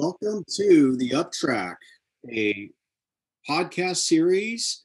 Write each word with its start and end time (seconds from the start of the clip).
Welcome 0.00 0.44
to 0.54 0.96
the 0.96 1.10
Uptrack, 1.10 1.74
a 2.32 2.70
podcast 3.50 3.96
series 3.96 4.84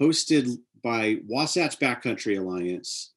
hosted 0.00 0.56
by 0.82 1.18
Wasatch 1.28 1.78
Backcountry 1.78 2.38
Alliance. 2.38 3.12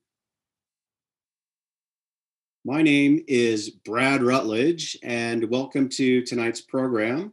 My 2.66 2.82
name 2.82 3.24
is 3.30 3.70
Brad 3.70 4.22
Rutledge, 4.22 4.98
and 5.02 5.50
welcome 5.50 5.88
to 5.92 6.24
tonight's 6.24 6.60
program. 6.60 7.32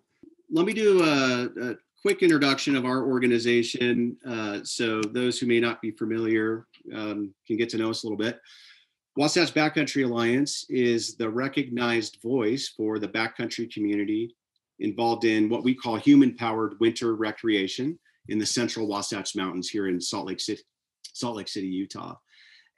Let 0.52 0.66
me 0.66 0.73
do 0.73 1.02
a, 1.02 1.70
a 1.70 1.74
quick 2.01 2.23
introduction 2.23 2.77
of 2.77 2.84
our 2.84 3.02
organization 3.02 4.16
uh, 4.24 4.60
so 4.62 5.01
those 5.01 5.41
who 5.41 5.46
may 5.46 5.59
not 5.59 5.82
be 5.82 5.91
familiar 5.91 6.68
um, 6.95 7.34
can 7.45 7.57
get 7.57 7.68
to 7.70 7.77
know 7.77 7.91
us 7.91 8.04
a 8.04 8.07
little 8.07 8.16
bit. 8.16 8.41
Wasatch 9.20 9.52
Backcountry 9.52 10.06
Alliance 10.06 10.65
is 10.70 11.15
the 11.15 11.29
recognized 11.29 12.16
voice 12.23 12.69
for 12.74 12.98
the 12.98 13.06
backcountry 13.06 13.70
community 13.70 14.34
involved 14.79 15.27
in 15.27 15.51
what 15.51 15.62
we 15.62 15.74
call 15.74 15.96
human 15.96 16.34
powered 16.34 16.80
winter 16.80 17.15
recreation 17.15 17.98
in 18.29 18.38
the 18.38 18.46
central 18.46 18.87
Wasatch 18.87 19.37
Mountains 19.37 19.69
here 19.69 19.88
in 19.88 20.01
Salt 20.01 20.27
Lake 20.27 20.41
City, 20.41 20.62
Salt 21.12 21.37
Lake 21.37 21.48
City, 21.48 21.66
Utah. 21.66 22.15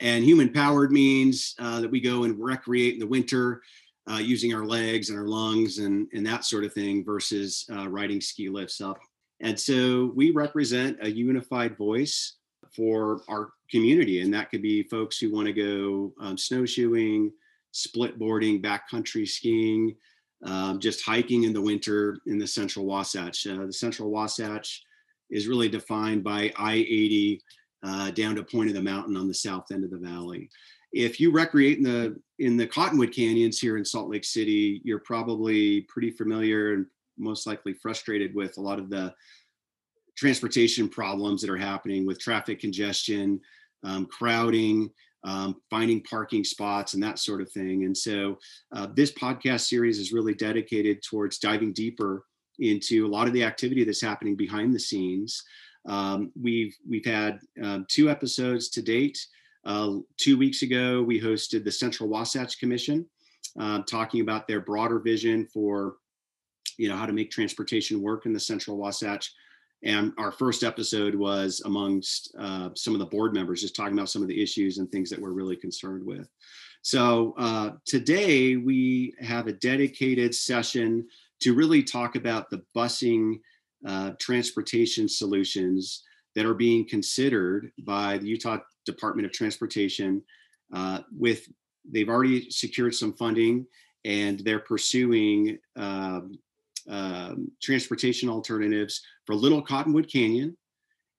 And 0.00 0.24
human 0.24 0.52
powered 0.52 0.90
means 0.90 1.54
uh, 1.60 1.80
that 1.80 1.92
we 1.92 2.00
go 2.00 2.24
and 2.24 2.36
recreate 2.36 2.94
in 2.94 2.98
the 2.98 3.06
winter 3.06 3.62
uh, 4.10 4.16
using 4.16 4.52
our 4.52 4.66
legs 4.66 5.10
and 5.10 5.18
our 5.20 5.28
lungs 5.28 5.78
and, 5.78 6.08
and 6.12 6.26
that 6.26 6.44
sort 6.44 6.64
of 6.64 6.72
thing 6.72 7.04
versus 7.04 7.64
uh, 7.72 7.88
riding 7.88 8.20
ski 8.20 8.48
lifts 8.48 8.80
up. 8.80 8.98
And 9.38 9.58
so 9.58 10.10
we 10.16 10.32
represent 10.32 10.98
a 11.02 11.08
unified 11.08 11.78
voice 11.78 12.38
for 12.74 13.22
our 13.28 13.50
community. 13.70 14.20
And 14.20 14.32
that 14.34 14.50
could 14.50 14.62
be 14.62 14.82
folks 14.84 15.18
who 15.18 15.32
want 15.32 15.46
to 15.46 15.52
go 15.52 16.12
um, 16.20 16.36
snowshoeing, 16.36 17.32
split 17.72 18.18
boarding, 18.18 18.62
backcountry 18.62 19.28
skiing, 19.28 19.96
um, 20.44 20.80
just 20.80 21.04
hiking 21.04 21.44
in 21.44 21.52
the 21.52 21.60
winter 21.60 22.18
in 22.26 22.38
the 22.38 22.46
central 22.46 22.84
Wasatch. 22.84 23.46
Uh, 23.46 23.66
the 23.66 23.72
central 23.72 24.10
Wasatch 24.10 24.82
is 25.30 25.48
really 25.48 25.68
defined 25.68 26.24
by 26.24 26.52
I 26.56 26.74
80 26.74 27.42
uh, 27.82 28.10
down 28.10 28.36
to 28.36 28.44
Point 28.44 28.68
of 28.68 28.74
the 28.74 28.82
Mountain 28.82 29.16
on 29.16 29.28
the 29.28 29.34
south 29.34 29.72
end 29.72 29.84
of 29.84 29.90
the 29.90 29.98
valley. 29.98 30.48
If 30.92 31.18
you 31.18 31.32
recreate 31.32 31.78
in 31.78 31.84
the 31.84 32.20
in 32.38 32.56
the 32.56 32.66
Cottonwood 32.66 33.12
Canyons 33.12 33.58
here 33.58 33.78
in 33.78 33.84
Salt 33.84 34.10
Lake 34.10 34.24
City, 34.24 34.82
you're 34.84 34.98
probably 34.98 35.82
pretty 35.82 36.10
familiar 36.10 36.74
and 36.74 36.86
most 37.18 37.46
likely 37.46 37.72
frustrated 37.72 38.34
with 38.34 38.58
a 38.58 38.60
lot 38.60 38.78
of 38.78 38.90
the 38.90 39.14
transportation 40.22 40.88
problems 40.88 41.40
that 41.40 41.50
are 41.50 41.56
happening 41.56 42.06
with 42.06 42.20
traffic 42.20 42.60
congestion, 42.60 43.40
um, 43.82 44.06
crowding, 44.06 44.88
um, 45.24 45.56
finding 45.68 46.00
parking 46.04 46.44
spots, 46.44 46.94
and 46.94 47.02
that 47.02 47.18
sort 47.18 47.40
of 47.40 47.50
thing. 47.50 47.86
And 47.86 47.96
so, 47.96 48.38
uh, 48.70 48.86
this 48.94 49.10
podcast 49.10 49.62
series 49.62 49.98
is 49.98 50.12
really 50.12 50.32
dedicated 50.32 51.02
towards 51.02 51.38
diving 51.38 51.72
deeper 51.72 52.24
into 52.60 53.04
a 53.04 53.08
lot 53.08 53.26
of 53.26 53.32
the 53.32 53.42
activity 53.42 53.82
that's 53.82 54.00
happening 54.00 54.36
behind 54.36 54.72
the 54.72 54.78
scenes. 54.78 55.42
Um, 55.88 56.30
we've 56.40 56.76
we've 56.88 57.04
had 57.04 57.40
um, 57.60 57.84
two 57.88 58.08
episodes 58.08 58.68
to 58.70 58.80
date. 58.80 59.18
Uh, 59.64 59.94
two 60.18 60.38
weeks 60.38 60.62
ago, 60.62 61.02
we 61.02 61.20
hosted 61.20 61.64
the 61.64 61.72
Central 61.72 62.08
Wasatch 62.08 62.60
Commission, 62.60 63.04
uh, 63.58 63.82
talking 63.90 64.20
about 64.20 64.46
their 64.46 64.60
broader 64.60 65.00
vision 65.00 65.48
for, 65.52 65.96
you 66.78 66.88
know, 66.88 66.96
how 66.96 67.06
to 67.06 67.12
make 67.12 67.32
transportation 67.32 68.00
work 68.00 68.24
in 68.24 68.32
the 68.32 68.38
Central 68.40 68.76
Wasatch 68.76 69.32
and 69.84 70.12
our 70.16 70.30
first 70.30 70.62
episode 70.62 71.14
was 71.14 71.60
amongst 71.64 72.34
uh, 72.38 72.70
some 72.74 72.94
of 72.94 73.00
the 73.00 73.06
board 73.06 73.34
members, 73.34 73.60
just 73.60 73.74
talking 73.74 73.94
about 73.94 74.10
some 74.10 74.22
of 74.22 74.28
the 74.28 74.42
issues 74.42 74.78
and 74.78 74.90
things 74.90 75.10
that 75.10 75.20
we're 75.20 75.32
really 75.32 75.56
concerned 75.56 76.04
with. 76.04 76.28
So 76.82 77.34
uh, 77.38 77.72
today 77.84 78.56
we 78.56 79.14
have 79.20 79.46
a 79.46 79.52
dedicated 79.52 80.34
session 80.34 81.06
to 81.40 81.54
really 81.54 81.82
talk 81.82 82.16
about 82.16 82.50
the 82.50 82.62
busing 82.76 83.40
uh, 83.86 84.12
transportation 84.20 85.08
solutions 85.08 86.02
that 86.34 86.46
are 86.46 86.54
being 86.54 86.88
considered 86.88 87.72
by 87.84 88.18
the 88.18 88.26
Utah 88.26 88.58
Department 88.86 89.26
of 89.26 89.32
Transportation. 89.32 90.22
Uh, 90.72 91.00
with 91.16 91.48
they've 91.84 92.08
already 92.08 92.48
secured 92.50 92.94
some 92.94 93.12
funding 93.12 93.66
and 94.04 94.40
they're 94.40 94.60
pursuing 94.60 95.58
um, 95.76 96.38
um, 96.88 97.50
transportation 97.62 98.28
alternatives 98.28 99.02
for 99.26 99.34
Little 99.34 99.62
Cottonwood 99.62 100.10
Canyon, 100.10 100.56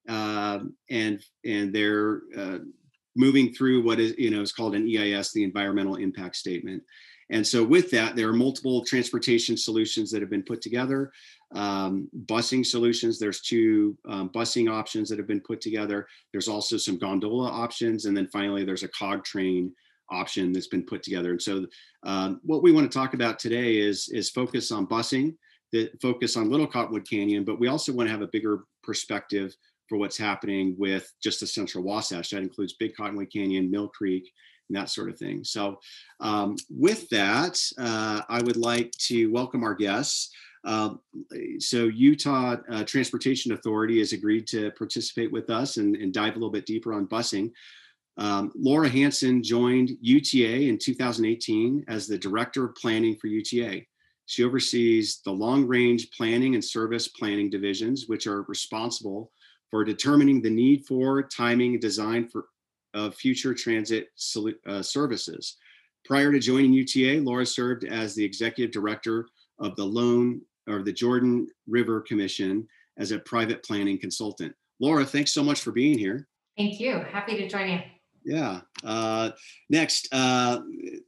um, 0.09 0.75
and 0.89 1.23
and 1.45 1.73
they're 1.73 2.21
uh, 2.37 2.59
moving 3.15 3.53
through 3.53 3.83
what 3.83 3.99
is 3.99 4.15
you 4.17 4.31
know 4.31 4.41
is 4.41 4.51
called 4.51 4.75
an 4.75 4.87
EIS, 4.87 5.31
the 5.31 5.43
Environmental 5.43 5.95
Impact 5.95 6.35
Statement. 6.35 6.83
And 7.29 7.45
so 7.45 7.63
with 7.63 7.89
that, 7.91 8.15
there 8.15 8.29
are 8.29 8.33
multiple 8.33 8.83
transportation 8.83 9.57
solutions 9.57 10.11
that 10.11 10.21
have 10.21 10.29
been 10.29 10.43
put 10.43 10.61
together. 10.61 11.11
Um, 11.55 12.09
busing 12.25 12.65
solutions, 12.65 13.17
there's 13.17 13.41
two 13.41 13.97
um, 14.07 14.29
busing 14.29 14.71
options 14.71 15.09
that 15.09 15.17
have 15.17 15.27
been 15.27 15.41
put 15.41 15.61
together. 15.61 16.07
There's 16.31 16.47
also 16.47 16.77
some 16.77 16.97
gondola 16.97 17.49
options. 17.49 18.05
And 18.05 18.15
then 18.15 18.27
finally, 18.27 18.65
there's 18.65 18.83
a 18.83 18.89
cog 18.89 19.23
train 19.23 19.73
option 20.11 20.51
that's 20.51 20.67
been 20.67 20.83
put 20.83 21.01
together. 21.01 21.31
And 21.31 21.41
so 21.41 21.65
um, 22.03 22.39
what 22.43 22.61
we 22.61 22.71
want 22.71 22.91
to 22.91 22.97
talk 22.97 23.13
about 23.13 23.39
today 23.39 23.77
is, 23.77 24.09
is 24.09 24.29
focus 24.29 24.71
on 24.71 24.85
busing 24.85 25.35
that 25.73 25.99
focus 26.01 26.37
on 26.37 26.49
Little 26.49 26.67
Cottonwood 26.67 27.09
Canyon, 27.09 27.43
but 27.43 27.59
we 27.59 27.67
also 27.67 27.91
want 27.91 28.07
to 28.07 28.11
have 28.11 28.21
a 28.21 28.27
bigger 28.27 28.63
perspective 28.83 29.53
for 29.89 29.97
what's 29.97 30.17
happening 30.17 30.75
with 30.77 31.11
just 31.21 31.39
the 31.39 31.47
central 31.47 31.83
Wasatch. 31.83 32.29
That 32.29 32.43
includes 32.43 32.73
Big 32.73 32.95
Cottonwood 32.95 33.31
Canyon, 33.33 33.69
Mill 33.69 33.89
Creek, 33.89 34.31
and 34.69 34.77
that 34.77 34.89
sort 34.89 35.09
of 35.09 35.17
thing. 35.17 35.43
So, 35.43 35.79
um, 36.19 36.55
with 36.69 37.09
that, 37.09 37.59
uh, 37.77 38.21
I 38.29 38.41
would 38.43 38.55
like 38.55 38.91
to 39.07 39.31
welcome 39.31 39.63
our 39.63 39.75
guests. 39.75 40.31
Uh, 40.63 40.93
so, 41.59 41.85
Utah 41.85 42.57
uh, 42.71 42.83
Transportation 42.85 43.51
Authority 43.51 43.99
has 43.99 44.13
agreed 44.13 44.47
to 44.47 44.71
participate 44.71 45.31
with 45.31 45.49
us 45.49 45.77
and, 45.77 45.95
and 45.95 46.13
dive 46.13 46.33
a 46.33 46.39
little 46.39 46.49
bit 46.49 46.65
deeper 46.65 46.93
on 46.93 47.07
busing. 47.07 47.51
Um, 48.17 48.51
Laura 48.55 48.87
Hanson 48.87 49.41
joined 49.41 49.91
UTA 50.01 50.69
in 50.69 50.77
2018 50.77 51.85
as 51.87 52.07
the 52.07 52.17
Director 52.17 52.65
of 52.65 52.75
Planning 52.75 53.15
for 53.19 53.27
UTA. 53.27 53.81
She 54.33 54.43
oversees 54.43 55.21
the 55.23 55.31
long 55.31 55.67
range 55.67 56.09
planning 56.09 56.55
and 56.55 56.65
service 56.65 57.07
planning 57.07 57.51
divisions, 57.51 58.07
which 58.07 58.25
are 58.25 58.41
responsible 58.47 59.31
for 59.69 59.83
determining 59.83 60.41
the 60.41 60.49
need 60.49 60.87
for 60.87 61.21
timing 61.21 61.73
and 61.73 61.81
design 61.81 62.27
for 62.27 62.47
of 62.95 63.13
future 63.13 63.53
transit 63.53 64.07
uh, 64.67 64.81
services. 64.81 65.57
Prior 66.03 66.31
to 66.31 66.39
joining 66.39 66.73
UTA, 66.73 67.21
Laura 67.21 67.45
served 67.45 67.85
as 67.85 68.15
the 68.15 68.23
executive 68.23 68.71
director 68.71 69.27
of 69.59 69.75
the 69.75 69.85
Lone 69.85 70.41
or 70.67 70.81
the 70.81 70.93
Jordan 70.93 71.47
River 71.67 72.01
Commission 72.01 72.67
as 72.97 73.11
a 73.11 73.19
private 73.19 73.63
planning 73.63 73.99
consultant. 73.99 74.53
Laura, 74.79 75.05
thanks 75.05 75.31
so 75.31 75.43
much 75.43 75.61
for 75.61 75.71
being 75.71 75.97
here. 75.97 76.27
Thank 76.57 76.79
you. 76.79 76.99
Happy 77.11 77.37
to 77.37 77.47
join 77.47 77.69
you. 77.69 77.79
Yeah. 78.25 78.61
Uh, 78.83 79.31
next, 79.69 80.07
uh, 80.11 80.59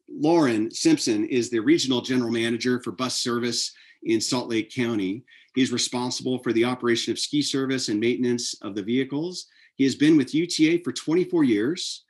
Lorin 0.09 0.71
Simpson 0.71 1.25
is 1.27 1.49
the 1.49 1.59
regional 1.59 2.01
general 2.01 2.31
manager 2.31 2.81
for 2.81 2.91
bus 2.91 3.19
service 3.19 3.71
in 4.03 4.21
Salt 4.21 4.49
Lake 4.49 4.73
County. 4.73 5.23
He's 5.55 5.71
responsible 5.71 6.39
for 6.39 6.51
the 6.53 6.65
operation 6.65 7.11
of 7.11 7.19
ski 7.19 7.41
service 7.41 7.89
and 7.89 7.99
maintenance 7.99 8.55
of 8.61 8.75
the 8.75 8.83
vehicles. 8.83 9.47
He 9.75 9.83
has 9.85 9.95
been 9.95 10.17
with 10.17 10.33
UTA 10.33 10.81
for 10.83 10.91
24 10.91 11.43
years 11.43 12.03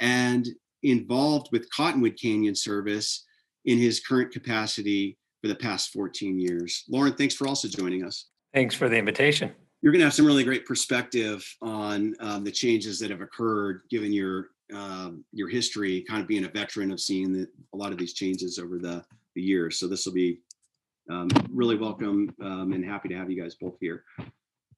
and 0.00 0.48
involved 0.82 1.48
with 1.52 1.70
Cottonwood 1.70 2.18
Canyon 2.20 2.54
service 2.54 3.24
in 3.64 3.78
his 3.78 4.00
current 4.00 4.32
capacity 4.32 5.18
for 5.40 5.48
the 5.48 5.54
past 5.54 5.90
14 5.92 6.38
years. 6.38 6.84
Lorin, 6.88 7.14
thanks 7.14 7.34
for 7.34 7.46
also 7.46 7.68
joining 7.68 8.04
us. 8.04 8.26
Thanks 8.52 8.74
for 8.74 8.88
the 8.88 8.96
invitation 8.96 9.52
you're 9.82 9.92
going 9.92 10.00
to 10.00 10.06
have 10.06 10.14
some 10.14 10.26
really 10.26 10.44
great 10.44 10.64
perspective 10.64 11.44
on 11.60 12.14
um, 12.20 12.44
the 12.44 12.52
changes 12.52 13.00
that 13.00 13.10
have 13.10 13.20
occurred 13.20 13.82
given 13.90 14.12
your 14.12 14.50
um, 14.72 15.22
your 15.32 15.48
history 15.48 16.02
kind 16.08 16.22
of 16.22 16.28
being 16.28 16.44
a 16.44 16.48
veteran 16.48 16.92
of 16.92 17.00
seeing 17.00 17.30
the, 17.32 17.46
a 17.74 17.76
lot 17.76 17.92
of 17.92 17.98
these 17.98 18.14
changes 18.14 18.58
over 18.58 18.78
the, 18.78 19.04
the 19.34 19.42
years. 19.42 19.78
So 19.78 19.86
this 19.86 20.06
will 20.06 20.14
be 20.14 20.40
um, 21.10 21.28
really 21.50 21.76
welcome 21.76 22.34
um, 22.40 22.72
and 22.72 22.82
happy 22.82 23.10
to 23.10 23.14
have 23.14 23.30
you 23.30 23.42
guys 23.42 23.54
both 23.54 23.76
here. 23.80 24.04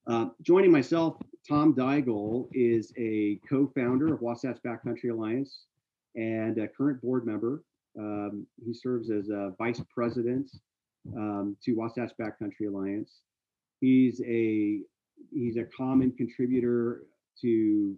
Uh, 0.08 0.30
joining 0.42 0.72
myself 0.72 1.16
tom 1.48 1.74
Diegel 1.74 2.48
is 2.52 2.92
a 2.96 3.38
co-founder 3.48 4.12
of 4.12 4.20
wasatch 4.20 4.58
backcountry 4.66 5.12
alliance 5.12 5.66
and 6.16 6.58
a 6.58 6.66
current 6.66 7.00
board 7.00 7.24
member. 7.24 7.62
Um, 7.96 8.46
he 8.64 8.74
serves 8.74 9.10
as 9.10 9.28
a 9.28 9.52
vice 9.58 9.80
president 9.94 10.50
um, 11.16 11.56
to 11.64 11.74
wasatch 11.74 12.12
backcountry 12.20 12.66
alliance. 12.68 13.20
He's 13.80 14.20
a 14.22 14.80
he's 15.30 15.56
a 15.56 15.64
common 15.64 16.12
contributor 16.12 17.02
to 17.40 17.96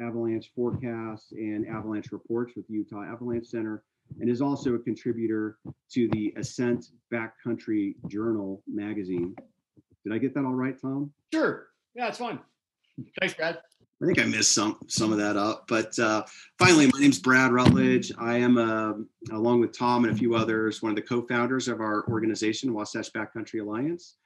avalanche 0.00 0.50
forecasts 0.54 1.32
and 1.32 1.66
avalanche 1.68 2.12
reports 2.12 2.54
with 2.56 2.64
Utah 2.68 3.02
Avalanche 3.04 3.46
Center, 3.46 3.84
and 4.20 4.28
is 4.28 4.40
also 4.40 4.74
a 4.74 4.78
contributor 4.78 5.58
to 5.92 6.08
the 6.08 6.32
Ascent 6.36 6.86
Backcountry 7.12 7.94
Journal 8.08 8.62
magazine. 8.66 9.34
Did 10.04 10.12
I 10.12 10.18
get 10.18 10.34
that 10.34 10.44
all 10.44 10.54
right, 10.54 10.80
Tom? 10.80 11.12
Sure. 11.32 11.68
Yeah, 11.94 12.08
it's 12.08 12.18
fine. 12.18 12.40
Thanks, 13.20 13.34
Brad. 13.34 13.58
I 14.02 14.06
think 14.06 14.18
I 14.18 14.24
missed 14.24 14.52
some 14.52 14.78
some 14.88 15.12
of 15.12 15.18
that 15.18 15.36
up, 15.36 15.66
but 15.68 15.96
uh, 15.96 16.24
finally, 16.58 16.88
my 16.92 16.98
name's 16.98 17.20
Brad 17.20 17.52
Rutledge. 17.52 18.10
I 18.18 18.38
am, 18.38 18.58
uh, 18.58 18.94
along 19.30 19.60
with 19.60 19.78
Tom 19.78 20.04
and 20.04 20.12
a 20.12 20.16
few 20.16 20.34
others, 20.34 20.82
one 20.82 20.90
of 20.90 20.96
the 20.96 21.02
co-founders 21.02 21.68
of 21.68 21.80
our 21.80 22.04
organization, 22.08 22.74
Wasatch 22.74 23.12
Backcountry 23.12 23.60
Alliance. 23.60 24.16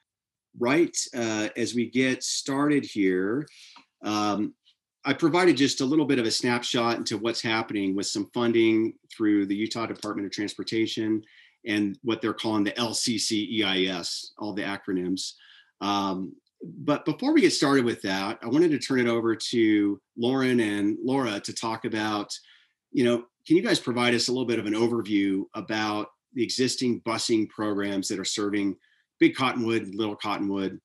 Right 0.59 0.95
uh, 1.15 1.49
as 1.55 1.75
we 1.75 1.89
get 1.89 2.23
started 2.23 2.83
here, 2.83 3.47
um, 4.03 4.53
I 5.05 5.13
provided 5.13 5.55
just 5.55 5.81
a 5.81 5.85
little 5.85 6.05
bit 6.05 6.19
of 6.19 6.25
a 6.25 6.31
snapshot 6.31 6.97
into 6.97 7.17
what's 7.17 7.41
happening 7.41 7.95
with 7.95 8.07
some 8.07 8.29
funding 8.33 8.93
through 9.15 9.45
the 9.45 9.55
Utah 9.55 9.85
Department 9.85 10.25
of 10.25 10.33
Transportation 10.33 11.23
and 11.65 11.97
what 12.03 12.21
they're 12.21 12.33
calling 12.33 12.63
the 12.63 12.71
LCCEIS, 12.71 14.31
all 14.37 14.53
the 14.53 14.63
acronyms. 14.63 15.33
Um, 15.79 16.33
but 16.61 17.05
before 17.05 17.33
we 17.33 17.41
get 17.41 17.53
started 17.53 17.85
with 17.85 18.01
that, 18.01 18.39
I 18.41 18.47
wanted 18.47 18.71
to 18.71 18.79
turn 18.79 18.99
it 18.99 19.07
over 19.07 19.35
to 19.35 20.01
Lorin 20.17 20.59
and 20.59 20.97
Laura 21.03 21.39
to 21.39 21.53
talk 21.53 21.85
about, 21.85 22.33
you 22.91 23.03
know, 23.03 23.23
can 23.45 23.55
you 23.55 23.63
guys 23.63 23.79
provide 23.79 24.13
us 24.13 24.27
a 24.27 24.31
little 24.31 24.45
bit 24.45 24.59
of 24.59 24.65
an 24.65 24.73
overview 24.73 25.43
about 25.53 26.09
the 26.33 26.43
existing 26.43 27.01
busing 27.01 27.47
programs 27.47 28.07
that 28.07 28.19
are 28.19 28.25
serving 28.25 28.75
Big 29.19 29.35
Cottonwood, 29.35 29.95
Little 29.95 30.15
Cottonwood? 30.15 30.79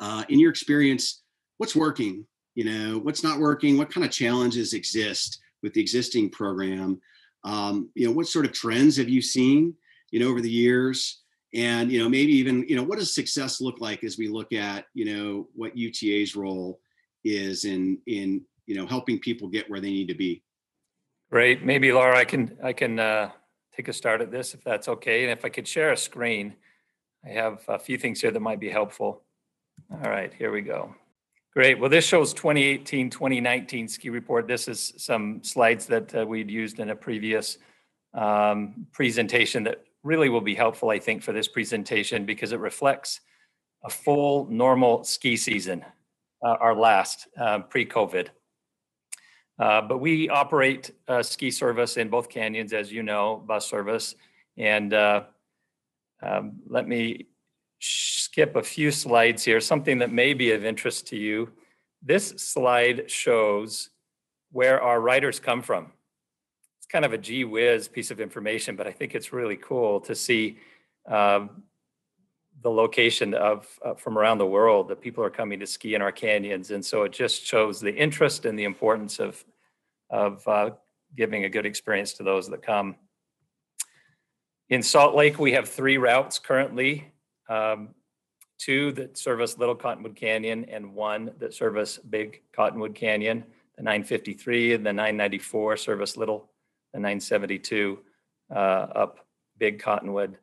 Uh, 0.00 0.24
in 0.28 0.38
your 0.38 0.50
experience, 0.50 1.22
what's 1.58 1.76
working? 1.76 2.26
You 2.54 2.64
know, 2.64 2.98
what's 2.98 3.22
not 3.22 3.38
working? 3.38 3.78
What 3.78 3.92
kind 3.92 4.04
of 4.04 4.12
challenges 4.12 4.74
exist 4.74 5.40
with 5.62 5.72
the 5.74 5.80
existing 5.80 6.30
program? 6.30 7.00
Um, 7.44 7.90
you 7.94 8.06
know, 8.06 8.12
what 8.12 8.26
sort 8.26 8.44
of 8.44 8.52
trends 8.52 8.96
have 8.96 9.08
you 9.08 9.22
seen, 9.22 9.74
you 10.10 10.20
know, 10.20 10.28
over 10.28 10.40
the 10.40 10.50
years? 10.50 11.22
and 11.54 11.92
you 11.92 12.02
know 12.02 12.08
maybe 12.08 12.32
even 12.32 12.64
you 12.66 12.76
know 12.76 12.82
what 12.82 12.98
does 12.98 13.14
success 13.14 13.60
look 13.60 13.80
like 13.80 14.04
as 14.04 14.16
we 14.16 14.28
look 14.28 14.52
at 14.52 14.86
you 14.94 15.04
know 15.04 15.48
what 15.54 15.76
UTA's 15.76 16.34
role 16.34 16.80
is 17.24 17.64
in 17.64 17.98
in 18.06 18.42
you 18.66 18.74
know 18.74 18.86
helping 18.86 19.18
people 19.18 19.48
get 19.48 19.68
where 19.70 19.80
they 19.80 19.90
need 19.90 20.08
to 20.08 20.14
be. 20.14 20.42
Great, 21.30 21.64
maybe 21.64 21.92
Laura, 21.92 22.16
I 22.16 22.24
can 22.24 22.56
I 22.62 22.72
can 22.72 22.98
uh, 22.98 23.30
take 23.74 23.88
a 23.88 23.92
start 23.92 24.20
at 24.20 24.30
this 24.30 24.54
if 24.54 24.62
that's 24.64 24.88
okay, 24.88 25.22
and 25.22 25.32
if 25.32 25.44
I 25.44 25.48
could 25.48 25.66
share 25.66 25.92
a 25.92 25.96
screen, 25.96 26.54
I 27.24 27.30
have 27.30 27.62
a 27.68 27.78
few 27.78 27.98
things 27.98 28.20
here 28.20 28.30
that 28.30 28.40
might 28.40 28.60
be 28.60 28.68
helpful. 28.68 29.22
All 29.90 30.10
right, 30.10 30.32
here 30.34 30.52
we 30.52 30.60
go. 30.60 30.94
Great. 31.52 31.78
Well, 31.78 31.90
this 31.90 32.06
shows 32.06 32.32
2018, 32.32 33.10
2019 33.10 33.86
ski 33.86 34.08
report. 34.08 34.48
This 34.48 34.68
is 34.68 34.94
some 34.96 35.42
slides 35.44 35.86
that 35.86 36.14
uh, 36.14 36.24
we'd 36.26 36.50
used 36.50 36.80
in 36.80 36.90
a 36.90 36.96
previous 36.96 37.58
um, 38.14 38.86
presentation 38.92 39.62
that 39.64 39.84
really 40.02 40.30
will 40.30 40.40
be 40.40 40.54
helpful, 40.54 40.90
I 40.90 40.98
think, 40.98 41.22
for 41.22 41.32
this 41.32 41.48
presentation 41.48 42.24
because 42.24 42.52
it 42.52 42.58
reflects 42.58 43.20
a 43.84 43.90
full 43.90 44.46
normal 44.46 45.04
ski 45.04 45.36
season, 45.36 45.84
uh, 46.42 46.56
our 46.58 46.74
last 46.74 47.28
uh, 47.38 47.60
pre-COVID. 47.60 48.28
Uh, 49.58 49.82
but 49.82 49.98
we 49.98 50.28
operate 50.28 50.90
ski 51.20 51.50
service 51.50 51.98
in 51.98 52.08
both 52.08 52.28
canyons, 52.28 52.72
as 52.72 52.90
you 52.90 53.02
know, 53.02 53.44
bus 53.46 53.66
service. 53.66 54.14
And 54.56 54.94
uh, 54.94 55.24
um, 56.22 56.60
let 56.68 56.86
me 56.86 57.26
skip 57.80 58.56
a 58.56 58.62
few 58.62 58.90
slides 58.90 59.44
here, 59.44 59.60
something 59.60 59.98
that 59.98 60.12
may 60.12 60.34
be 60.34 60.52
of 60.52 60.64
interest 60.64 61.08
to 61.08 61.16
you. 61.16 61.50
This 62.02 62.28
slide 62.36 63.10
shows 63.10 63.90
where 64.50 64.80
our 64.80 65.00
writers 65.00 65.40
come 65.40 65.62
from 65.62 65.92
It's 66.78 66.86
kind 66.86 67.04
of 67.04 67.12
a 67.12 67.18
gee 67.18 67.44
whiz 67.44 67.88
piece 67.88 68.10
of 68.10 68.20
information, 68.20 68.76
but 68.76 68.86
I 68.86 68.92
think 68.92 69.14
it's 69.14 69.32
really 69.32 69.56
cool 69.56 70.00
to 70.00 70.14
see 70.14 70.58
um, 71.08 71.62
the 72.62 72.70
location 72.70 73.34
of 73.34 73.66
uh, 73.84 73.94
from 73.94 74.16
around 74.16 74.38
the 74.38 74.46
world 74.46 74.88
that 74.88 75.00
people 75.00 75.24
are 75.24 75.30
coming 75.30 75.58
to 75.60 75.66
ski 75.66 75.94
in 75.94 76.02
our 76.02 76.12
canyons, 76.12 76.70
and 76.70 76.84
so 76.84 77.02
it 77.02 77.12
just 77.12 77.44
shows 77.44 77.80
the 77.80 77.94
interest 77.94 78.44
and 78.44 78.58
the 78.58 78.64
importance 78.64 79.18
of 79.18 79.44
of 80.10 80.46
uh, 80.46 80.70
giving 81.16 81.44
a 81.44 81.48
good 81.48 81.66
experience 81.66 82.12
to 82.14 82.22
those 82.22 82.48
that 82.48 82.62
come. 82.62 82.94
In 84.72 84.82
Salt 84.82 85.14
Lake, 85.14 85.38
we 85.38 85.52
have 85.52 85.68
three 85.68 85.98
routes 85.98 86.38
currently. 86.38 87.12
Um, 87.46 87.90
two 88.58 88.90
that 88.92 89.18
service 89.18 89.58
Little 89.58 89.74
Cottonwood 89.74 90.16
Canyon 90.16 90.64
and 90.64 90.94
one 90.94 91.30
that 91.40 91.52
service 91.52 91.98
Big 91.98 92.40
Cottonwood 92.54 92.94
Canyon. 92.94 93.44
The 93.76 93.82
953 93.82 94.72
and 94.72 94.86
the 94.86 94.94
994 94.94 95.76
service 95.76 96.16
Little 96.16 96.48
the 96.94 97.00
972 97.00 97.98
uh, 98.50 98.54
up 98.54 99.26
Big 99.58 99.78
Cottonwood. 99.78 100.38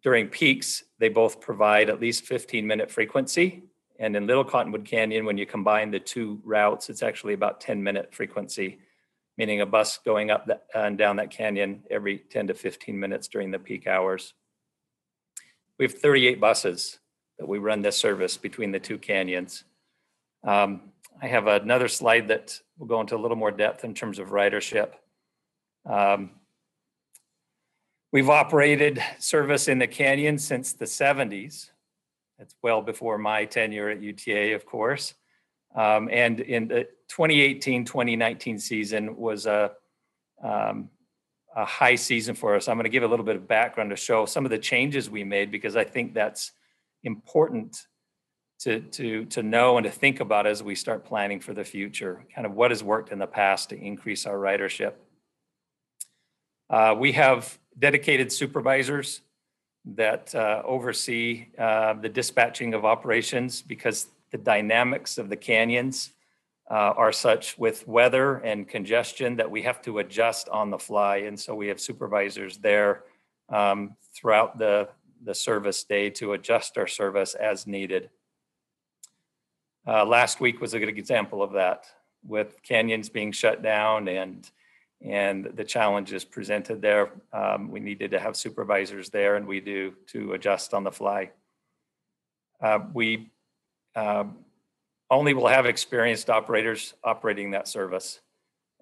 During 0.00 0.28
peaks, 0.28 0.84
they 1.00 1.08
both 1.08 1.40
provide 1.40 1.90
at 1.90 2.00
least 2.00 2.24
15 2.24 2.64
minute 2.64 2.88
frequency. 2.88 3.64
And 3.98 4.14
in 4.14 4.28
Little 4.28 4.44
Cottonwood 4.44 4.84
Canyon, 4.84 5.24
when 5.24 5.38
you 5.38 5.44
combine 5.44 5.90
the 5.90 5.98
two 5.98 6.40
routes, 6.44 6.88
it's 6.88 7.02
actually 7.02 7.34
about 7.34 7.60
10 7.60 7.82
minute 7.82 8.14
frequency, 8.14 8.78
meaning 9.38 9.60
a 9.60 9.66
bus 9.66 9.98
going 10.04 10.30
up 10.30 10.48
and 10.74 10.98
down 10.98 11.16
that 11.16 11.30
canyon 11.30 11.82
every 11.90 12.18
10 12.18 12.48
to 12.48 12.54
15 12.54 12.98
minutes 12.98 13.28
during 13.28 13.50
the 13.50 13.58
peak 13.58 13.86
hours. 13.86 14.34
We 15.78 15.86
have 15.86 15.94
38 15.94 16.40
buses 16.40 16.98
that 17.38 17.46
we 17.46 17.58
run 17.58 17.82
this 17.82 17.96
service 17.96 18.36
between 18.36 18.72
the 18.72 18.78
two 18.78 18.98
canyons. 18.98 19.64
Um, 20.44 20.92
I 21.20 21.26
have 21.28 21.46
another 21.46 21.88
slide 21.88 22.28
that 22.28 22.58
will 22.78 22.86
go 22.86 23.00
into 23.00 23.16
a 23.16 23.18
little 23.18 23.36
more 23.36 23.50
depth 23.50 23.84
in 23.84 23.94
terms 23.94 24.18
of 24.18 24.28
ridership. 24.28 24.90
Um, 25.86 26.32
we've 28.12 28.30
operated 28.30 29.02
service 29.18 29.68
in 29.68 29.78
the 29.78 29.86
canyon 29.86 30.38
since 30.38 30.72
the 30.72 30.84
70s. 30.84 31.70
That's 32.38 32.54
well 32.62 32.82
before 32.82 33.18
my 33.18 33.44
tenure 33.44 33.88
at 33.88 34.02
UTA, 34.02 34.54
of 34.54 34.66
course. 34.66 35.14
Um, 35.74 36.08
and 36.12 36.40
in 36.40 36.68
the 36.68 36.84
2018 37.08 37.84
2019 37.84 38.58
season 38.58 39.16
was 39.16 39.46
a, 39.46 39.72
um, 40.42 40.90
a 41.54 41.64
high 41.64 41.94
season 41.94 42.34
for 42.34 42.54
us. 42.54 42.68
I'm 42.68 42.76
going 42.76 42.84
to 42.84 42.90
give 42.90 43.02
a 43.02 43.08
little 43.08 43.24
bit 43.24 43.36
of 43.36 43.48
background 43.48 43.90
to 43.90 43.96
show 43.96 44.26
some 44.26 44.44
of 44.44 44.50
the 44.50 44.58
changes 44.58 45.10
we 45.10 45.24
made 45.24 45.50
because 45.50 45.76
I 45.76 45.84
think 45.84 46.14
that's 46.14 46.52
important 47.04 47.86
to, 48.60 48.80
to, 48.80 49.24
to 49.26 49.42
know 49.42 49.76
and 49.76 49.84
to 49.84 49.90
think 49.90 50.20
about 50.20 50.46
as 50.46 50.62
we 50.62 50.74
start 50.74 51.04
planning 51.04 51.40
for 51.40 51.52
the 51.52 51.64
future, 51.64 52.24
kind 52.34 52.46
of 52.46 52.54
what 52.54 52.70
has 52.70 52.82
worked 52.82 53.10
in 53.10 53.18
the 53.18 53.26
past 53.26 53.70
to 53.70 53.76
increase 53.78 54.24
our 54.24 54.36
ridership. 54.36 54.94
Uh, 56.70 56.94
we 56.98 57.12
have 57.12 57.58
dedicated 57.78 58.32
supervisors 58.32 59.20
that 59.84 60.32
uh, 60.34 60.62
oversee 60.64 61.46
uh, 61.58 61.94
the 61.94 62.08
dispatching 62.08 62.72
of 62.72 62.84
operations 62.84 63.62
because 63.62 64.06
the 64.32 64.38
dynamics 64.38 65.18
of 65.18 65.28
the 65.28 65.36
canyons 65.36 66.10
uh, 66.70 66.94
are 66.96 67.12
such 67.12 67.56
with 67.58 67.86
weather 67.86 68.36
and 68.36 68.66
congestion 68.68 69.36
that 69.36 69.50
we 69.50 69.62
have 69.62 69.82
to 69.82 69.98
adjust 69.98 70.48
on 70.48 70.70
the 70.70 70.78
fly. 70.78 71.18
And 71.18 71.38
so 71.38 71.54
we 71.54 71.68
have 71.68 71.78
supervisors 71.78 72.56
there 72.56 73.04
um, 73.50 73.94
throughout 74.14 74.58
the, 74.58 74.88
the 75.22 75.34
service 75.34 75.84
day 75.84 76.08
to 76.10 76.32
adjust 76.32 76.78
our 76.78 76.86
service 76.86 77.34
as 77.34 77.66
needed. 77.66 78.08
Uh, 79.86 80.06
last 80.06 80.40
week 80.40 80.60
was 80.60 80.74
a 80.74 80.78
good 80.78 80.88
example 80.88 81.42
of 81.42 81.52
that 81.52 81.86
with 82.26 82.62
canyons 82.62 83.08
being 83.08 83.32
shut 83.32 83.62
down 83.62 84.08
and 84.08 84.50
and 85.04 85.50
the 85.56 85.64
challenges 85.64 86.24
presented 86.24 86.80
there. 86.80 87.10
Um, 87.32 87.72
we 87.72 87.80
needed 87.80 88.12
to 88.12 88.20
have 88.20 88.36
supervisors 88.36 89.10
there, 89.10 89.34
and 89.34 89.44
we 89.44 89.58
do 89.58 89.94
to 90.08 90.34
adjust 90.34 90.74
on 90.74 90.84
the 90.84 90.92
fly. 90.92 91.32
Uh, 92.60 92.78
we 92.94 93.32
um, 93.94 94.38
only 95.10 95.34
will 95.34 95.48
have 95.48 95.66
experienced 95.66 96.30
operators 96.30 96.94
operating 97.04 97.50
that 97.50 97.68
service. 97.68 98.20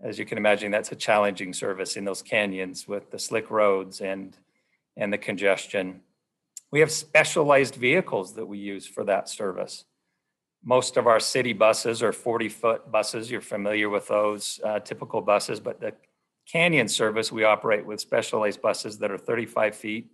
As 0.02 0.19
you 0.19 0.25
can 0.25 0.38
imagine, 0.38 0.71
that's 0.71 0.93
a 0.93 0.97
challenging 0.97 1.52
service 1.52 1.97
in 1.97 2.05
those 2.05 2.23
canyons 2.23 2.88
with 2.88 3.11
the 3.11 3.19
slick 3.19 3.50
roads 3.50 4.00
and 4.00 4.37
and 4.97 5.12
the 5.12 5.19
congestion. 5.19 6.00
We 6.71 6.81
have 6.81 6.90
specialized 6.90 7.75
vehicles 7.75 8.35
that 8.35 8.47
we 8.47 8.59
use 8.59 8.87
for 8.87 9.05
that 9.05 9.29
service. 9.29 9.85
Most 10.62 10.97
of 10.97 11.07
our 11.07 11.21
city 11.21 11.52
buses 11.52 12.02
are 12.02 12.12
40 12.12 12.49
foot 12.49 12.93
buses. 12.93 13.31
You're 13.31 13.40
familiar 13.40 13.88
with 13.88 14.09
those 14.09 14.61
uh, 14.62 14.81
typical 14.81 15.21
buses, 15.21 15.59
but 15.59 15.81
the 15.81 15.95
Canyon 16.47 16.88
service, 16.88 17.33
we 17.33 17.45
operate 17.45 17.87
with 17.87 18.00
specialized 18.00 18.61
buses 18.61 18.99
that 18.99 19.11
are 19.11 19.19
35 19.19 19.75
feet. 19.75 20.11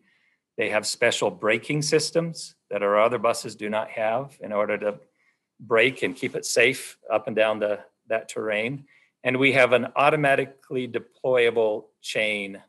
They 0.56 0.70
have 0.70 0.86
special 0.86 1.30
braking 1.30 1.82
systems 1.82 2.54
that 2.70 2.82
our 2.82 2.98
other 3.00 3.18
buses 3.18 3.54
do 3.54 3.68
not 3.68 3.90
have 3.90 4.36
in 4.40 4.52
order 4.52 4.78
to 4.78 4.98
brake 5.60 6.02
and 6.02 6.16
keep 6.16 6.34
it 6.34 6.44
safe 6.44 6.98
up 7.12 7.26
and 7.26 7.36
down 7.36 7.58
the, 7.58 7.80
that 8.08 8.28
terrain. 8.28 8.84
And 9.22 9.38
we 9.38 9.52
have 9.52 9.72
an 9.72 9.88
automatically 9.96 10.88
deployable 10.88 11.84
chain 12.00 12.62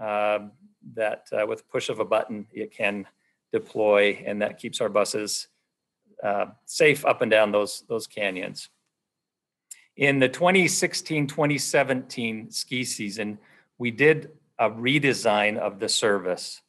um, 0.00 0.52
that 0.94 1.26
uh, 1.32 1.46
with 1.46 1.68
push 1.68 1.88
of 1.88 1.98
a 1.98 2.04
button, 2.04 2.46
it 2.52 2.72
can 2.72 3.06
deploy 3.52 4.22
and 4.26 4.42
that 4.42 4.58
keeps 4.58 4.80
our 4.80 4.88
buses 4.88 5.48
uh, 6.22 6.46
safe 6.66 7.04
up 7.04 7.22
and 7.22 7.30
down 7.30 7.52
those, 7.52 7.84
those 7.88 8.06
canyons. 8.06 8.68
In 9.96 10.20
the 10.20 10.28
2016 10.28 11.26
2017 11.26 12.50
ski 12.50 12.84
season, 12.84 13.38
we 13.78 13.90
did 13.90 14.30
a 14.58 14.70
redesign 14.70 15.56
of 15.58 15.80
the 15.80 15.88
service. 15.88 16.60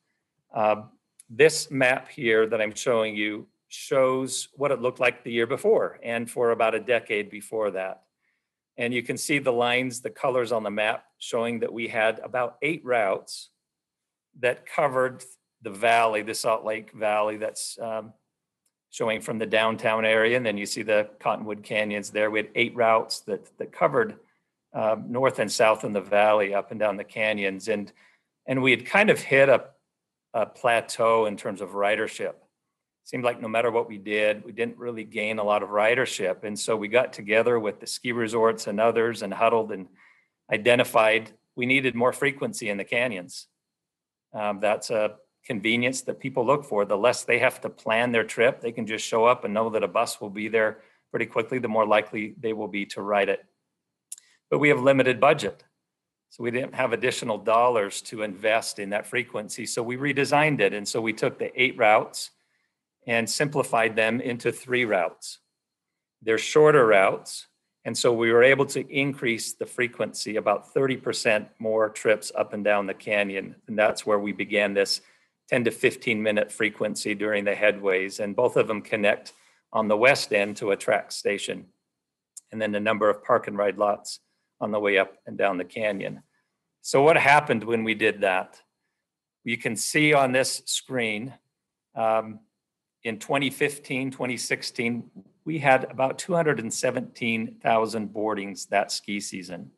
Uh, 0.53 0.83
this 1.29 1.69
map 1.69 2.09
here 2.09 2.47
that 2.47 2.61
I'm 2.61 2.73
showing 2.73 3.15
you 3.15 3.47
shows 3.67 4.49
what 4.53 4.71
it 4.71 4.81
looked 4.81 4.99
like 4.99 5.23
the 5.23 5.31
year 5.31 5.45
before 5.45 5.99
and 6.03 6.29
for 6.29 6.51
about 6.51 6.73
a 6.73 6.79
decade 6.79 7.29
before 7.29 7.71
that. 7.71 8.03
And 8.77 8.93
you 8.93 9.03
can 9.03 9.17
see 9.17 9.39
the 9.39 9.51
lines, 9.51 10.01
the 10.01 10.09
colors 10.09 10.51
on 10.51 10.63
the 10.63 10.71
map 10.71 11.03
showing 11.17 11.59
that 11.59 11.71
we 11.71 11.87
had 11.87 12.19
about 12.19 12.57
eight 12.61 12.83
routes 12.83 13.49
that 14.39 14.65
covered 14.65 15.23
the 15.61 15.69
valley, 15.69 16.21
the 16.21 16.33
Salt 16.33 16.63
Lake 16.63 16.93
Valley 16.93 17.37
that's 17.37 17.77
um, 17.79 18.13
showing 18.89 19.21
from 19.21 19.37
the 19.37 19.45
downtown 19.45 20.05
area. 20.05 20.37
And 20.37 20.45
then 20.45 20.57
you 20.57 20.65
see 20.65 20.81
the 20.81 21.09
Cottonwood 21.19 21.61
Canyons 21.61 22.09
there. 22.09 22.31
We 22.31 22.39
had 22.39 22.49
eight 22.55 22.75
routes 22.75 23.19
that, 23.21 23.55
that 23.57 23.71
covered 23.71 24.17
um, 24.73 25.11
north 25.11 25.39
and 25.39 25.51
south 25.51 25.83
in 25.83 25.93
the 25.93 26.01
valley, 26.01 26.53
up 26.53 26.71
and 26.71 26.79
down 26.79 26.97
the 26.97 27.03
canyons. 27.03 27.67
And, 27.67 27.91
and 28.47 28.61
we 28.61 28.71
had 28.71 28.85
kind 28.85 29.09
of 29.09 29.19
hit 29.19 29.49
a, 29.49 29.65
a 30.33 30.45
plateau 30.45 31.25
in 31.25 31.37
terms 31.37 31.61
of 31.61 31.69
ridership. 31.69 32.29
It 32.29 32.35
Seemed 33.05 33.23
like 33.23 33.41
no 33.41 33.47
matter 33.47 33.71
what 33.71 33.87
we 33.87 33.97
did, 33.97 34.43
we 34.45 34.51
didn't 34.51 34.77
really 34.77 35.03
gain 35.03 35.39
a 35.39 35.43
lot 35.43 35.63
of 35.63 35.69
ridership. 35.69 36.43
And 36.43 36.57
so 36.57 36.75
we 36.75 36.87
got 36.87 37.13
together 37.13 37.59
with 37.59 37.79
the 37.79 37.87
ski 37.87 38.11
resorts 38.11 38.67
and 38.67 38.79
others 38.79 39.21
and 39.21 39.33
huddled 39.33 39.71
and 39.71 39.87
identified 40.51 41.31
we 41.59 41.65
needed 41.65 41.93
more 41.93 42.13
frequency 42.13 42.69
in 42.69 42.77
the 42.77 42.85
canyons. 42.85 43.47
Um, 44.33 44.61
that's 44.61 44.91
a 44.91 45.15
convenience 45.45 46.03
that 46.03 46.21
people 46.21 46.45
look 46.45 46.63
for. 46.63 46.85
The 46.85 46.97
less 46.97 47.25
they 47.25 47.39
have 47.39 47.59
to 47.61 47.69
plan 47.69 48.13
their 48.13 48.23
trip, 48.23 48.61
they 48.61 48.71
can 48.71 48.87
just 48.87 49.05
show 49.05 49.25
up 49.25 49.43
and 49.43 49.53
know 49.53 49.69
that 49.71 49.83
a 49.83 49.87
bus 49.89 50.21
will 50.21 50.29
be 50.29 50.47
there 50.47 50.79
pretty 51.11 51.25
quickly, 51.25 51.59
the 51.59 51.67
more 51.67 51.85
likely 51.85 52.33
they 52.39 52.53
will 52.53 52.69
be 52.69 52.85
to 52.85 53.01
ride 53.01 53.27
it. 53.27 53.41
But 54.49 54.59
we 54.59 54.69
have 54.69 54.79
limited 54.79 55.19
budget. 55.19 55.65
So 56.29 56.43
we 56.43 56.51
didn't 56.51 56.75
have 56.75 56.93
additional 56.93 57.37
dollars 57.39 58.01
to 58.03 58.21
invest 58.21 58.77
in 58.79 58.91
that 58.91 59.07
frequency. 59.07 59.65
So 59.65 59.81
we 59.81 59.97
redesigned 59.97 60.59
it. 60.59 60.73
And 60.73 60.87
so 60.87 61.01
we 61.01 61.11
took 61.11 61.39
the 61.39 61.51
eight 61.59 61.75
routes 61.77 62.29
and 63.07 63.27
simplified 63.27 63.95
them 63.95 64.21
into 64.21 64.51
three 64.51 64.85
routes. 64.85 65.39
They're 66.21 66.37
shorter 66.37 66.85
routes. 66.85 67.47
And 67.85 67.97
so 67.97 68.13
we 68.13 68.31
were 68.31 68.43
able 68.43 68.67
to 68.67 68.87
increase 68.93 69.53
the 69.53 69.65
frequency 69.65 70.35
about 70.35 70.73
30% 70.73 71.47
more 71.57 71.89
trips 71.89 72.31
up 72.35 72.53
and 72.53 72.63
down 72.63 72.85
the 72.85 72.93
canyon. 72.93 73.55
And 73.67 73.79
that's 73.79 74.05
where 74.05 74.19
we 74.19 74.31
began 74.31 74.75
this 74.75 75.01
10 75.47 75.63
to 75.63 75.71
15 75.71 76.21
minute 76.21 76.51
frequency 76.51 77.15
during 77.15 77.43
the 77.43 77.55
headways. 77.55 78.19
And 78.19 78.35
both 78.35 78.55
of 78.55 78.67
them 78.67 78.83
connect 78.83 79.33
on 79.73 79.87
the 79.87 79.97
west 79.97 80.31
end 80.31 80.57
to 80.57 80.71
a 80.71 80.77
TRAX 80.77 81.13
station. 81.13 81.65
And 82.51 82.61
then 82.61 82.75
a 82.75 82.79
number 82.79 83.09
of 83.09 83.23
park 83.23 83.47
and 83.47 83.57
ride 83.57 83.77
lots 83.77 84.19
on 84.61 84.71
the 84.71 84.79
way 84.79 84.97
up 84.97 85.17
and 85.25 85.37
down 85.37 85.57
the 85.57 85.65
canyon. 85.65 86.21
So, 86.81 87.01
what 87.01 87.17
happened 87.17 87.63
when 87.63 87.83
we 87.83 87.93
did 87.93 88.21
that? 88.21 88.61
You 89.43 89.57
can 89.57 89.75
see 89.75 90.13
on 90.13 90.31
this 90.31 90.61
screen 90.65 91.33
um, 91.95 92.39
in 93.03 93.17
2015, 93.19 94.11
2016, 94.11 95.09
we 95.45 95.59
had 95.59 95.85
about 95.85 96.19
217,000 96.19 98.13
boardings 98.13 98.65
that 98.67 98.91
ski 98.91 99.19
season. 99.19 99.71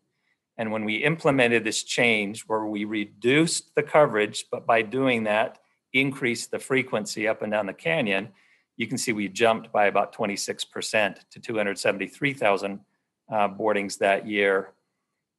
And 0.58 0.72
when 0.72 0.86
we 0.86 0.96
implemented 0.98 1.64
this 1.64 1.84
change 1.84 2.42
where 2.42 2.66
we 2.66 2.86
reduced 2.86 3.74
the 3.76 3.84
coverage, 3.84 4.46
but 4.52 4.66
by 4.68 4.82
doing 4.82 5.24
that, 5.24 5.60
increased 5.94 6.52
the 6.52 6.60
frequency 6.60 7.28
up 7.28 7.42
and 7.42 7.52
down 7.52 7.66
the 7.66 7.74
canyon, 7.74 8.30
you 8.78 8.88
can 8.88 8.98
see 8.98 9.14
we 9.14 9.28
jumped 9.28 9.72
by 9.72 9.86
about 9.86 10.16
26% 10.16 11.16
to 11.30 11.40
273,000 11.40 12.80
uh, 13.32 13.48
boardings 13.48 13.98
that 13.98 14.28
year. 14.28 14.72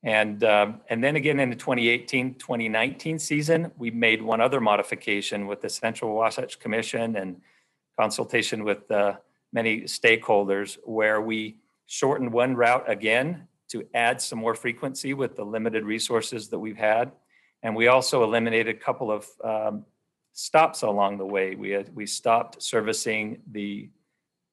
And, 0.02 0.42
um, 0.42 0.80
and 0.88 1.02
then 1.02 1.14
again 1.14 1.38
in 1.38 1.50
the 1.50 1.56
2018 1.56 2.34
2019 2.34 3.18
season, 3.18 3.70
we 3.76 3.90
made 3.90 4.20
one 4.20 4.40
other 4.40 4.60
modification 4.60 5.46
with 5.46 5.60
the 5.60 5.68
Central 5.68 6.14
Wasatch 6.14 6.58
Commission 6.58 7.16
and 7.16 7.40
consultation 7.98 8.64
with 8.64 8.90
uh, 8.90 9.14
many 9.52 9.82
stakeholders 9.82 10.78
where 10.84 11.20
we 11.20 11.56
shortened 11.86 12.32
one 12.32 12.56
route 12.56 12.90
again 12.90 13.46
to 13.68 13.86
add 13.94 14.20
some 14.20 14.38
more 14.38 14.54
frequency 14.54 15.14
with 15.14 15.36
the 15.36 15.44
limited 15.44 15.84
resources 15.84 16.48
that 16.48 16.58
we've 16.58 16.76
had. 16.76 17.12
And 17.62 17.76
we 17.76 17.86
also 17.86 18.24
eliminated 18.24 18.74
a 18.74 18.78
couple 18.78 19.12
of 19.12 19.26
um, 19.44 19.84
stops 20.32 20.82
along 20.82 21.18
the 21.18 21.26
way. 21.26 21.54
We 21.54 21.70
had, 21.70 21.94
we 21.94 22.06
stopped 22.06 22.62
servicing 22.62 23.40
the 23.50 23.88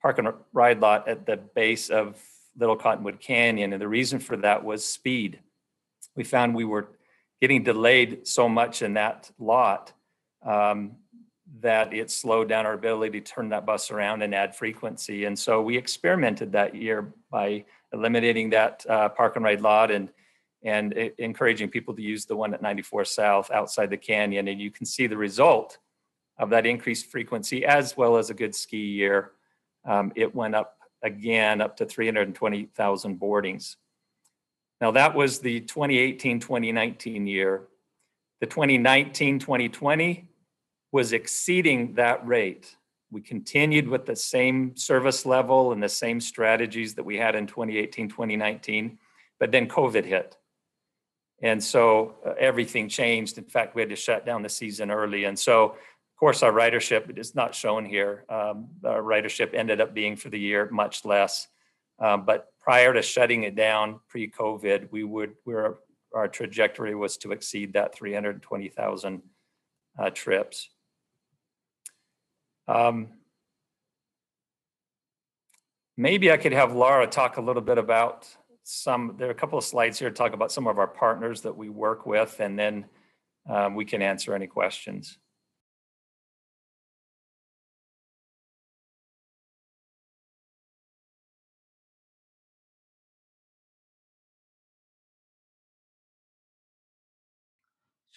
park 0.01 0.19
and 0.19 0.29
ride 0.53 0.79
lot 0.79 1.08
at 1.08 1.25
the 1.25 1.38
base 1.38 1.89
of 1.89 2.22
Little 2.60 2.75
Cottonwood 2.75 3.20
Canyon. 3.20 3.74
And 3.74 3.82
the 3.82 3.88
reason 3.88 4.20
for 4.20 4.38
that 4.38 4.63
was 4.63 4.86
speed. 4.86 5.39
We 6.16 6.24
found 6.24 6.54
we 6.54 6.66
were 6.66 6.89
getting 7.42 7.63
delayed 7.63 8.28
so 8.28 8.50
much 8.50 8.82
in 8.82 8.96
that 8.96 9.32
lot 9.39 9.94
um, 10.46 10.98
that 11.62 11.94
it 11.94 12.12
slowed 12.12 12.50
down 12.50 12.66
our 12.66 12.74
ability 12.74 13.22
to 13.22 13.34
turn 13.34 13.50
that 13.50 13.66
bus 13.66 13.92
around 13.92 14.22
and 14.22 14.36
add 14.36 14.56
frequency. 14.56 15.25
And 15.25 15.38
so 15.38 15.62
we 15.62 15.78
experimented 15.78 16.51
that 16.51 16.75
year 16.75 17.13
by 17.32 17.66
eliminating 17.94 18.50
that 18.51 18.86
uh, 18.88 19.10
park 19.10 19.36
and 19.36 19.46
ride 19.46 19.62
lot 19.62 19.92
and 19.92 20.10
and 20.62 20.92
encouraging 21.18 21.70
people 21.70 21.96
to 21.96 22.01
use 22.01 22.25
the 22.25 22.36
one 22.36 22.54
at 22.54 22.62
94 22.62 23.06
South 23.06 23.50
outside 23.50 23.89
the 23.89 23.96
canyon. 23.96 24.50
And 24.50 24.60
you 24.60 24.72
can 24.72 24.86
see 24.86 25.08
the 25.08 25.16
result 25.16 25.78
of 26.38 26.50
that 26.50 26.66
increased 26.66 27.06
frequency 27.06 27.66
as 27.66 27.96
well 27.96 28.18
as 28.18 28.30
a 28.30 28.34
good 28.34 28.54
ski 28.54 28.78
year. 28.78 29.32
Um, 29.86 30.12
it 30.18 30.36
went 30.36 30.56
up 30.56 30.79
again 31.01 31.62
up 31.62 31.77
to 31.77 31.86
320,000 31.86 33.20
boardings. 33.20 33.77
Now 34.82 34.91
that 34.91 35.15
was 35.15 35.39
the 35.39 35.62
2018 35.62 36.39
2019 36.39 37.27
year. 37.27 37.68
The 38.41 38.48
2019 38.48 39.39
2020 39.39 40.29
was 40.91 41.13
exceeding 41.13 41.94
that 41.96 42.25
rate. 42.25 42.75
We 43.12 43.22
continued 43.22 43.88
with 43.88 44.06
the 44.06 44.15
same 44.15 44.75
service 44.75 45.25
level 45.25 45.72
and 45.72 45.82
the 45.82 45.89
same 45.89 46.22
strategies 46.22 46.96
that 46.96 47.03
we 47.03 47.18
had 47.18 47.36
in 47.36 47.48
2018, 47.48 48.08
2019, 48.08 49.00
but 49.39 49.51
then 49.51 49.68
COVID 49.68 50.06
hit. 50.06 50.38
And 51.41 51.63
so 51.63 52.15
uh, 52.25 52.34
everything 52.38 52.89
changed. 52.89 53.38
In 53.38 53.46
fact, 53.46 53.75
we 53.75 53.82
had 53.82 53.89
to 53.89 53.96
shut 53.96 54.25
down 54.25 54.44
the 54.44 54.50
season 54.50 54.91
early. 54.91 55.24
And 55.25 55.39
so, 55.39 55.75
course, 56.20 56.44
our 56.44 56.52
ridership 56.52 57.18
is 57.18 57.34
not 57.34 57.56
shown 57.56 57.86
here. 57.86 58.26
Um, 58.30 58.68
our 58.84 59.02
ridership 59.02 59.54
ended 59.54 59.80
up 59.80 59.94
being 59.94 60.18
for 60.18 60.30
the 60.30 60.40
year 60.40 60.70
much 60.70 61.06
less. 61.06 61.48
Um, 61.98 62.26
but 62.26 62.48
prior 62.60 62.94
to 62.94 63.02
shutting 63.02 63.44
it 63.44 63.56
down 63.56 64.00
pre-COVID, 64.10 64.92
we 64.92 65.04
would, 65.04 65.36
we 65.46 65.54
our 66.14 66.28
trajectory 66.28 66.96
was 66.96 67.18
to 67.18 67.32
exceed 67.32 67.74
that 67.74 67.96
320,000 67.96 69.22
uh, 69.98 70.10
trips. 70.10 70.70
Um, 72.68 73.10
maybe 75.96 76.32
I 76.32 76.38
could 76.38 76.54
have 76.54 76.74
Laura 76.74 77.08
talk 77.08 77.38
a 77.38 77.42
little 77.42 77.62
bit 77.62 77.78
about 77.78 78.28
some, 78.64 79.16
there 79.18 79.28
are 79.28 79.32
a 79.32 79.36
couple 79.36 79.58
of 79.58 79.64
slides 79.64 80.00
here 80.00 80.10
to 80.10 80.16
talk 80.16 80.34
about 80.34 80.52
some 80.52 80.68
of 80.68 80.78
our 80.78 80.88
partners 80.88 81.42
that 81.42 81.56
we 81.56 81.70
work 81.70 82.06
with, 82.06 82.40
and 82.40 82.58
then 82.58 82.86
um, 83.50 83.76
we 83.76 83.86
can 83.86 84.02
answer 84.02 84.36
any 84.36 84.48
questions. 84.48 85.18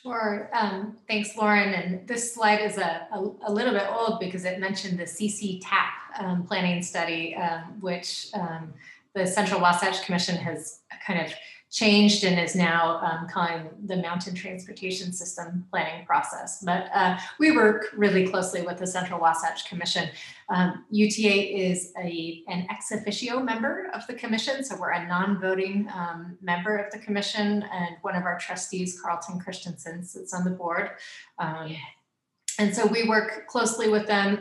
Sure. 0.03 0.51
Um, 0.53 0.97
thanks, 1.07 1.37
Lorin. 1.37 1.75
And 1.75 2.09
this 2.09 2.35
slide 2.35 2.61
is 2.61 2.77
a, 2.77 3.07
a, 3.13 3.19
a, 3.47 3.53
little 3.53 3.73
bit 3.73 3.87
old 3.89 4.19
because 4.19 4.45
it 4.45 4.59
mentioned 4.59 4.99
the 4.99 5.05
CC 5.05 5.61
TAP 5.63 5.93
um, 6.19 6.43
planning 6.43 6.83
study, 6.83 7.37
um, 7.37 7.79
which 7.81 8.27
um, 8.35 8.75
the 9.15 9.25
Central 9.25 9.61
Wasatch 9.61 10.05
Commission 10.05 10.35
has 10.35 10.81
kind 11.07 11.25
of 11.25 11.33
changed 11.73 12.23
and 12.25 12.39
is 12.39 12.55
now 12.55 12.99
um, 12.99 13.27
calling 13.29 13.71
the 13.87 13.97
Mountain 13.97 14.35
Transportation 14.35 15.11
System 15.11 15.67
planning 15.71 16.05
process. 16.05 16.63
But 16.63 16.91
uh, 16.95 17.19
we 17.39 17.57
work 17.57 17.87
really 17.97 18.29
closely 18.29 18.61
with 18.61 18.77
the 18.77 18.87
Central 18.87 19.19
Wasatch 19.19 19.67
Commission. 19.67 20.11
Um, 20.51 20.85
UTA 20.91 21.57
is 21.57 21.93
a, 21.99 22.45
an 22.47 22.67
ex 22.69 22.93
officio 22.93 23.41
member 23.41 23.91
of 23.95 24.07
the 24.07 24.13
commission, 24.13 24.63
so 24.63 24.77
we're 24.77 24.91
a 24.91 25.09
non-voting 25.09 25.89
um, 25.95 26.37
member 26.43 26.77
of 26.77 26.93
the 26.93 26.99
commission, 26.99 27.63
and 27.73 27.97
one 28.03 28.17
of 28.17 28.25
our 28.25 28.39
trustees, 28.39 29.01
Carlton 29.01 29.41
Christensen, 29.41 30.05
sits 30.05 30.35
on 30.35 30.45
the 30.45 30.51
board. 30.51 30.91
Um, 31.39 31.75
and 32.63 32.73
so 32.73 32.87
we 32.87 33.09
work 33.09 33.49
closely 33.49 33.89
with 33.89 34.07
them, 34.07 34.39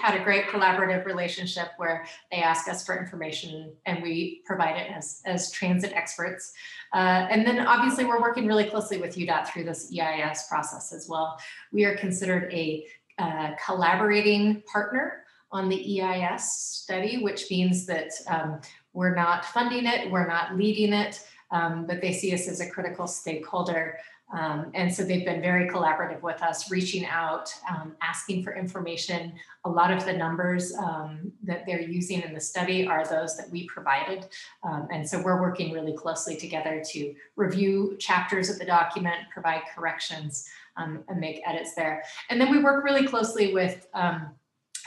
had 0.00 0.20
a 0.20 0.24
great 0.24 0.46
collaborative 0.46 1.06
relationship 1.06 1.68
where 1.76 2.04
they 2.32 2.38
ask 2.38 2.66
us 2.68 2.84
for 2.84 2.98
information 2.98 3.72
and 3.86 4.02
we 4.02 4.42
provide 4.44 4.76
it 4.76 4.90
as, 4.90 5.22
as 5.24 5.52
transit 5.52 5.92
experts. 5.92 6.52
Uh, 6.92 7.28
and 7.30 7.46
then 7.46 7.60
obviously 7.60 8.04
we're 8.04 8.20
working 8.20 8.48
really 8.48 8.64
closely 8.64 8.98
with 8.98 9.14
UDOT 9.14 9.46
through 9.46 9.62
this 9.62 9.96
EIS 9.96 10.48
process 10.48 10.92
as 10.92 11.08
well. 11.08 11.38
We 11.70 11.84
are 11.84 11.96
considered 11.96 12.52
a 12.52 12.86
uh, 13.18 13.52
collaborating 13.64 14.64
partner 14.70 15.22
on 15.52 15.68
the 15.68 16.02
EIS 16.02 16.52
study, 16.52 17.22
which 17.22 17.48
means 17.52 17.86
that 17.86 18.10
um, 18.26 18.60
we're 18.94 19.14
not 19.14 19.44
funding 19.44 19.86
it, 19.86 20.10
we're 20.10 20.26
not 20.26 20.56
leading 20.56 20.92
it, 20.92 21.24
um, 21.52 21.86
but 21.86 22.00
they 22.00 22.12
see 22.12 22.34
us 22.34 22.48
as 22.48 22.60
a 22.60 22.68
critical 22.68 23.06
stakeholder 23.06 23.96
Um, 24.32 24.70
and 24.74 24.92
so 24.92 25.04
they've 25.04 25.24
been 25.24 25.40
very 25.40 25.68
collaborative 25.68 26.22
with 26.22 26.42
us, 26.42 26.70
reaching 26.70 27.04
out, 27.06 27.52
um, 27.70 27.94
asking 28.00 28.42
for 28.42 28.56
information. 28.56 29.34
A 29.64 29.70
lot 29.70 29.92
of 29.92 30.04
the 30.04 30.12
numbers 30.12 30.74
um, 30.74 31.30
that 31.44 31.64
they're 31.66 31.82
using 31.82 32.22
in 32.22 32.32
the 32.32 32.40
study 32.40 32.86
are 32.86 33.06
those 33.06 33.36
that 33.36 33.50
we 33.50 33.66
provided. 33.66 34.26
Um, 34.62 34.88
and 34.90 35.08
so 35.08 35.22
we're 35.22 35.40
working 35.40 35.72
really 35.72 35.92
closely 35.92 36.36
together 36.36 36.82
to 36.92 37.14
review 37.36 37.96
chapters 37.98 38.50
of 38.50 38.58
the 38.58 38.64
document, 38.64 39.16
provide 39.32 39.62
corrections, 39.74 40.48
um, 40.76 41.04
and 41.08 41.20
make 41.20 41.40
edits 41.46 41.74
there. 41.74 42.02
And 42.30 42.40
then 42.40 42.50
we 42.50 42.62
work 42.62 42.84
really 42.84 43.06
closely 43.06 43.52
with 43.52 43.86
um, 43.94 44.30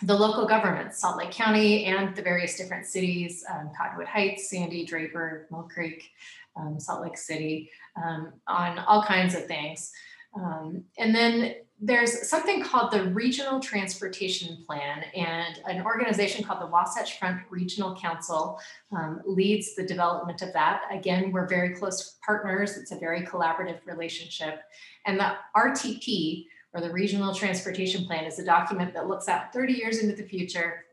the 0.04 0.14
local 0.14 0.46
governments, 0.46 1.00
Salt 1.00 1.18
Lake 1.18 1.32
County 1.32 1.86
and 1.86 2.16
the 2.16 2.22
various 2.22 2.56
different 2.56 2.86
cities, 2.86 3.44
um, 3.52 3.72
Cottonwood 3.76 4.08
Heights, 4.08 4.50
Sandy, 4.50 4.86
Draper, 4.86 5.48
Mill 5.50 5.68
Creek, 5.74 6.12
um, 6.60 6.80
Salt 6.80 7.02
Lake 7.02 7.18
City, 7.18 7.70
um, 8.04 8.34
on 8.48 8.80
all 8.80 9.04
kinds 9.04 9.36
of 9.36 9.46
things. 9.46 9.92
Um, 10.36 10.84
and 10.98 11.16
then 11.16 11.56
there's 11.80 12.28
something 12.28 12.64
called 12.64 12.92
the 12.92 13.04
Regional 13.04 13.60
Transportation 13.60 14.64
Plan, 14.66 15.04
and 15.16 15.60
an 15.68 15.86
organization 15.86 16.44
called 16.44 16.62
the 16.62 16.68
Wasatch 16.68 17.20
Front 17.20 17.42
Regional 17.52 17.96
Council 17.96 18.60
um, 18.92 19.22
leads 19.26 19.76
the 19.76 19.86
development 19.86 20.42
of 20.42 20.52
that. 20.54 20.82
Again, 20.92 21.32
we're 21.32 21.48
very 21.48 21.76
close 21.76 22.18
partners. 22.26 22.78
It's 22.78 22.92
a 22.92 22.98
very 22.98 23.22
collaborative 23.22 23.80
relationship. 23.86 24.62
And 25.06 25.20
the 25.20 25.34
RTP, 25.56 26.46
or 26.74 26.82
the 26.82 26.92
Regional 26.92 27.34
Transportation 27.34 28.06
Plan, 28.06 28.26
is 28.26 28.40
a 28.40 28.46
document 28.46 28.94
that 28.96 29.08
looks 29.08 29.28
out 29.28 29.54
30 29.54 29.74
years 29.74 30.00
into 30.00 30.16
the 30.16 30.28
future 30.28 30.84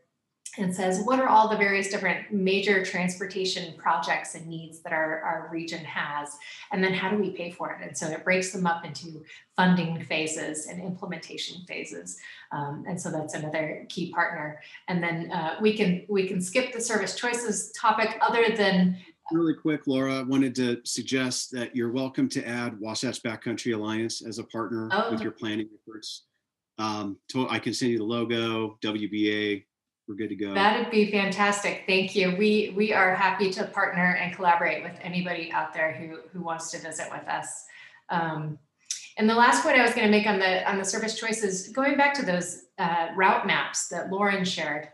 and 0.58 0.74
says, 0.74 1.00
what 1.04 1.18
are 1.18 1.28
all 1.28 1.48
the 1.48 1.56
various 1.56 1.88
different 1.88 2.32
major 2.32 2.84
transportation 2.84 3.74
projects 3.76 4.34
and 4.34 4.46
needs 4.46 4.80
that 4.80 4.92
our, 4.92 5.20
our 5.22 5.48
region 5.52 5.84
has? 5.84 6.36
And 6.72 6.82
then 6.82 6.94
how 6.94 7.10
do 7.10 7.16
we 7.16 7.30
pay 7.30 7.50
for 7.50 7.70
it? 7.72 7.86
And 7.86 7.96
so 7.96 8.06
it 8.08 8.24
breaks 8.24 8.52
them 8.52 8.66
up 8.66 8.84
into 8.84 9.22
funding 9.56 10.02
phases 10.04 10.66
and 10.66 10.80
implementation 10.80 11.64
phases. 11.66 12.18
Um, 12.52 12.84
and 12.88 13.00
so 13.00 13.10
that's 13.10 13.34
another 13.34 13.86
key 13.88 14.12
partner. 14.12 14.60
And 14.88 15.02
then 15.02 15.30
uh, 15.32 15.56
we 15.60 15.76
can 15.76 16.04
we 16.08 16.26
can 16.26 16.40
skip 16.40 16.72
the 16.72 16.80
service 16.80 17.16
choices 17.16 17.72
topic 17.72 18.18
other 18.20 18.54
than 18.56 18.98
Really 19.32 19.54
quick, 19.54 19.86
Laura, 19.86 20.18
I 20.18 20.22
wanted 20.22 20.54
to 20.56 20.82
suggest 20.84 21.50
that 21.52 21.74
you're 21.74 21.90
welcome 21.90 22.28
to 22.28 22.46
add 22.46 22.78
Wasatch 22.78 23.22
Backcountry 23.22 23.74
Alliance 23.74 24.20
as 24.20 24.38
a 24.38 24.44
partner 24.44 24.90
Oh. 24.92 25.10
with 25.12 25.22
your 25.22 25.32
planning 25.32 25.66
efforts. 25.80 26.24
Um, 26.76 27.16
to- 27.28 27.48
I 27.48 27.58
can 27.58 27.72
send 27.72 27.92
you 27.92 27.98
the 27.98 28.04
logo, 28.04 28.76
WBA, 28.82 29.64
we're 30.06 30.16
good 30.16 30.28
to 30.28 30.36
go. 30.36 30.52
That'd 30.52 30.90
be 30.90 31.10
fantastic. 31.10 31.84
Thank 31.86 32.14
you. 32.14 32.36
We 32.36 32.74
we 32.76 32.92
are 32.92 33.14
happy 33.14 33.50
to 33.52 33.64
partner 33.64 34.18
and 34.20 34.34
collaborate 34.34 34.82
with 34.82 34.98
anybody 35.02 35.50
out 35.50 35.72
there 35.72 35.92
who 35.92 36.18
who 36.32 36.44
wants 36.44 36.70
to 36.72 36.78
visit 36.78 37.08
with 37.10 37.26
us. 37.26 37.64
Um, 38.10 38.58
and 39.16 39.30
the 39.30 39.34
last 39.34 39.62
point 39.62 39.78
I 39.78 39.82
was 39.82 39.94
going 39.94 40.06
to 40.06 40.10
make 40.10 40.26
on 40.26 40.38
the 40.38 40.68
on 40.68 40.78
the 40.78 40.84
service 40.84 41.18
choices, 41.18 41.68
going 41.68 41.96
back 41.96 42.12
to 42.14 42.26
those 42.26 42.64
uh, 42.78 43.08
route 43.16 43.46
maps 43.46 43.88
that 43.88 44.10
Lorin 44.10 44.44
shared. 44.44 44.88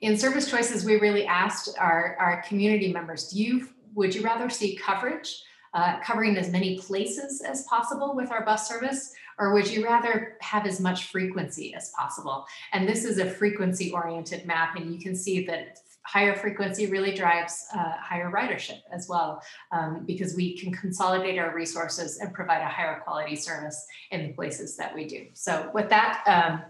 In 0.00 0.16
service 0.16 0.48
choices, 0.48 0.84
we 0.84 0.96
really 1.00 1.26
asked 1.26 1.76
our 1.78 2.16
our 2.18 2.42
community 2.42 2.92
members, 2.92 3.28
do 3.28 3.42
you 3.42 3.68
would 3.94 4.14
you 4.14 4.22
rather 4.22 4.48
see 4.48 4.76
coverage 4.76 5.42
uh, 5.74 5.98
covering 6.00 6.36
as 6.36 6.50
many 6.50 6.78
places 6.78 7.42
as 7.42 7.64
possible 7.64 8.14
with 8.14 8.30
our 8.30 8.44
bus 8.44 8.68
service, 8.68 9.12
or 9.38 9.52
would 9.54 9.70
you 9.70 9.84
rather 9.84 10.36
have 10.40 10.66
as 10.66 10.80
much 10.80 11.06
frequency 11.06 11.74
as 11.74 11.90
possible? 11.90 12.46
And 12.72 12.88
this 12.88 13.04
is 13.04 13.18
a 13.18 13.28
frequency 13.28 13.92
oriented 13.92 14.46
map, 14.46 14.76
and 14.76 14.92
you 14.92 15.00
can 15.00 15.14
see 15.14 15.46
that 15.46 15.78
higher 16.04 16.34
frequency 16.34 16.86
really 16.86 17.14
drives 17.14 17.66
uh, 17.74 17.92
higher 18.00 18.30
ridership 18.30 18.80
as 18.90 19.08
well, 19.08 19.42
um, 19.72 20.04
because 20.06 20.34
we 20.34 20.56
can 20.56 20.72
consolidate 20.72 21.38
our 21.38 21.54
resources 21.54 22.18
and 22.18 22.32
provide 22.32 22.62
a 22.62 22.68
higher 22.68 23.00
quality 23.00 23.36
service 23.36 23.86
in 24.10 24.28
the 24.28 24.32
places 24.32 24.76
that 24.76 24.94
we 24.94 25.06
do. 25.06 25.26
So, 25.34 25.70
with 25.74 25.88
that, 25.90 26.22
um, 26.26 26.62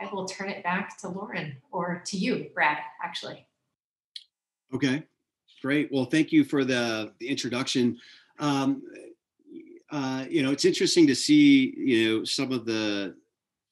I 0.00 0.12
will 0.12 0.26
turn 0.26 0.50
it 0.50 0.64
back 0.64 0.98
to 0.98 1.08
Lorin 1.08 1.56
or 1.70 2.02
to 2.06 2.16
you, 2.16 2.50
Brad, 2.52 2.78
actually. 3.02 3.46
Okay, 4.74 5.04
great. 5.62 5.90
Well, 5.92 6.04
thank 6.04 6.32
you 6.32 6.44
for 6.44 6.64
the, 6.64 7.12
the 7.20 7.28
introduction. 7.28 7.98
Um, 8.40 8.82
uh, 9.94 10.24
you 10.28 10.42
know, 10.42 10.50
it's 10.50 10.64
interesting 10.64 11.06
to 11.06 11.14
see, 11.14 11.72
you 11.76 12.18
know, 12.18 12.24
some 12.24 12.50
of 12.50 12.66
the 12.66 13.14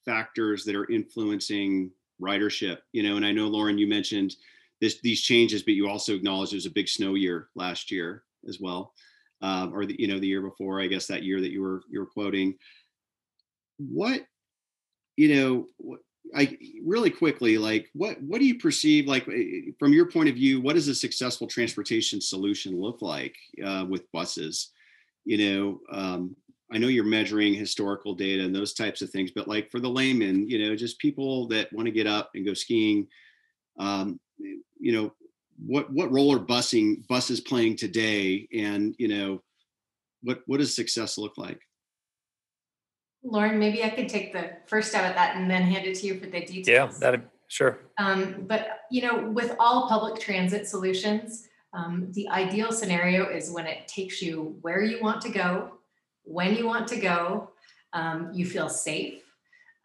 factors 0.05 0.63
that 0.63 0.73
are 0.73 0.89
influencing 0.89 1.91
ridership, 2.21 2.77
you 2.93 3.03
know, 3.03 3.17
and 3.17 3.25
I 3.25 3.33
know 3.33 3.47
Lorin, 3.47 3.77
you 3.77 3.87
mentioned 3.87 4.37
this, 4.79 5.01
these 5.01 5.21
changes, 5.21 5.63
but 5.63 5.73
you 5.73 5.89
also 5.89 6.15
acknowledged 6.15 6.53
there 6.53 6.57
was 6.57 6.65
a 6.65 6.71
big 6.71 6.87
snow 6.87 7.15
year 7.15 7.49
last 7.55 7.91
year 7.91 8.23
as 8.47 8.61
well. 8.61 8.93
Um, 9.41 9.73
or 9.73 9.85
the, 9.85 9.97
you 9.99 10.07
know, 10.07 10.17
the 10.17 10.27
year 10.27 10.41
before, 10.41 10.79
I 10.79 10.87
guess 10.87 11.07
that 11.07 11.23
year 11.23 11.41
that 11.41 11.51
you 11.51 11.61
were, 11.61 11.81
you 11.89 11.99
were 11.99 12.05
quoting. 12.05 12.55
What, 13.77 14.21
you 15.17 15.35
know, 15.35 15.67
what, 15.75 15.99
I 16.33 16.57
really 16.85 17.09
quickly, 17.09 17.57
like, 17.57 17.89
what 17.93 18.15
what 18.21 18.39
do 18.39 18.45
you 18.45 18.57
perceive, 18.57 19.07
like, 19.07 19.27
eh, 19.27 19.71
from 19.77 19.91
your 19.91 20.09
point 20.09 20.29
of 20.29 20.35
view, 20.35 20.61
what 20.61 20.75
does 20.75 20.87
a 20.87 20.95
successful 20.95 21.47
transportation 21.47 22.21
solution 22.21 22.79
look 22.79 23.01
like 23.01 23.35
uh, 23.63 23.85
with 23.89 24.09
buses? 24.13 24.71
You 25.25 25.37
know, 25.37 25.79
um, 25.91 26.35
I 26.71 26.77
know 26.77 26.87
you're 26.87 27.03
measuring 27.03 27.53
historical 27.53 28.15
data 28.15 28.43
and 28.43 28.55
those 28.55 28.73
types 28.73 29.01
of 29.01 29.09
things, 29.11 29.31
but 29.31 29.47
like 29.47 29.69
for 29.69 29.79
the 29.79 29.89
layman, 29.89 30.49
you 30.49 30.57
know, 30.57 30.75
just 30.75 30.99
people 30.99 31.47
that 31.49 31.71
want 31.71 31.85
to 31.85 31.91
get 31.91 32.07
up 32.07 32.31
and 32.33 32.45
go 32.45 32.53
skiing, 32.53 33.07
um, 33.79 34.19
you 34.37 34.91
know, 34.91 35.13
what 35.65 35.91
what 35.93 36.11
role 36.11 36.35
are 36.35 36.39
busing 36.39 37.07
buses 37.07 37.39
playing 37.39 37.77
today, 37.77 38.47
and 38.53 38.95
you 38.97 39.07
know, 39.07 39.41
what 40.23 40.41
what 40.47 40.59
does 40.59 40.75
success 40.75 41.17
look 41.17 41.37
like? 41.37 41.59
Lorin, 43.23 43.59
maybe 43.59 43.83
I 43.83 43.89
could 43.89 44.09
take 44.09 44.33
the 44.33 44.51
first 44.67 44.89
stab 44.89 45.05
at 45.05 45.15
that 45.15 45.37
and 45.37 45.49
then 45.49 45.61
hand 45.61 45.85
it 45.85 45.95
to 45.99 46.07
you 46.07 46.19
for 46.19 46.25
the 46.25 46.43
details. 46.43 46.67
Yeah, 46.67 47.11
that, 47.11 47.29
sure. 47.47 47.79
Um, 47.97 48.45
but 48.47 48.79
you 48.91 49.01
know, 49.03 49.29
with 49.29 49.55
all 49.59 49.87
public 49.87 50.19
transit 50.19 50.67
solutions, 50.67 51.47
um, 51.73 52.07
the 52.11 52.29
ideal 52.29 52.71
scenario 52.71 53.29
is 53.29 53.51
when 53.51 53.65
it 53.65 53.87
takes 53.87 54.21
you 54.21 54.57
where 54.61 54.81
you 54.81 55.01
want 55.01 55.21
to 55.21 55.29
go, 55.29 55.73
when 56.23 56.55
you 56.55 56.65
want 56.65 56.87
to 56.89 56.99
go, 56.99 57.49
um, 57.93 58.31
you 58.33 58.45
feel 58.45 58.69
safe, 58.69 59.23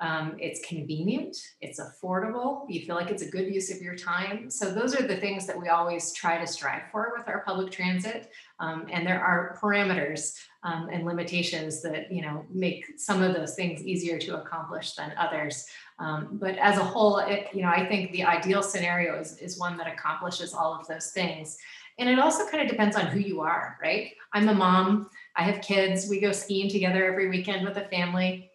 um, 0.00 0.36
it's 0.38 0.64
convenient, 0.64 1.36
it's 1.60 1.80
affordable, 1.80 2.64
you 2.68 2.86
feel 2.86 2.94
like 2.94 3.10
it's 3.10 3.22
a 3.22 3.30
good 3.30 3.52
use 3.52 3.70
of 3.74 3.82
your 3.82 3.96
time. 3.96 4.48
So 4.48 4.70
those 4.70 4.94
are 4.94 5.06
the 5.06 5.16
things 5.16 5.44
that 5.46 5.60
we 5.60 5.68
always 5.68 6.12
try 6.12 6.38
to 6.38 6.46
strive 6.46 6.82
for 6.92 7.12
with 7.16 7.26
our 7.26 7.40
public 7.40 7.72
transit. 7.72 8.30
Um, 8.60 8.86
and 8.92 9.04
there 9.04 9.20
are 9.20 9.58
parameters 9.60 10.34
um, 10.62 10.88
and 10.92 11.04
limitations 11.04 11.82
that 11.82 12.12
you 12.12 12.22
know 12.22 12.44
make 12.52 12.84
some 12.96 13.22
of 13.22 13.34
those 13.34 13.54
things 13.54 13.82
easier 13.82 14.18
to 14.18 14.40
accomplish 14.40 14.94
than 14.94 15.12
others. 15.18 15.66
Um, 15.98 16.38
but 16.40 16.56
as 16.58 16.78
a 16.78 16.84
whole, 16.84 17.18
it, 17.18 17.48
you 17.52 17.62
know, 17.62 17.68
I 17.68 17.86
think 17.86 18.12
the 18.12 18.24
ideal 18.24 18.62
scenario 18.62 19.18
is, 19.18 19.36
is 19.38 19.58
one 19.58 19.76
that 19.78 19.86
accomplishes 19.86 20.54
all 20.54 20.72
of 20.72 20.86
those 20.86 21.10
things. 21.10 21.58
And 21.98 22.08
it 22.08 22.18
also 22.18 22.46
kind 22.46 22.62
of 22.62 22.68
depends 22.68 22.96
on 22.96 23.06
who 23.06 23.18
you 23.18 23.40
are, 23.40 23.76
right? 23.82 24.12
I'm 24.32 24.48
a 24.48 24.54
mom, 24.54 25.10
I 25.34 25.42
have 25.42 25.60
kids, 25.60 26.08
we 26.08 26.20
go 26.20 26.30
skiing 26.30 26.70
together 26.70 27.04
every 27.04 27.28
weekend 27.28 27.66
with 27.66 27.76
a 27.76 27.88
family. 27.88 28.47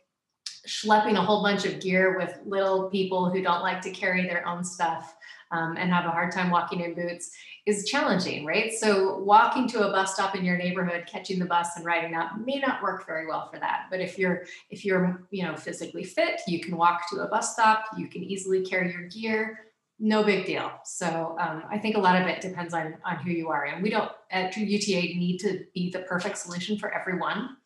Schlepping 0.67 1.17
a 1.17 1.21
whole 1.21 1.43
bunch 1.43 1.65
of 1.65 1.81
gear 1.81 2.17
with 2.17 2.39
little 2.45 2.89
people 2.89 3.29
who 3.29 3.41
don't 3.41 3.61
like 3.61 3.81
to 3.81 3.91
carry 3.91 4.23
their 4.23 4.47
own 4.47 4.63
stuff 4.63 5.15
um, 5.51 5.77
and 5.77 5.91
have 5.91 6.05
a 6.05 6.09
hard 6.09 6.31
time 6.31 6.49
walking 6.49 6.81
in 6.81 6.95
boots 6.95 7.31
is 7.65 7.85
challenging, 7.85 8.45
right? 8.45 8.73
So 8.73 9.19
walking 9.19 9.67
to 9.69 9.87
a 9.87 9.91
bus 9.91 10.13
stop 10.13 10.35
in 10.35 10.43
your 10.43 10.57
neighborhood, 10.57 11.05
catching 11.07 11.39
the 11.39 11.45
bus 11.45 11.69
and 11.77 11.85
riding 11.85 12.15
up 12.15 12.31
may 12.43 12.59
not 12.59 12.83
work 12.83 13.05
very 13.05 13.25
well 13.25 13.49
for 13.49 13.59
that. 13.59 13.85
But 13.89 14.01
if 14.01 14.17
you're 14.17 14.45
if 14.69 14.83
you're 14.83 15.25
you 15.31 15.43
know 15.43 15.55
physically 15.55 16.03
fit, 16.03 16.41
you 16.47 16.59
can 16.59 16.75
walk 16.75 17.09
to 17.11 17.21
a 17.21 17.27
bus 17.27 17.53
stop, 17.53 17.85
you 17.97 18.07
can 18.07 18.23
easily 18.23 18.65
carry 18.65 18.91
your 18.91 19.07
gear, 19.07 19.59
no 19.99 20.23
big 20.23 20.45
deal. 20.45 20.71
So 20.83 21.37
um, 21.39 21.63
I 21.69 21.77
think 21.77 21.95
a 21.95 21.99
lot 21.99 22.21
of 22.21 22.27
it 22.27 22.41
depends 22.41 22.73
on 22.73 22.95
on 23.05 23.17
who 23.17 23.31
you 23.31 23.49
are, 23.49 23.65
and 23.65 23.81
we 23.81 23.89
don't 23.89 24.11
at 24.29 24.57
UTA 24.57 25.17
need 25.17 25.37
to 25.39 25.63
be 25.73 25.89
the 25.89 25.99
perfect 25.99 26.37
solution 26.37 26.77
for 26.77 26.93
everyone, 26.93 27.57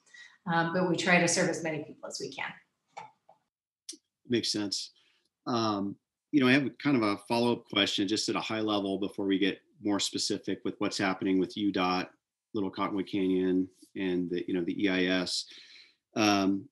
um, 0.46 0.74
but 0.74 0.88
we 0.88 0.96
try 0.96 1.20
to 1.20 1.28
serve 1.28 1.50
as 1.50 1.64
many 1.64 1.84
people 1.84 2.08
as 2.08 2.20
we 2.20 2.32
can. 2.32 2.52
Makes 4.30 4.52
sense. 4.52 4.92
Um, 5.46 5.96
you 6.32 6.42
know, 6.42 6.48
I 6.48 6.54
have 6.54 6.70
kind 6.78 6.98
of 6.98 7.04
a 7.04 7.18
follow-up 7.28 7.66
question 7.72 8.08
just 8.08 8.30
at 8.30 8.36
a 8.36 8.42
high 8.42 8.60
level 8.60 9.00
before 9.00 9.26
we 9.26 9.40
get 9.40 9.60
more 9.82 10.00
specific 10.00 10.60
with 10.66 10.76
what's 10.80 10.98
happening 10.98 11.40
with 11.40 11.56
UDOT, 11.56 12.08
Little 12.54 12.70
Cottonwood 12.70 13.08
Canyon, 13.08 13.68
and 13.96 14.30
the, 14.30 14.44
you 14.48 14.54
know, 14.54 14.64
the 14.64 14.90
EIS. 14.90 15.46
Um, 16.16 16.68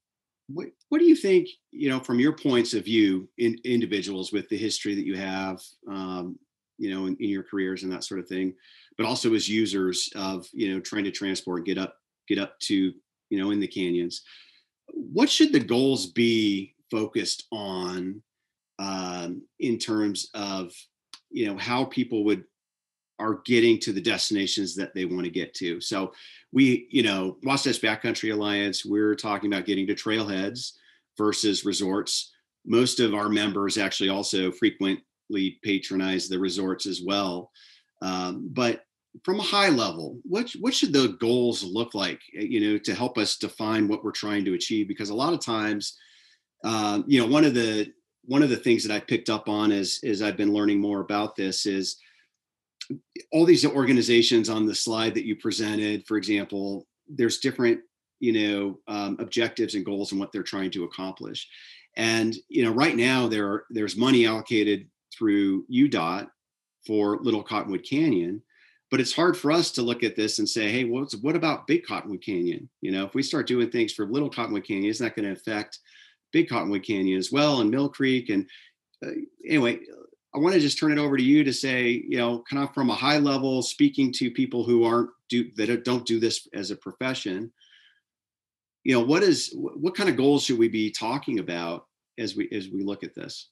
what, 0.47 0.67
what 0.89 0.99
do 0.99 1.05
you 1.05 1.15
think, 1.15 1.47
you 1.71 1.89
know, 1.89 1.99
from 1.99 2.19
your 2.19 2.33
points 2.33 2.73
of 2.73 2.85
view 2.85 3.27
in 3.37 3.57
individuals 3.63 4.31
with 4.31 4.47
the 4.49 4.57
history 4.57 4.93
that 4.95 5.05
you 5.05 5.15
have, 5.15 5.59
um, 5.89 6.37
you 6.77 6.93
know, 6.93 7.05
in, 7.07 7.15
in 7.19 7.29
your 7.29 7.43
careers 7.43 7.83
and 7.83 7.91
that 7.91 8.03
sort 8.03 8.19
of 8.19 8.27
thing, 8.27 8.53
but 8.97 9.05
also 9.05 9.33
as 9.33 9.49
users 9.49 10.09
of, 10.15 10.47
you 10.53 10.73
know, 10.73 10.79
trying 10.79 11.03
to 11.05 11.11
transport, 11.11 11.65
get 11.65 11.77
up, 11.77 11.95
get 12.27 12.37
up 12.37 12.59
to, 12.59 12.93
you 13.29 13.39
know, 13.39 13.51
in 13.51 13.59
the 13.59 13.67
canyons. 13.67 14.21
What 14.93 15.29
should 15.29 15.51
the 15.51 15.59
goals 15.59 16.07
be 16.07 16.74
focused 16.95 17.41
on 17.51 18.21
um, 18.79 19.41
in 19.60 19.77
terms 19.77 20.29
of, 20.34 20.71
you 21.29 21.45
know, 21.47 21.58
how 21.58 21.81
people 21.97 22.23
would 22.25 22.43
are 23.17 23.41
getting 23.45 23.79
to 23.79 23.93
the 23.93 24.08
destinations 24.13 24.75
that 24.75 24.93
they 24.93 25.05
want 25.05 25.23
to 25.23 25.39
get 25.41 25.53
to. 25.53 25.79
So 25.79 26.12
we, 26.51 26.88
you 26.97 27.03
know, 27.08 27.38
Wasatch 27.43 27.81
Backcountry 27.81 28.34
Alliance, 28.34 28.86
we're 28.86 29.15
talking 29.15 29.51
about 29.51 29.65
getting 29.65 29.88
to 29.88 29.95
trailheads 29.95 30.73
versus 31.17 31.65
resorts. 31.65 32.34
Most 32.65 32.99
of 32.99 33.13
our 33.13 33.29
members 33.29 33.77
actually 33.77 34.10
also 34.10 34.51
frequently 34.51 35.60
patronize 35.63 36.27
the 36.27 36.39
resorts 36.47 36.86
as 36.86 36.99
well. 37.10 37.51
Um, 38.01 38.49
but 38.51 38.75
from 39.23 39.39
a 39.39 39.49
high 39.55 39.69
level, 39.69 40.08
what 40.23 40.51
what 40.60 40.73
should 40.73 40.93
the 40.93 41.15
goals 41.19 41.63
look 41.63 41.91
like? 41.93 42.21
You 42.34 42.60
know, 42.60 42.77
to 42.79 42.93
help 42.93 43.17
us 43.17 43.38
define 43.38 43.88
what 43.88 44.03
we're 44.03 44.12
trying 44.23 44.43
to 44.45 44.55
achieve, 44.55 44.88
because 44.89 45.12
a 45.12 45.21
lot 45.23 45.34
of 45.34 45.39
times, 45.39 45.84
um, 46.65 47.06
you 47.08 47.21
know, 47.21 47.28
one 47.28 47.45
of 47.45 47.54
the 47.54 47.93
one 48.25 48.41
of 48.41 48.49
the 48.49 48.58
things 48.58 48.84
that 48.84 48.93
I 48.93 48.99
picked 48.99 49.30
up 49.30 49.47
on 49.47 49.71
as 49.71 49.99
as 50.04 50.21
I've 50.21 50.36
been 50.36 50.54
learning 50.54 50.82
more 50.82 50.99
about 50.99 51.36
this 51.36 51.65
is 51.65 51.97
all 53.32 53.45
these 53.45 53.65
organizations 53.65 54.49
on 54.49 54.65
the 54.65 54.75
slide 54.75 55.13
that 55.13 55.25
you 55.25 55.36
presented, 55.36 56.06
for 56.06 56.17
example, 56.17 56.86
there's 57.08 57.39
different, 57.39 57.80
you 58.19 58.32
know, 58.34 58.80
um, 58.88 59.17
objectives 59.19 59.75
and 59.75 59.86
goals 59.86 60.12
and 60.12 60.19
what 60.19 60.32
they're 60.32 60.43
trying 60.43 60.71
to 60.71 60.84
accomplish. 60.84 61.47
And 61.97 62.36
you 62.49 62.63
know, 62.63 62.71
right 62.71 62.95
now 62.95 63.28
there 63.28 63.65
there's 63.69 63.95
money 63.95 64.25
allocated 64.25 64.89
through 65.15 65.65
UDOT 65.67 66.28
for 66.86 67.19
Little 67.21 67.43
Cottonwood 67.43 67.86
Canyon, 67.88 68.41
but 68.89 68.99
it's 68.99 69.13
hard 69.13 69.38
for 69.38 69.51
us 69.51 69.71
to 69.73 69.82
look 69.84 70.04
at 70.04 70.15
this 70.15 70.39
and 70.39 70.49
say, 70.49 70.71
hey, 70.71 70.84
what's 70.84 71.15
what 71.15 71.36
about 71.36 71.67
Big 71.67 71.86
Cottonwood 71.86 72.23
Canyon? 72.23 72.69
You 72.82 72.91
know, 72.91 73.06
if 73.06 73.13
we 73.13 73.21
start 73.21 73.47
doing 73.47 73.69
things 73.69 73.93
for 73.93 74.08
Little 74.08 74.32
Cottonwood 74.32 74.67
Canyon, 74.67 74.89
is 74.89 74.99
that 74.99 75.15
going 75.15 75.28
to 75.28 75.32
affect 75.39 75.80
Big 76.35 76.49
Cottonwood 76.49 76.83
Canyon 76.83 77.17
as 77.17 77.31
well 77.31 77.61
and 77.61 77.71
Mill 77.71 77.87
Creek? 77.87 78.27
And 78.27 78.45
uh, 79.01 79.11
anyway, 79.47 79.79
I 80.35 80.37
want 80.37 80.53
to 80.53 80.59
just 80.59 80.77
turn 80.77 80.91
it 80.91 80.99
over 80.99 81.15
to 81.15 81.23
you 81.23 81.45
to 81.45 81.53
say, 81.53 82.03
you 82.09 82.17
know, 82.17 82.43
kind 82.49 82.61
of 82.61 82.73
from 82.73 82.89
a 82.89 82.93
high 82.93 83.19
level, 83.19 83.61
speaking 83.61 84.11
to 84.11 84.29
people 84.29 84.65
who 84.65 84.83
aren't 84.83 85.09
do 85.29 85.49
that 85.55 85.85
don't 85.85 86.05
do 86.05 86.19
this 86.19 86.45
as 86.53 86.71
a 86.71 86.75
profession. 86.75 87.53
You 88.83 88.95
know, 88.95 89.05
what 89.05 89.23
is 89.23 89.55
what 89.55 89.95
kind 89.95 90.09
of 90.09 90.17
goals 90.17 90.43
should 90.43 90.59
we 90.59 90.67
be 90.67 90.91
talking 90.91 91.39
about 91.39 91.85
as 92.19 92.35
we 92.35 92.49
as 92.51 92.67
we 92.67 92.83
look 92.83 93.05
at 93.05 93.15
this? 93.15 93.47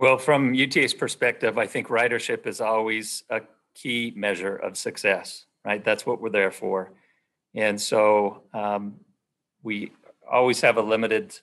Well, 0.00 0.18
from 0.18 0.54
UTA's 0.54 0.94
perspective, 0.94 1.58
I 1.58 1.68
think 1.68 1.86
ridership 1.86 2.48
is 2.48 2.60
always 2.60 3.22
a 3.30 3.42
key 3.76 4.12
measure 4.16 4.56
of 4.56 4.76
success, 4.76 5.46
right? 5.64 5.84
That's 5.84 6.04
what 6.04 6.20
we're 6.20 6.30
there 6.30 6.50
for. 6.50 6.90
And 7.54 7.80
so 7.80 8.42
um, 8.52 8.96
we 9.62 9.92
always 10.28 10.60
have 10.60 10.76
a 10.76 10.82
limited 10.82 11.38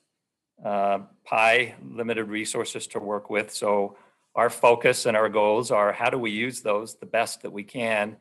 uh, 0.63 0.99
pie, 1.25 1.75
limited 1.83 2.25
resources 2.25 2.87
to 2.87 2.99
work 2.99 3.29
with. 3.29 3.51
So 3.51 3.97
our 4.35 4.49
focus 4.49 5.05
and 5.05 5.15
our 5.15 5.29
goals 5.29 5.71
are 5.71 5.91
how 5.91 6.09
do 6.09 6.17
we 6.17 6.31
use 6.31 6.61
those 6.61 6.95
the 6.95 7.05
best 7.05 7.41
that 7.41 7.51
we 7.51 7.63
can 7.63 8.17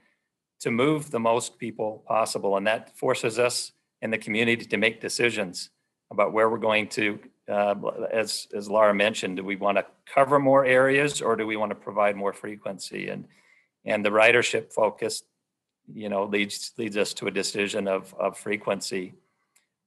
to 0.60 0.70
move 0.70 1.10
the 1.10 1.20
most 1.20 1.58
people 1.58 2.04
possible. 2.06 2.56
And 2.56 2.66
that 2.66 2.96
forces 2.96 3.38
us 3.38 3.72
in 4.02 4.10
the 4.10 4.18
community 4.18 4.64
to 4.64 4.76
make 4.76 5.00
decisions 5.00 5.70
about 6.10 6.32
where 6.32 6.48
we're 6.48 6.58
going 6.58 6.88
to 6.88 7.18
uh, 7.46 7.74
as 8.10 8.48
as 8.54 8.70
laura 8.70 8.94
mentioned 8.94 9.36
do 9.36 9.44
we 9.44 9.56
want 9.56 9.76
to 9.76 9.84
cover 10.06 10.38
more 10.38 10.64
areas 10.64 11.20
or 11.20 11.36
do 11.36 11.46
we 11.46 11.56
want 11.56 11.70
to 11.70 11.74
provide 11.74 12.16
more 12.16 12.32
frequency? 12.32 13.08
And 13.08 13.26
and 13.84 14.04
the 14.04 14.10
ridership 14.10 14.72
focus 14.72 15.22
you 15.92 16.08
know 16.08 16.24
leads 16.24 16.72
leads 16.78 16.96
us 16.96 17.12
to 17.14 17.26
a 17.26 17.30
decision 17.30 17.86
of 17.88 18.14
of 18.14 18.38
frequency 18.38 19.14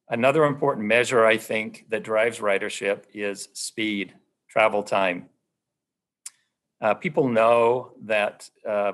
another 0.09 0.45
important 0.45 0.85
measure 0.87 1.25
i 1.25 1.37
think 1.37 1.85
that 1.89 2.03
drives 2.03 2.39
ridership 2.39 3.03
is 3.13 3.49
speed 3.53 4.13
travel 4.49 4.83
time 4.83 5.29
uh, 6.81 6.93
people 6.93 7.27
know 7.27 7.93
that 8.03 8.49
uh, 8.67 8.93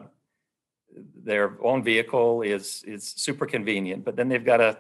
their 1.24 1.58
own 1.64 1.84
vehicle 1.84 2.42
is 2.42 2.84
is 2.88 3.08
super 3.08 3.46
convenient, 3.46 4.06
but 4.06 4.16
then 4.16 4.30
they've 4.30 4.46
got 4.46 4.58
to 4.58 4.78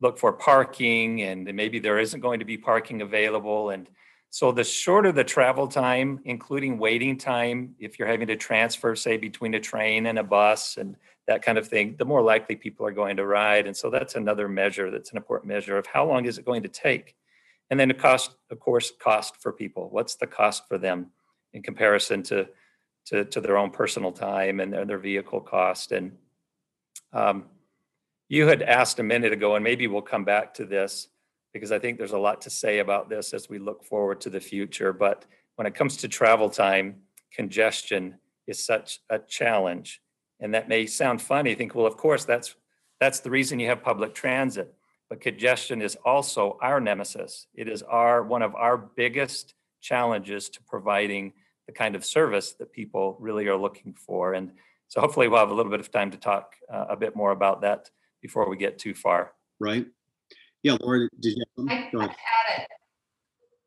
look 0.00 0.18
for 0.18 0.32
parking, 0.32 1.22
and 1.22 1.52
maybe 1.54 1.78
there 1.78 1.98
isn't 1.98 2.20
going 2.20 2.40
to 2.40 2.44
be 2.44 2.58
parking 2.58 3.02
available. 3.02 3.70
And 3.70 3.88
so, 4.34 4.50
the 4.50 4.64
shorter 4.64 5.12
the 5.12 5.22
travel 5.22 5.68
time, 5.68 6.18
including 6.24 6.76
waiting 6.76 7.16
time, 7.16 7.76
if 7.78 7.98
you're 7.98 8.08
having 8.08 8.26
to 8.26 8.36
transfer, 8.36 8.96
say, 8.96 9.16
between 9.16 9.54
a 9.54 9.60
train 9.60 10.06
and 10.06 10.18
a 10.18 10.24
bus 10.24 10.76
and 10.76 10.96
that 11.28 11.42
kind 11.42 11.56
of 11.56 11.68
thing, 11.68 11.94
the 11.98 12.04
more 12.04 12.20
likely 12.20 12.56
people 12.56 12.84
are 12.84 12.90
going 12.90 13.16
to 13.16 13.26
ride. 13.26 13.66
And 13.68 13.76
so, 13.76 13.90
that's 13.90 14.16
another 14.16 14.48
measure 14.48 14.90
that's 14.90 15.12
an 15.12 15.18
important 15.18 15.48
measure 15.48 15.78
of 15.78 15.86
how 15.86 16.04
long 16.04 16.24
is 16.24 16.38
it 16.38 16.44
going 16.44 16.64
to 16.64 16.68
take. 16.68 17.14
And 17.70 17.78
then 17.78 17.88
the 17.88 17.94
cost, 17.94 18.34
of 18.50 18.58
course, 18.58 18.92
cost 18.98 19.40
for 19.40 19.52
people. 19.52 19.88
What's 19.90 20.16
the 20.16 20.26
cost 20.26 20.66
for 20.68 20.78
them? 20.78 21.10
in 21.54 21.62
comparison 21.62 22.22
to 22.24 22.48
to, 23.06 23.24
to 23.26 23.40
their 23.40 23.58
own 23.58 23.70
personal 23.70 24.12
time 24.12 24.60
and 24.60 24.72
their, 24.72 24.86
their 24.86 24.98
vehicle 24.98 25.40
cost. 25.40 25.92
And 25.92 26.16
um, 27.12 27.44
you 28.30 28.46
had 28.46 28.62
asked 28.62 28.98
a 28.98 29.02
minute 29.02 29.30
ago, 29.30 29.56
and 29.56 29.62
maybe 29.62 29.86
we'll 29.86 30.00
come 30.00 30.24
back 30.24 30.54
to 30.54 30.64
this 30.64 31.08
because 31.54 31.72
I 31.72 31.78
think 31.78 31.96
there's 31.96 32.12
a 32.12 32.18
lot 32.18 32.42
to 32.42 32.50
say 32.50 32.80
about 32.80 33.08
this 33.08 33.32
as 33.32 33.48
we 33.48 33.58
look 33.58 33.84
forward 33.84 34.20
to 34.22 34.30
the 34.30 34.40
future. 34.40 34.92
But 34.92 35.24
when 35.54 35.66
it 35.66 35.74
comes 35.74 35.96
to 35.98 36.08
travel 36.08 36.50
time, 36.50 36.96
congestion 37.32 38.16
is 38.46 38.62
such 38.62 38.98
a 39.08 39.20
challenge. 39.20 40.02
And 40.40 40.52
that 40.52 40.68
may 40.68 40.84
sound 40.84 41.22
funny. 41.22 41.50
You 41.50 41.56
think, 41.56 41.74
well, 41.74 41.86
of 41.86 41.96
course, 41.96 42.24
that's 42.24 42.56
that's 43.00 43.20
the 43.20 43.30
reason 43.30 43.60
you 43.60 43.68
have 43.68 43.82
public 43.82 44.14
transit. 44.14 44.74
But 45.08 45.20
congestion 45.20 45.80
is 45.80 45.96
also 46.04 46.58
our 46.60 46.80
nemesis. 46.80 47.46
It 47.54 47.68
is 47.68 47.82
our 47.82 48.22
one 48.22 48.42
of 48.42 48.54
our 48.56 48.76
biggest 48.76 49.54
challenges 49.80 50.48
to 50.50 50.62
providing 50.62 51.32
the 51.66 51.72
kind 51.72 51.94
of 51.94 52.04
service 52.04 52.52
that 52.54 52.72
people 52.72 53.16
really 53.20 53.46
are 53.46 53.56
looking 53.56 53.94
for. 53.94 54.34
And 54.34 54.50
so 54.88 55.00
hopefully 55.00 55.28
we'll 55.28 55.38
have 55.38 55.50
a 55.50 55.54
little 55.54 55.70
bit 55.70 55.80
of 55.80 55.90
time 55.90 56.10
to 56.10 56.16
talk 56.16 56.56
uh, 56.72 56.86
a 56.90 56.96
bit 56.96 57.14
more 57.14 57.30
about 57.30 57.60
that 57.62 57.90
before 58.20 58.48
we 58.48 58.56
get 58.56 58.78
too 58.78 58.94
far. 58.94 59.32
Right. 59.60 59.86
Yeah, 60.64 60.78
Laura, 60.80 61.08
did 61.20 61.36
you? 61.36 61.44
have 61.58 61.68
I, 61.68 61.90
Go 61.92 61.98
ahead. 61.98 62.16
I'd 62.58 62.66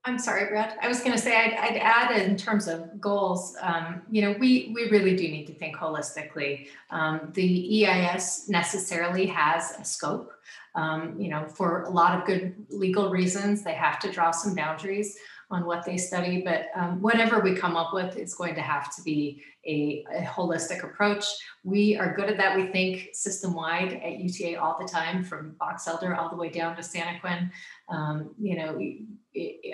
I'm 0.04 0.18
sorry, 0.18 0.46
Brad. 0.46 0.78
I 0.82 0.88
was 0.88 1.02
going 1.02 1.12
to 1.12 1.18
say 1.18 1.36
I'd, 1.36 1.54
I'd, 1.54 1.78
add 1.78 2.22
in 2.22 2.38
terms 2.38 2.70
of 2.70 3.00
goals. 3.00 3.58
Um, 3.62 4.04
you 4.10 4.22
know, 4.22 4.36
we 4.40 4.72
we 4.74 4.90
really 4.90 5.18
do 5.18 5.24
need 5.24 5.46
to 5.48 5.54
think 5.54 5.76
holistically. 5.76 6.70
Um, 6.92 7.30
the 7.34 7.86
EIS 7.86 8.48
necessarily 8.48 9.26
has 9.28 9.76
a 9.78 9.84
scope. 9.84 10.32
Um, 10.76 11.20
you 11.20 11.30
know, 11.30 11.46
for 11.48 11.84
a 11.84 11.90
lot 11.90 12.18
of 12.18 12.26
good 12.26 12.56
legal 12.70 13.10
reasons, 13.10 13.64
they 13.64 13.74
have 13.74 14.00
to 14.00 14.12
draw 14.12 14.32
some 14.32 14.56
boundaries 14.56 15.18
on 15.50 15.66
what 15.66 15.86
they 15.86 15.96
study, 15.96 16.42
but 16.42 16.66
um, 16.76 17.02
whatever 17.02 17.40
we 17.40 17.56
come 17.56 17.78
up 17.78 17.94
with, 17.94 18.18
it's 18.18 18.36
going 18.36 18.54
to 18.56 18.62
have 18.62 18.94
to 18.96 19.02
be 19.02 19.42
a, 19.66 20.04
a, 20.14 20.22
holistic 20.24 20.84
approach. 20.84 21.24
We 21.64 21.96
are 21.98 22.14
good 22.14 22.30
at 22.30 22.38
that. 22.38 22.58
We 22.58 22.68
think 22.68 23.10
system 23.14 23.54
wide 23.54 23.94
at 23.94 24.20
UTA 24.20 24.62
all 24.62 24.78
the 24.80 24.88
time, 24.88 25.24
from 25.24 25.56
Box 25.58 25.88
Elder 25.88 26.16
all 26.16 26.30
the 26.30 26.36
way 26.36 26.50
down 26.50 26.76
to 26.76 26.82
Santaquin. 26.82 27.50
Um, 27.88 28.36
you 28.38 28.58
know, 28.58 28.78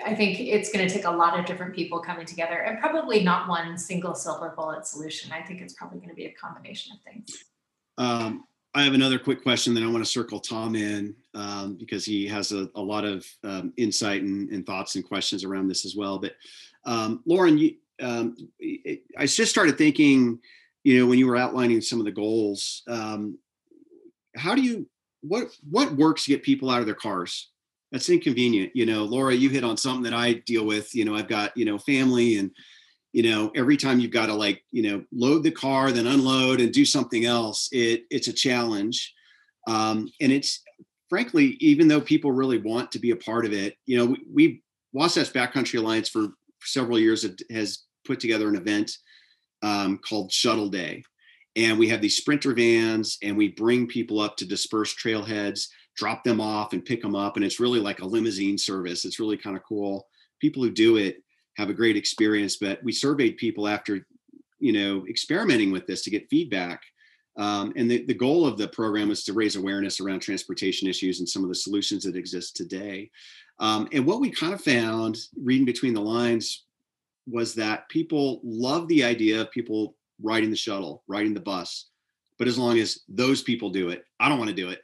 I 0.04 0.14
think 0.14 0.38
it's 0.38 0.72
going 0.72 0.86
to 0.86 0.94
take 0.94 1.06
a 1.06 1.10
lot 1.10 1.38
of 1.38 1.44
different 1.44 1.74
people 1.74 1.98
coming 1.98 2.26
together, 2.26 2.58
and 2.58 2.78
probably 2.78 3.24
not 3.24 3.48
one 3.48 3.76
single 3.76 4.14
silver 4.14 4.52
bullet 4.54 4.86
solution. 4.86 5.32
I 5.32 5.42
think 5.42 5.60
it's 5.60 5.74
probably 5.74 5.98
going 5.98 6.10
to 6.10 6.14
be 6.14 6.26
a 6.26 6.32
combination 6.34 6.94
of 6.94 7.02
things. 7.02 7.30
Um, 7.98 8.44
I 8.76 8.82
have 8.82 8.94
another 8.94 9.20
quick 9.20 9.42
question 9.42 9.72
that 9.74 9.84
I 9.84 9.86
want 9.86 10.04
to 10.04 10.10
circle 10.10 10.40
Tom 10.40 10.74
in 10.74 11.14
um, 11.34 11.76
because 11.76 12.04
he 12.04 12.26
has 12.26 12.50
a, 12.50 12.68
a 12.74 12.80
lot 12.80 13.04
of 13.04 13.24
um, 13.44 13.72
insight 13.76 14.22
and, 14.22 14.50
and, 14.50 14.66
thoughts 14.66 14.96
and 14.96 15.04
questions 15.04 15.44
around 15.44 15.68
this 15.68 15.84
as 15.84 15.94
well. 15.94 16.18
But 16.18 16.32
um, 16.84 17.22
Lorin, 17.24 17.56
you, 17.56 17.76
um, 18.02 18.36
I 19.16 19.26
just 19.26 19.52
started 19.52 19.78
thinking, 19.78 20.40
you 20.82 20.98
know, 20.98 21.06
when 21.06 21.20
you 21.20 21.28
were 21.28 21.36
outlining 21.36 21.80
some 21.82 22.00
of 22.00 22.04
the 22.04 22.10
goals, 22.10 22.82
um, 22.88 23.38
how 24.36 24.56
do 24.56 24.62
you 24.62 24.88
what 25.20 25.56
what 25.70 25.92
works 25.92 26.24
to 26.24 26.30
get 26.30 26.42
people 26.42 26.68
out 26.68 26.80
of 26.80 26.86
their 26.86 26.94
cars? 26.96 27.50
That's 27.92 28.10
inconvenient. 28.10 28.72
You 28.74 28.86
know, 28.86 29.04
Laura, 29.04 29.32
you 29.32 29.50
hit 29.50 29.62
on 29.62 29.76
something 29.76 30.02
that 30.02 30.12
I 30.12 30.32
deal 30.32 30.66
with. 30.66 30.92
You 30.94 31.04
know, 31.04 31.14
I've 31.14 31.28
got 31.28 31.56
you 31.56 31.64
know 31.64 31.78
family 31.78 32.38
and 32.38 32.50
you 33.14 33.22
know 33.22 33.50
every 33.54 33.76
time 33.76 34.00
you've 34.00 34.10
got 34.10 34.26
to 34.26 34.34
like 34.34 34.62
you 34.72 34.82
know 34.82 35.04
load 35.12 35.42
the 35.42 35.50
car 35.50 35.92
then 35.92 36.06
unload 36.06 36.60
and 36.60 36.72
do 36.72 36.84
something 36.84 37.24
else 37.24 37.68
it 37.72 38.04
it's 38.10 38.28
a 38.28 38.32
challenge. 38.32 39.14
Um, 39.66 40.10
and 40.20 40.30
it's 40.30 40.62
frankly 41.08 41.56
even 41.60 41.88
though 41.88 42.00
people 42.00 42.32
really 42.32 42.58
want 42.58 42.92
to 42.92 42.98
be 42.98 43.12
a 43.12 43.16
part 43.16 43.46
of 43.46 43.52
it 43.54 43.76
you 43.86 43.96
know 43.96 44.04
we, 44.04 44.18
we 44.30 44.62
wasatch 44.92 45.32
backcountry 45.32 45.78
alliance 45.78 46.08
for, 46.08 46.28
several 46.66 46.98
years 46.98 47.26
has 47.50 47.84
put 48.06 48.18
together 48.18 48.48
an 48.48 48.56
event 48.56 48.90
um, 49.62 49.98
called 49.98 50.32
shuttle 50.32 50.70
day. 50.70 51.02
And 51.56 51.78
we 51.78 51.88
have 51.88 52.00
these 52.00 52.16
sprinter 52.16 52.54
vans 52.54 53.18
and 53.22 53.36
we 53.36 53.48
bring 53.48 53.86
people 53.86 54.18
up 54.18 54.38
to 54.38 54.46
dispersed 54.46 54.96
trailheads 54.98 55.66
drop 55.96 56.24
them 56.24 56.40
off 56.40 56.72
and 56.72 56.84
pick 56.84 57.00
them 57.00 57.14
up 57.14 57.36
and 57.36 57.44
it's 57.44 57.60
really 57.60 57.80
like 57.80 58.00
a 58.00 58.06
limousine 58.06 58.58
service. 58.58 59.04
It's 59.04 59.20
really 59.20 59.36
kind 59.36 59.56
of 59.56 59.62
cool. 59.62 60.08
People 60.40 60.62
who 60.62 60.70
do 60.70 60.96
it 60.96 61.22
have 61.56 61.70
a 61.70 61.74
great 61.74 61.96
experience. 61.96 62.56
But 62.56 62.82
we 62.82 62.92
surveyed 62.92 63.36
people 63.36 63.68
after, 63.68 64.06
you 64.58 64.72
know, 64.72 65.06
experimenting 65.08 65.72
with 65.72 65.86
this 65.86 66.02
to 66.02 66.10
get 66.10 66.28
feedback. 66.28 66.82
Um, 67.36 67.72
and 67.76 67.90
the, 67.90 68.04
the 68.04 68.14
goal 68.14 68.46
of 68.46 68.58
the 68.58 68.68
program 68.68 69.08
was 69.08 69.24
to 69.24 69.32
raise 69.32 69.56
awareness 69.56 70.00
around 70.00 70.20
transportation 70.20 70.88
issues 70.88 71.18
and 71.18 71.28
some 71.28 71.42
of 71.42 71.48
the 71.48 71.54
solutions 71.54 72.04
that 72.04 72.16
exist 72.16 72.56
today. 72.56 73.10
Um, 73.58 73.88
and 73.92 74.06
what 74.06 74.20
we 74.20 74.30
kind 74.30 74.54
of 74.54 74.60
found, 74.60 75.18
reading 75.36 75.64
between 75.64 75.94
the 75.94 76.00
lines, 76.00 76.64
was 77.26 77.54
that 77.54 77.88
people 77.88 78.40
love 78.44 78.86
the 78.88 79.02
idea 79.02 79.40
of 79.40 79.50
people 79.50 79.96
riding 80.22 80.50
the 80.50 80.56
shuttle, 80.56 81.02
riding 81.08 81.34
the 81.34 81.40
bus. 81.40 81.88
But 82.38 82.48
as 82.48 82.58
long 82.58 82.78
as 82.78 83.00
those 83.08 83.42
people 83.42 83.70
do 83.70 83.90
it, 83.90 84.04
I 84.20 84.28
don't 84.28 84.38
want 84.38 84.50
to 84.50 84.56
do 84.56 84.70
it. 84.70 84.80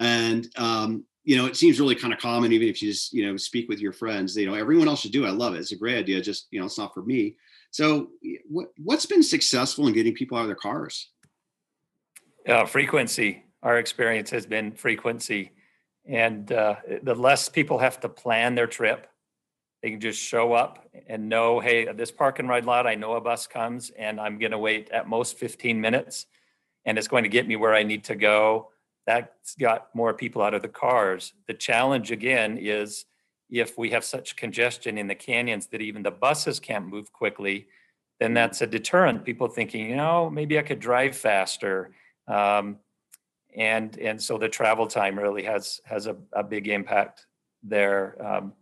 And 0.00 0.48
um, 0.56 1.04
you 1.24 1.36
know, 1.36 1.46
it 1.46 1.56
seems 1.56 1.80
really 1.80 1.94
kind 1.94 2.12
of 2.12 2.20
common, 2.20 2.52
even 2.52 2.68
if 2.68 2.82
you 2.82 2.90
just 2.90 3.12
you 3.12 3.26
know 3.26 3.36
speak 3.36 3.68
with 3.68 3.80
your 3.80 3.92
friends. 3.92 4.36
You 4.36 4.46
know, 4.46 4.54
everyone 4.54 4.88
else 4.88 5.00
should 5.00 5.12
do 5.12 5.24
it. 5.24 5.28
I 5.28 5.32
love 5.32 5.54
it. 5.54 5.58
It's 5.58 5.72
a 5.72 5.76
great 5.76 5.96
idea. 5.96 6.20
Just 6.20 6.46
you 6.50 6.60
know, 6.60 6.66
it's 6.66 6.78
not 6.78 6.94
for 6.94 7.02
me. 7.02 7.36
So, 7.70 8.10
what 8.48 8.68
what's 8.76 9.06
been 9.06 9.22
successful 9.22 9.86
in 9.88 9.94
getting 9.94 10.14
people 10.14 10.36
out 10.36 10.42
of 10.42 10.48
their 10.48 10.56
cars? 10.56 11.10
Uh, 12.46 12.66
frequency. 12.66 13.42
Our 13.62 13.78
experience 13.78 14.28
has 14.30 14.44
been 14.44 14.72
frequency, 14.72 15.52
and 16.06 16.52
uh, 16.52 16.76
the 17.02 17.14
less 17.14 17.48
people 17.48 17.78
have 17.78 17.98
to 18.00 18.10
plan 18.10 18.54
their 18.54 18.66
trip, 18.66 19.08
they 19.82 19.90
can 19.90 20.00
just 20.00 20.20
show 20.20 20.52
up 20.52 20.88
and 21.08 21.28
know, 21.28 21.60
hey, 21.60 21.90
this 21.92 22.10
park 22.10 22.38
and 22.38 22.48
ride 22.48 22.64
lot, 22.64 22.86
I 22.86 22.94
know 22.94 23.14
a 23.14 23.20
bus 23.20 23.46
comes, 23.46 23.90
and 23.90 24.20
I'm 24.20 24.38
going 24.38 24.52
to 24.52 24.58
wait 24.58 24.90
at 24.90 25.08
most 25.08 25.36
15 25.38 25.80
minutes, 25.80 26.26
and 26.84 26.96
it's 26.96 27.08
going 27.08 27.24
to 27.24 27.28
get 27.28 27.46
me 27.46 27.56
where 27.56 27.74
I 27.74 27.82
need 27.82 28.04
to 28.04 28.14
go. 28.14 28.70
That's 29.06 29.54
got 29.56 29.94
more 29.94 30.14
people 30.14 30.42
out 30.42 30.54
of 30.54 30.62
the 30.62 30.68
cars. 30.68 31.32
The 31.46 31.54
challenge 31.54 32.10
again 32.10 32.58
is 32.58 33.04
if 33.50 33.76
we 33.76 33.90
have 33.90 34.04
such 34.04 34.36
congestion 34.36 34.98
in 34.98 35.06
the 35.06 35.14
canyons 35.14 35.66
that 35.68 35.82
even 35.82 36.02
the 36.02 36.10
buses 36.10 36.58
can't 36.58 36.86
move 36.86 37.12
quickly, 37.12 37.68
then 38.20 38.34
that's 38.34 38.62
a 38.62 38.66
deterrent. 38.66 39.24
People 39.24 39.48
thinking, 39.48 39.88
you 39.88 39.96
know, 39.96 40.30
maybe 40.30 40.58
I 40.58 40.62
could 40.62 40.80
drive 40.80 41.16
faster. 41.16 41.90
Um, 42.26 42.78
and 43.56 43.96
and 43.98 44.20
so 44.20 44.38
the 44.38 44.48
travel 44.48 44.86
time 44.86 45.18
really 45.18 45.44
has 45.44 45.80
has 45.84 46.06
a, 46.06 46.16
a 46.32 46.42
big 46.42 46.68
impact 46.68 47.26
there. 47.62 48.16
Um, 48.24 48.52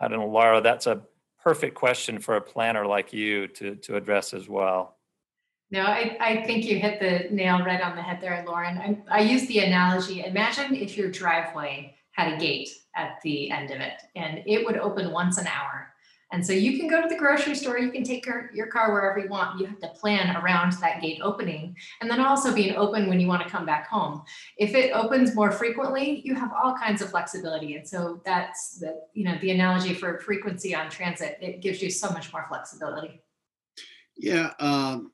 I 0.00 0.08
don't 0.08 0.18
know, 0.18 0.28
Laura, 0.28 0.60
that's 0.60 0.86
a 0.86 1.02
perfect 1.42 1.74
question 1.74 2.18
for 2.18 2.36
a 2.36 2.40
planner 2.40 2.86
like 2.86 3.12
you 3.12 3.48
to 3.48 3.76
to 3.76 3.96
address 3.96 4.34
as 4.34 4.48
well. 4.48 4.96
No, 5.72 5.80
I, 5.80 6.18
I 6.20 6.42
think 6.44 6.66
you 6.66 6.78
hit 6.78 7.00
the 7.00 7.34
nail 7.34 7.64
right 7.64 7.80
on 7.80 7.96
the 7.96 8.02
head 8.02 8.20
there, 8.20 8.44
Lorin. 8.46 8.76
I, 8.76 8.98
I 9.10 9.20
use 9.22 9.46
the 9.46 9.60
analogy 9.60 10.22
imagine 10.22 10.76
if 10.76 10.98
your 10.98 11.10
driveway 11.10 11.96
had 12.12 12.34
a 12.34 12.36
gate 12.36 12.68
at 12.94 13.18
the 13.22 13.50
end 13.50 13.70
of 13.70 13.80
it 13.80 13.94
and 14.14 14.42
it 14.46 14.66
would 14.66 14.76
open 14.76 15.10
once 15.10 15.38
an 15.38 15.46
hour. 15.46 15.88
And 16.30 16.46
so 16.46 16.52
you 16.52 16.78
can 16.78 16.88
go 16.88 17.00
to 17.00 17.08
the 17.08 17.16
grocery 17.16 17.54
store, 17.54 17.78
you 17.78 17.90
can 17.90 18.04
take 18.04 18.26
your, 18.26 18.50
your 18.54 18.66
car 18.66 18.92
wherever 18.92 19.18
you 19.18 19.28
want. 19.28 19.60
You 19.60 19.66
have 19.66 19.80
to 19.80 19.88
plan 19.88 20.36
around 20.36 20.72
that 20.74 21.00
gate 21.00 21.20
opening 21.22 21.74
and 22.02 22.10
then 22.10 22.20
also 22.20 22.54
being 22.54 22.76
open 22.76 23.08
when 23.08 23.18
you 23.18 23.26
want 23.26 23.42
to 23.42 23.48
come 23.48 23.64
back 23.64 23.88
home. 23.88 24.22
If 24.58 24.74
it 24.74 24.92
opens 24.92 25.34
more 25.34 25.50
frequently, 25.52 26.20
you 26.22 26.34
have 26.34 26.50
all 26.52 26.74
kinds 26.74 27.00
of 27.00 27.10
flexibility. 27.10 27.76
And 27.76 27.88
so 27.88 28.20
that's 28.26 28.78
the, 28.78 29.00
you 29.14 29.24
know, 29.24 29.38
the 29.40 29.52
analogy 29.52 29.94
for 29.94 30.20
frequency 30.20 30.74
on 30.74 30.90
transit. 30.90 31.38
It 31.40 31.62
gives 31.62 31.82
you 31.82 31.90
so 31.90 32.10
much 32.10 32.30
more 32.30 32.44
flexibility. 32.48 33.22
Yeah. 34.16 34.52
Um, 34.58 35.11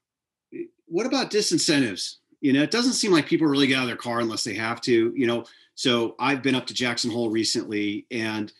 what 0.89 1.07
about 1.07 1.31
disincentives? 1.31 2.17
You 2.41 2.53
know, 2.53 2.63
it 2.63 2.71
doesn't 2.71 2.93
seem 2.93 3.13
like 3.13 3.27
people 3.27 3.47
really 3.47 3.67
get 3.67 3.77
out 3.77 3.83
of 3.83 3.89
their 3.89 3.97
car 3.97 4.21
unless 4.21 4.45
they 4.45 4.55
have 4.55 4.81
to. 4.83 5.13
You 5.15 5.27
know, 5.27 5.45
so 5.75 6.15
I've 6.19 6.43
been 6.43 6.55
up 6.55 6.67
to 6.67 6.75
Jackson 6.75 7.11
Hole 7.11 7.31
recently, 7.31 8.07
and 8.11 8.53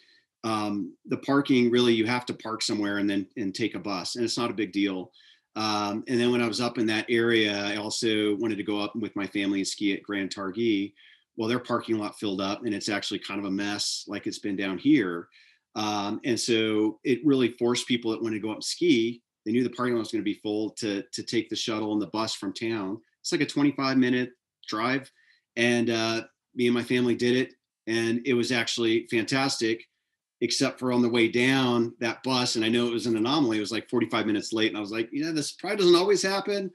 um, 0.45 0.95
the 1.07 1.19
parking 1.19 1.71
really 1.71 1.95
you 1.95 2.07
have 2.07 2.27
to 2.27 2.35
park 2.35 2.63
somewhere 2.63 2.99
and 2.99 3.09
then 3.09 3.27
and 3.37 3.55
take 3.55 3.75
a 3.75 3.81
bus, 3.81 4.17
and 4.17 4.25
it's 4.25 4.39
not 4.39 4.51
a 4.51 4.55
big 4.55 4.73
deal. 4.73 5.13
Um, 5.57 6.05
and 6.07 6.21
then 6.21 6.31
when 6.31 6.43
I 6.43 6.47
was 6.47 6.61
up 6.61 6.79
in 6.79 6.87
that 6.87 7.07
area, 7.09 7.57
I 7.65 7.77
also 7.77 8.37
wanted 8.37 8.59
to 8.59 8.63
go 8.63 8.81
up 8.81 8.95
with 8.95 9.17
my 9.17 9.27
family 9.27 9.59
and 9.59 9.67
ski 9.67 9.93
at 9.93 10.03
Grand 10.03 10.31
Targhee. 10.31 10.93
Well, 11.37 11.49
their 11.49 11.59
parking 11.59 11.99
lot 11.99 12.19
filled 12.19 12.41
up, 12.41 12.65
and 12.65 12.75
it's 12.75 12.89
actually 12.89 13.21
kind 13.21 13.41
of 13.41 13.47
a 13.47 13.51
mess, 13.51 14.05
like 14.07 14.27
it's 14.27 14.39
been 14.39 14.57
down 14.57 14.79
here. 14.79 15.29
Um, 15.75 16.21
and 16.25 16.39
so 16.39 16.99
it 17.05 17.21
really 17.25 17.53
forced 17.59 17.87
people 17.87 18.11
that 18.11 18.23
wanted 18.23 18.37
to 18.37 18.43
go 18.43 18.51
up 18.51 18.57
and 18.57 18.65
ski 18.65 19.23
they 19.45 19.53
knew 19.53 19.65
the 19.65 19.71
parking 19.71 19.95
lot 19.95 20.01
was 20.01 20.13
going 20.13 20.23
to 20.23 20.31
be 20.31 20.41
full 20.43 20.71
to 20.71 21.03
to 21.13 21.23
take 21.23 21.49
the 21.49 21.57
shuttle 21.57 21.93
and 21.93 22.03
the 22.03 22.09
bus 22.09 22.35
from 22.35 22.53
town. 22.53 23.01
It's 23.21 23.33
like 23.33 23.41
a 23.41 23.47
25 23.47 23.97
minute 23.97 24.31
drive, 24.67 25.11
and 25.57 25.91
uh, 25.91 26.23
me 26.55 26.67
and 26.67 26.75
my 26.75 26.83
family 26.83 27.15
did 27.15 27.37
it, 27.37 27.55
and 27.87 28.21
it 28.25 28.35
was 28.35 28.53
actually 28.53 29.07
fantastic. 29.11 29.85
Except 30.41 30.79
for 30.79 30.93
on 30.93 31.03
the 31.03 31.09
way 31.09 31.27
down 31.27 31.95
that 31.99 32.23
bus, 32.23 32.55
and 32.55 32.65
I 32.65 32.69
know 32.69 32.87
it 32.87 32.93
was 32.93 33.07
an 33.07 33.17
anomaly. 33.17 33.57
It 33.57 33.61
was 33.61 33.73
like 33.73 33.91
45 33.91 34.25
minutes 34.25 34.53
late, 34.53 34.69
and 34.69 34.77
I 34.77 34.81
was 34.81 34.93
like, 34.93 35.09
you 35.11 35.25
know, 35.25 35.33
this 35.33 35.51
probably 35.51 35.79
doesn't 35.79 35.97
always 35.97 36.23
happen. 36.23 36.71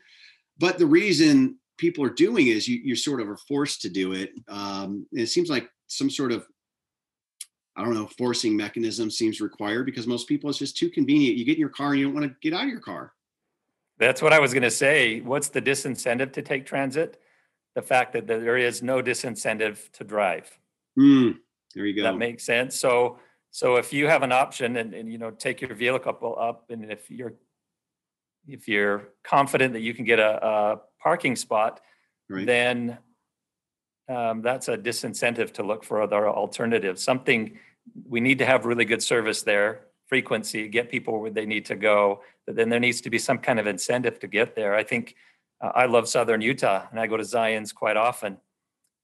But 0.59 0.77
the 0.77 0.85
reason 0.85 1.57
people 1.77 2.03
are 2.03 2.09
doing 2.09 2.47
is 2.47 2.67
you, 2.67 2.81
you 2.83 2.95
sort 2.95 3.21
of 3.21 3.29
are 3.29 3.37
forced 3.37 3.81
to 3.81 3.89
do 3.89 4.11
it. 4.11 4.31
Um, 4.49 5.05
it 5.13 5.27
seems 5.27 5.49
like 5.49 5.69
some 5.87 6.09
sort 6.09 6.33
of 6.33 6.45
I 7.75 7.83
don't 7.83 7.95
know, 7.95 8.07
forcing 8.17 8.55
mechanism 8.55 9.09
seems 9.09 9.41
required 9.41 9.85
because 9.85 10.05
most 10.05 10.27
people 10.27 10.49
it's 10.49 10.59
just 10.59 10.77
too 10.77 10.89
convenient. 10.89 11.37
You 11.37 11.45
get 11.45 11.53
in 11.53 11.59
your 11.59 11.69
car 11.69 11.91
and 11.91 11.99
you 11.99 12.05
don't 12.05 12.13
want 12.13 12.27
to 12.27 12.35
get 12.41 12.55
out 12.55 12.63
of 12.63 12.69
your 12.69 12.79
car. 12.79 13.13
That's 13.97 14.21
what 14.21 14.33
I 14.33 14.39
was 14.39 14.53
going 14.53 14.63
to 14.63 14.71
say. 14.71 15.21
What's 15.21 15.49
the 15.49 15.61
disincentive 15.61 16.33
to 16.33 16.41
take 16.41 16.65
transit? 16.65 17.19
The 17.75 17.81
fact 17.81 18.13
that 18.13 18.27
there 18.27 18.57
is 18.57 18.83
no 18.83 19.01
disincentive 19.01 19.91
to 19.93 20.03
drive. 20.03 20.51
Mm, 20.97 21.37
there 21.73 21.85
you 21.85 21.95
go. 21.95 22.03
That 22.03 22.17
makes 22.17 22.43
sense. 22.43 22.75
So, 22.75 23.19
so 23.49 23.77
if 23.77 23.91
you 23.91 24.07
have 24.07 24.21
an 24.21 24.31
option 24.31 24.77
and, 24.77 24.93
and 24.93 25.11
you 25.11 25.17
know 25.17 25.31
take 25.31 25.61
your 25.61 25.73
vehicle 25.73 26.35
up, 26.39 26.65
and 26.69 26.91
if 26.91 27.09
you're 27.09 27.33
if 28.47 28.67
you're 28.67 29.09
confident 29.23 29.73
that 29.73 29.81
you 29.81 29.93
can 29.93 30.05
get 30.05 30.19
a, 30.19 30.45
a 30.45 30.81
parking 31.01 31.35
spot, 31.35 31.81
right. 32.29 32.45
then 32.45 32.97
um, 34.09 34.41
that's 34.41 34.67
a 34.67 34.77
disincentive 34.77 35.53
to 35.53 35.63
look 35.63 35.83
for 35.83 36.01
other 36.01 36.27
alternatives. 36.27 37.03
Something 37.03 37.57
we 38.07 38.19
need 38.19 38.39
to 38.39 38.45
have 38.45 38.65
really 38.65 38.85
good 38.85 39.03
service 39.03 39.43
there, 39.43 39.81
frequency, 40.07 40.67
get 40.67 40.89
people 40.89 41.19
where 41.19 41.31
they 41.31 41.45
need 41.45 41.65
to 41.65 41.75
go. 41.75 42.21
But 42.45 42.55
then 42.55 42.69
there 42.69 42.79
needs 42.79 43.01
to 43.01 43.09
be 43.09 43.19
some 43.19 43.37
kind 43.37 43.59
of 43.59 43.67
incentive 43.67 44.19
to 44.19 44.27
get 44.27 44.55
there. 44.55 44.75
I 44.75 44.83
think 44.83 45.15
uh, 45.61 45.71
I 45.73 45.85
love 45.85 46.07
Southern 46.07 46.41
Utah, 46.41 46.85
and 46.91 46.99
I 46.99 47.07
go 47.07 47.17
to 47.17 47.23
Zion's 47.23 47.71
quite 47.71 47.97
often, 47.97 48.37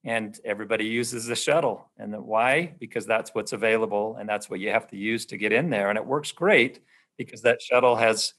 and 0.03 0.37
everybody 0.43 0.85
uses 0.85 1.25
the 1.25 1.35
shuttle. 1.35 1.89
And 1.97 2.13
the, 2.13 2.21
why? 2.21 2.73
Because 2.79 3.05
that's 3.05 3.33
what's 3.33 3.53
available, 3.53 4.17
and 4.19 4.27
that's 4.27 4.49
what 4.49 4.59
you 4.59 4.69
have 4.69 4.87
to 4.87 4.97
use 4.97 5.25
to 5.27 5.37
get 5.37 5.53
in 5.53 5.69
there. 5.69 5.89
And 5.89 5.97
it 5.97 6.05
works 6.05 6.31
great 6.31 6.81
because 7.17 7.41
that 7.43 7.61
shuttle 7.61 7.95
has 7.95 8.33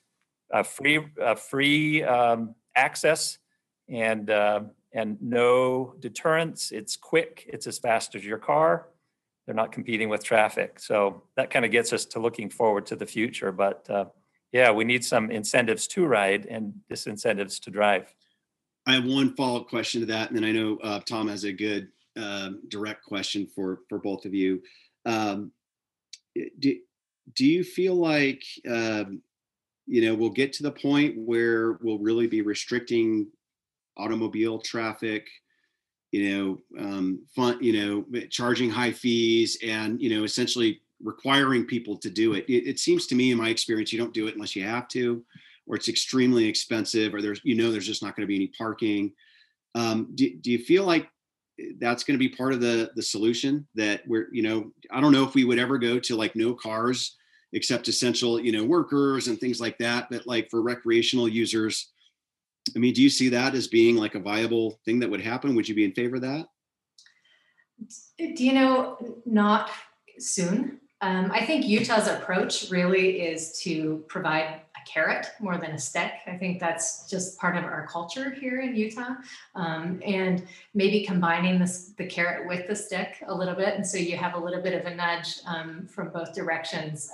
a 0.51 0.65
free, 0.65 1.01
a 1.21 1.37
free 1.37 2.03
um, 2.03 2.55
access 2.75 3.39
and 3.89 4.31
uh, 4.31 4.61
and 4.93 5.17
no 5.21 5.95
deterrence. 6.01 6.73
It's 6.73 6.97
quick, 6.97 7.49
it's 7.53 7.67
as 7.67 7.79
fast 7.79 8.15
as 8.15 8.25
your 8.25 8.39
car. 8.39 8.89
They're 9.47 9.55
not 9.55 9.73
competing 9.73 10.09
with 10.09 10.23
traffic. 10.23 10.79
So 10.79 11.23
that 11.37 11.51
kind 11.51 11.65
of 11.65 11.71
gets 11.71 11.93
us 11.93 12.05
to 12.07 12.21
looking 12.21 12.51
forward 12.51 12.87
to 12.87 12.97
the 12.97 13.07
future. 13.07 13.53
But 13.53 13.89
uh, 13.91 14.07
yeah, 14.53 14.71
we 14.71 14.85
need 14.85 15.05
some 15.05 15.31
incentives 15.31 15.87
to 15.89 16.07
ride 16.07 16.47
and 16.47 16.75
disincentives 16.91 17.61
to 17.63 17.71
drive. 17.71 18.15
I 18.87 18.95
have 18.95 19.05
one 19.05 19.35
follow 19.35 19.61
up 19.61 19.69
question 19.69 20.01
to 20.01 20.07
that. 20.07 20.29
And 20.29 20.37
then 20.37 20.45
I 20.45 20.53
know 20.53 20.79
uh, 20.83 21.01
Tom 21.01 21.29
has 21.29 21.45
a 21.45 21.53
good 21.53 21.89
uh, 22.21 22.51
direct 22.69 23.05
question 23.05 23.47
for, 23.55 23.81
for 23.89 23.99
both 23.99 24.25
of 24.25 24.35
you. 24.35 24.63
Um, 25.07 25.53
do, 26.59 26.77
do 27.35 27.45
you 27.45 27.65
feel 27.65 27.95
like, 27.95 28.43
um, 28.69 29.23
you 29.87 30.03
know, 30.03 30.15
we'll 30.15 30.31
get 30.31 30.53
to 30.55 30.63
the 30.63 30.73
point 30.73 31.17
where 31.17 31.73
we'll 31.81 31.99
really 31.99 32.27
be 32.27 32.43
restricting 32.43 33.29
automobile 34.01 34.59
traffic, 34.59 35.29
you 36.13 36.31
know, 36.31 36.59
um, 36.79 37.21
fun, 37.35 37.59
you 37.63 37.73
know, 37.73 38.21
charging 38.31 38.71
high 38.71 38.93
fees 38.93 39.59
and, 39.63 40.01
you 40.03 40.11
know, 40.11 40.25
essentially 40.25 40.81
requiring 41.03 41.65
people 41.65 41.97
to 41.97 42.11
do 42.11 42.35
it. 42.35 42.45
it. 42.49 42.69
It 42.69 42.79
seems 42.79 43.07
to 43.07 43.15
me, 43.15 43.31
in 43.31 43.39
my 43.39 43.49
experience, 43.49 43.93
you 43.93 43.99
don't 43.99 44.15
do 44.15 44.27
it 44.27 44.35
unless 44.35 44.57
you 44.57 44.65
have 44.65 44.89
to, 44.89 45.25
or 45.67 45.77
it's 45.77 45.89
extremely 45.89 46.47
expensive, 46.47 47.15
or 47.15 47.23
there's, 47.23 47.41
you 47.45 47.55
know, 47.55 47.71
there's 47.71 47.87
just 47.87 48.03
not 48.03 48.17
going 48.17 48.25
to 48.25 48.29
be 48.29 48.37
any 48.37 48.49
parking. 48.49 49.13
Um, 49.75 50.09
do, 50.15 50.35
do 50.43 50.51
you 50.51 50.59
feel 50.59 50.85
like 50.85 51.09
that's 51.79 52.05
going 52.05 52.19
to 52.19 52.29
be 52.29 52.35
part 52.35 52.53
of 52.53 52.61
the 52.61 52.91
the 52.97 53.03
solution 53.03 53.67
that 53.75 54.03
we're, 54.07 54.29
you 54.33 54.43
know, 54.43 54.73
I 54.91 55.01
don't 55.01 55.13
know 55.13 55.25
if 55.25 55.35
we 55.35 55.45
would 55.45 55.59
ever 55.59 55.79
go 55.79 55.99
to 56.01 56.17
like 56.17 56.35
no 56.35 56.55
cars 56.55 57.17
except 57.53 57.89
essential, 57.89 58.41
you 58.41 58.53
know, 58.53 58.65
workers 58.65 59.29
and 59.29 59.39
things 59.39 59.61
like 59.61 59.77
that. 59.79 60.09
But 60.11 60.27
like 60.27 60.51
for 60.51 60.63
recreational 60.63 61.29
users, 61.29 61.91
I 62.75 62.79
mean, 62.79 62.95
do 62.95 63.03
you 63.03 63.11
see 63.11 63.29
that 63.31 63.55
as 63.55 63.67
being 63.67 63.97
like 63.97 64.15
a 64.15 64.21
viable 64.21 64.81
thing 64.85 65.01
that 65.01 65.11
would 65.11 65.21
happen? 65.21 65.55
Would 65.55 65.69
you 65.69 65.75
be 65.75 65.85
in 65.85 65.93
favor 65.93 66.17
of 66.17 66.23
that? 66.23 66.47
Do 68.19 68.45
you 68.45 68.53
know, 68.53 68.99
not 69.25 69.71
soon. 70.19 70.81
Um, 71.03 71.31
I 71.33 71.47
think 71.47 71.67
Utah's 71.67 72.09
approach 72.09 72.71
really 72.71 73.23
is 73.23 73.59
to 73.63 74.05
provide 74.09 74.45
a 74.45 74.91
carrot 74.91 75.29
more 75.41 75.57
than 75.57 75.71
a 75.71 75.79
stick. 75.79 76.13
I 76.27 76.37
think 76.37 76.61
that's 76.61 77.09
just 77.09 77.39
part 77.39 77.57
of 77.57 77.65
our 77.65 77.87
culture 77.87 78.31
here 78.31 78.61
in 78.61 78.77
Utah. 78.77 79.15
Um, 79.55 80.01
and 80.05 80.47
maybe 80.75 81.05
combining 81.07 81.59
this, 81.59 81.95
the 81.97 82.05
carrot 82.05 82.47
with 82.47 82.69
the 82.69 82.77
stick 82.77 83.17
a 83.27 83.35
little 83.35 83.55
bit. 83.55 83.75
And 83.77 83.87
so 83.87 83.97
you 83.97 84.19
have 84.19 84.35
a 84.35 84.39
little 84.39 84.63
bit 84.63 84.75
of 84.75 84.85
a 84.85 84.95
nudge 84.95 85.39
um, 85.47 85.87
from 85.87 86.11
both 86.11 86.35
directions. 86.35 87.11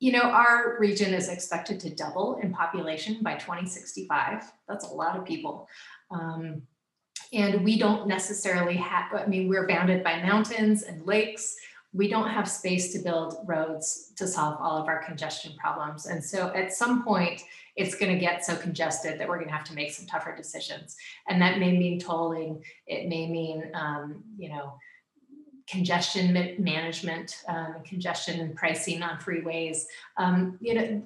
You 0.00 0.12
know, 0.12 0.22
our 0.22 0.76
region 0.78 1.12
is 1.12 1.28
expected 1.28 1.80
to 1.80 1.94
double 1.94 2.38
in 2.42 2.52
population 2.52 3.18
by 3.22 3.34
2065. 3.34 4.44
That's 4.68 4.84
a 4.84 4.94
lot 4.94 5.16
of 5.16 5.24
people. 5.24 5.68
Um, 6.10 6.62
and 7.32 7.64
we 7.64 7.78
don't 7.78 8.06
necessarily 8.06 8.76
have, 8.76 9.12
I 9.12 9.26
mean, 9.26 9.48
we're 9.48 9.66
bounded 9.66 10.02
by 10.02 10.22
mountains 10.22 10.82
and 10.82 11.04
lakes. 11.06 11.56
we 11.94 12.06
don't 12.06 12.28
have 12.28 12.46
space 12.46 12.92
to 12.92 12.98
build 12.98 13.38
roads 13.46 14.12
to 14.16 14.26
solve 14.26 14.58
all 14.60 14.76
of 14.76 14.88
our 14.88 15.02
congestion 15.02 15.52
problems. 15.58 16.06
And 16.06 16.22
so 16.22 16.54
at 16.54 16.72
some 16.72 17.02
point, 17.02 17.42
it's 17.76 17.94
going 17.94 18.12
to 18.12 18.18
get 18.18 18.44
so 18.44 18.56
congested 18.56 19.18
that 19.18 19.26
we're 19.26 19.38
going 19.38 19.48
to 19.48 19.54
have 19.54 19.64
to 19.64 19.74
make 19.74 19.92
some 19.92 20.06
tougher 20.06 20.34
decisions. 20.36 20.96
And 21.28 21.40
that 21.40 21.58
may 21.58 21.72
mean 21.76 21.98
tolling, 21.98 22.62
it 22.86 23.08
may 23.08 23.26
mean, 23.26 23.70
um, 23.74 24.22
you 24.36 24.50
know, 24.50 24.76
congestion 25.68 26.56
management, 26.58 27.42
um, 27.48 27.76
congestion 27.84 28.40
and 28.40 28.56
pricing 28.56 29.02
on 29.02 29.18
freeways. 29.18 29.82
Um, 30.16 30.56
you 30.60 30.74
know, 30.74 31.02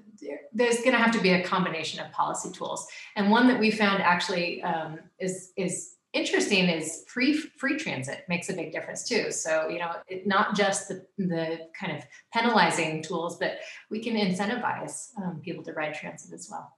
there's 0.53 0.79
going 0.79 0.93
to 0.93 0.99
have 0.99 1.13
to 1.13 1.21
be 1.21 1.31
a 1.31 1.43
combination 1.43 2.01
of 2.01 2.13
policy 2.13 2.51
tools. 2.51 2.87
And 3.17 3.31
one 3.31 3.49
that 3.49 3.59
we 3.59 3.71
found 3.71 4.03
actually 4.03 4.63
um, 4.63 5.01
is 5.19 5.53
is 5.57 5.97
interesting 6.13 6.69
is 6.69 7.05
free 7.09 7.33
free 7.35 7.77
transit 7.77 8.25
makes 8.29 8.51
a 8.51 8.53
big 8.53 8.73
difference 8.73 9.09
too. 9.09 9.33
So 9.33 9.69
you 9.69 9.79
know, 9.79 9.93
it, 10.07 10.27
not 10.27 10.55
just 10.55 10.89
the 10.89 11.05
the 11.19 11.69
kind 11.79 11.97
of 11.97 12.05
penalizing 12.33 13.03
tools, 13.03 13.39
but 13.39 13.59
we 13.91 14.01
can 14.01 14.15
incentivize 14.15 15.09
um, 15.19 15.41
people 15.43 15.65
to 15.65 15.73
ride 15.73 15.95
transit 15.95 16.33
as 16.33 16.49
well. 16.51 16.73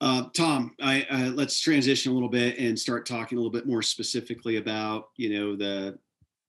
Uh, 0.00 0.24
Tom, 0.36 0.74
I, 0.82 1.06
uh, 1.10 1.30
let's 1.30 1.60
transition 1.60 2.10
a 2.10 2.14
little 2.14 2.28
bit 2.28 2.58
and 2.58 2.76
start 2.76 3.06
talking 3.06 3.38
a 3.38 3.40
little 3.40 3.52
bit 3.52 3.68
more 3.68 3.82
specifically 3.82 4.56
about 4.56 5.10
you 5.16 5.38
know 5.38 5.56
the 5.56 5.98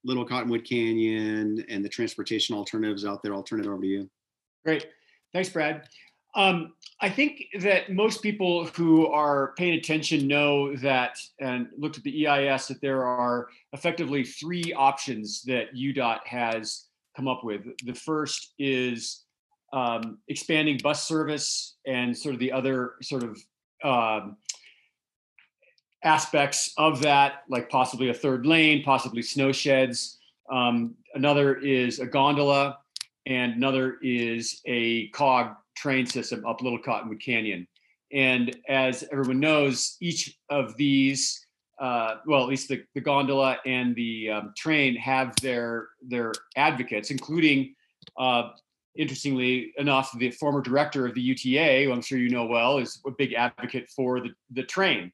Little 0.04 0.26
Cottonwood 0.26 0.66
Canyon 0.66 1.66
and 1.70 1.84
the 1.84 1.89
transportation 1.89 2.56
alternatives 2.56 3.06
out 3.06 3.24
there. 3.24 3.34
I'll 3.34 3.44
turn 3.44 3.60
it 3.60 3.68
over 3.68 3.82
to 3.82 3.88
you. 3.88 4.10
Great. 4.66 4.88
Thanks, 5.34 5.50
Brad. 5.50 5.88
Um, 6.36 6.74
I 7.00 7.10
think 7.10 7.46
that 7.60 7.92
most 7.92 8.24
people 8.24 8.66
who 8.68 9.08
are 9.08 9.54
paying 9.56 9.78
attention 9.78 10.28
know 10.28 10.76
that 10.78 11.18
and 11.39 11.68
looked 11.78 11.98
at 11.98 12.04
the 12.04 12.28
EIS 12.28 12.68
that 12.68 12.82
there 12.82 13.06
are 13.06 13.48
effectively 13.74 14.24
three 14.24 14.74
options 14.74 15.44
that 15.44 15.76
UDOT 15.76 16.26
has 16.26 16.86
come 17.16 17.28
up 17.28 17.44
with. 17.44 17.62
The 17.86 17.94
first 17.94 18.54
is 18.58 19.24
um, 19.74 20.20
expanding 20.28 20.80
bus 20.82 21.08
service 21.08 21.76
and 21.86 22.18
sort 22.18 22.34
of 22.34 22.39
the 22.39 22.52
other 22.52 22.94
sort 23.02 23.24
of 23.24 23.38
um, 23.84 24.38
aspects 26.04 26.74
of 26.78 27.02
that, 27.02 27.44
like 27.50 27.70
possibly 27.70 28.10
a 28.10 28.13
third 28.13 28.46
lane, 28.46 28.84
possibly 28.84 29.22
snow 29.22 29.52
sheds. 29.52 30.20
Um, 30.50 30.96
another 31.13 31.56
is 31.56 32.00
a 32.00 32.06
gondola, 32.06 32.80
and 33.26 33.56
another 33.56 33.98
is 34.02 34.62
a 34.66 35.08
cog 35.10 35.56
train 35.76 36.06
system 36.06 36.46
up 36.46 36.62
Little 36.62 36.80
Cottonwood 36.80 37.22
Canyon. 37.22 37.68
And 38.12 38.56
as 38.70 39.04
everyone 39.12 39.39
knows, 39.39 39.98
each 40.00 40.38
of 40.50 40.78
these, 40.78 41.46
uh, 41.80 42.16
well, 42.28 42.44
at 42.44 42.50
least 42.50 42.70
the, 42.70 42.84
the 42.94 43.02
gondola 43.02 43.58
and 43.66 43.96
the 43.96 44.30
um, 44.30 44.54
train 44.56 44.96
have 44.98 45.36
their 45.42 45.88
their 46.08 46.32
advocates, 46.56 47.10
including, 47.10 47.74
uh, 48.18 48.50
interestingly 48.96 49.74
enough, 49.78 50.12
the 50.20 50.30
former 50.32 50.62
director 50.62 51.08
of 51.08 51.16
the 51.16 51.22
UTA, 51.22 51.86
who 51.86 51.92
I'm 51.92 52.02
sure 52.02 52.20
you 52.20 52.30
know 52.30 52.46
well, 52.46 52.78
is 52.78 53.02
a 53.08 53.12
big 53.12 53.34
advocate 53.34 53.89
for 53.89 54.20
the, 54.20 54.30
the 54.52 54.63
train. 54.63 55.12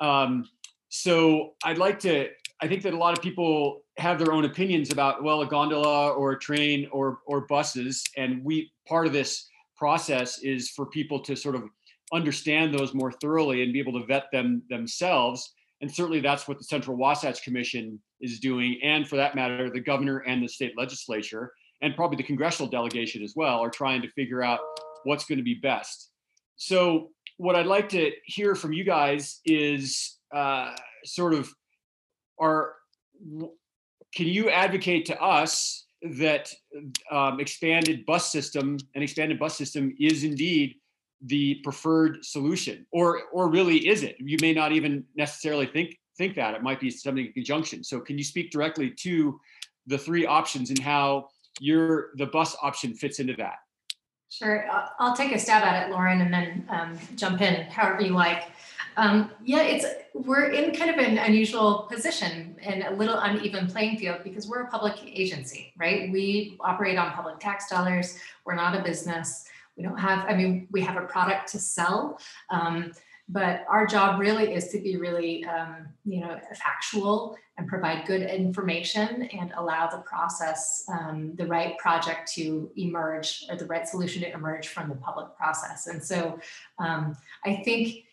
Um, 0.00 0.48
so 0.88 1.52
I'd 1.64 1.78
like 1.78 2.00
to, 2.00 2.28
I 2.60 2.68
think 2.68 2.82
that 2.82 2.94
a 2.94 2.96
lot 2.96 3.16
of 3.16 3.22
people 3.22 3.82
have 3.98 4.18
their 4.18 4.32
own 4.32 4.44
opinions 4.44 4.90
about, 4.90 5.22
well, 5.22 5.42
a 5.42 5.46
gondola 5.46 6.10
or 6.10 6.32
a 6.32 6.38
train 6.38 6.88
or, 6.90 7.18
or 7.26 7.42
buses. 7.42 8.02
And 8.16 8.44
we, 8.44 8.72
part 8.88 9.06
of 9.06 9.12
this 9.12 9.48
process 9.76 10.38
is 10.38 10.70
for 10.70 10.86
people 10.86 11.20
to 11.20 11.36
sort 11.36 11.54
of 11.54 11.64
understand 12.12 12.74
those 12.74 12.92
more 12.92 13.12
thoroughly 13.12 13.62
and 13.62 13.72
be 13.72 13.78
able 13.78 13.98
to 14.00 14.06
vet 14.06 14.24
them 14.32 14.62
themselves. 14.68 15.52
And 15.80 15.90
certainly 15.90 16.20
that's 16.20 16.48
what 16.48 16.58
the 16.58 16.64
Central 16.64 16.96
Wasatch 16.96 17.42
Commission 17.42 18.00
is 18.20 18.40
doing. 18.40 18.78
And 18.82 19.08
for 19.08 19.16
that 19.16 19.34
matter, 19.34 19.70
the 19.70 19.80
governor 19.80 20.18
and 20.18 20.42
the 20.42 20.48
state 20.48 20.76
legislature, 20.76 21.52
and 21.82 21.94
probably 21.94 22.16
the 22.16 22.22
congressional 22.22 22.68
delegation 22.68 23.22
as 23.22 23.34
well, 23.36 23.60
are 23.60 23.70
trying 23.70 24.02
to 24.02 24.10
figure 24.10 24.42
out 24.42 24.60
what's 25.04 25.24
going 25.24 25.38
to 25.38 25.44
be 25.44 25.54
best. 25.54 26.10
So 26.56 27.10
what 27.40 27.56
I'd 27.56 27.64
like 27.64 27.88
to 27.90 28.12
hear 28.26 28.54
from 28.54 28.74
you 28.74 28.84
guys 28.84 29.40
is 29.46 30.18
uh, 30.30 30.74
sort 31.06 31.32
of 31.32 31.50
are 32.38 32.74
can 34.14 34.26
you 34.26 34.50
advocate 34.50 35.06
to 35.06 35.18
us 35.18 35.86
that 36.02 36.52
um, 37.10 37.40
expanded 37.40 38.04
bus 38.04 38.30
system 38.30 38.76
an 38.94 39.02
expanded 39.02 39.38
bus 39.38 39.56
system 39.56 39.94
is 39.98 40.22
indeed 40.22 40.74
the 41.22 41.54
preferred 41.64 42.22
solution? 42.22 42.86
Or 42.92 43.22
or 43.32 43.48
really 43.48 43.88
is 43.88 44.02
it? 44.02 44.16
You 44.18 44.36
may 44.42 44.52
not 44.52 44.72
even 44.72 45.04
necessarily 45.16 45.64
think 45.64 45.96
think 46.18 46.36
that. 46.36 46.52
It 46.52 46.62
might 46.62 46.78
be 46.78 46.90
something 46.90 47.24
in 47.24 47.32
conjunction. 47.32 47.82
So 47.82 48.00
can 48.00 48.18
you 48.18 48.24
speak 48.24 48.50
directly 48.50 48.90
to 49.00 49.40
the 49.86 49.96
three 49.96 50.26
options 50.26 50.68
and 50.68 50.78
how 50.78 51.28
your 51.58 52.10
the 52.16 52.26
bus 52.26 52.54
option 52.62 52.92
fits 52.92 53.18
into 53.18 53.34
that 53.36 53.56
Sure, 54.30 54.64
I'll 55.00 55.16
take 55.16 55.34
a 55.34 55.38
stab 55.40 55.64
at 55.64 55.88
it, 55.88 55.92
Lorin, 55.92 56.20
and 56.20 56.32
then 56.32 56.64
um, 56.68 56.96
jump 57.16 57.40
in 57.40 57.64
however 57.64 58.00
you 58.00 58.12
like. 58.12 58.44
Um, 58.96 59.32
yeah, 59.44 59.62
it's 59.62 59.84
we're 60.14 60.50
in 60.50 60.72
kind 60.72 60.88
of 60.88 60.98
an 60.98 61.18
unusual 61.18 61.88
position 61.90 62.54
and 62.62 62.84
a 62.84 62.92
little 62.94 63.18
uneven 63.18 63.66
playing 63.66 63.98
field 63.98 64.18
because 64.22 64.46
we're 64.46 64.62
a 64.62 64.70
public 64.70 64.94
agency, 65.04 65.72
right? 65.76 66.12
We 66.12 66.56
operate 66.60 66.96
on 66.96 67.10
public 67.10 67.40
tax 67.40 67.68
dollars. 67.68 68.18
We're 68.44 68.54
not 68.54 68.78
a 68.78 68.82
business. 68.84 69.46
We 69.76 69.82
don't 69.82 69.98
have. 69.98 70.24
I 70.28 70.36
mean, 70.36 70.68
we 70.70 70.80
have 70.82 70.96
a 70.96 71.06
product 71.06 71.50
to 71.52 71.58
sell. 71.58 72.20
Um, 72.50 72.92
but 73.32 73.64
our 73.68 73.86
job 73.86 74.18
really 74.18 74.52
is 74.54 74.68
to 74.68 74.78
be 74.80 74.96
really 74.96 75.44
um, 75.44 75.88
you 76.04 76.20
know 76.20 76.38
factual 76.54 77.36
and 77.56 77.68
provide 77.68 78.06
good 78.06 78.22
information 78.22 79.22
and 79.22 79.52
allow 79.56 79.86
the 79.86 79.98
process 79.98 80.84
um, 80.88 81.34
the 81.36 81.46
right 81.46 81.76
project 81.78 82.32
to 82.32 82.70
emerge 82.76 83.44
or 83.48 83.56
the 83.56 83.66
right 83.66 83.86
solution 83.86 84.22
to 84.22 84.32
emerge 84.32 84.68
from 84.68 84.88
the 84.88 84.94
public 84.96 85.36
process. 85.36 85.86
And 85.86 86.02
so 86.02 86.38
um, 86.78 87.16
i 87.44 87.56
think 87.56 88.04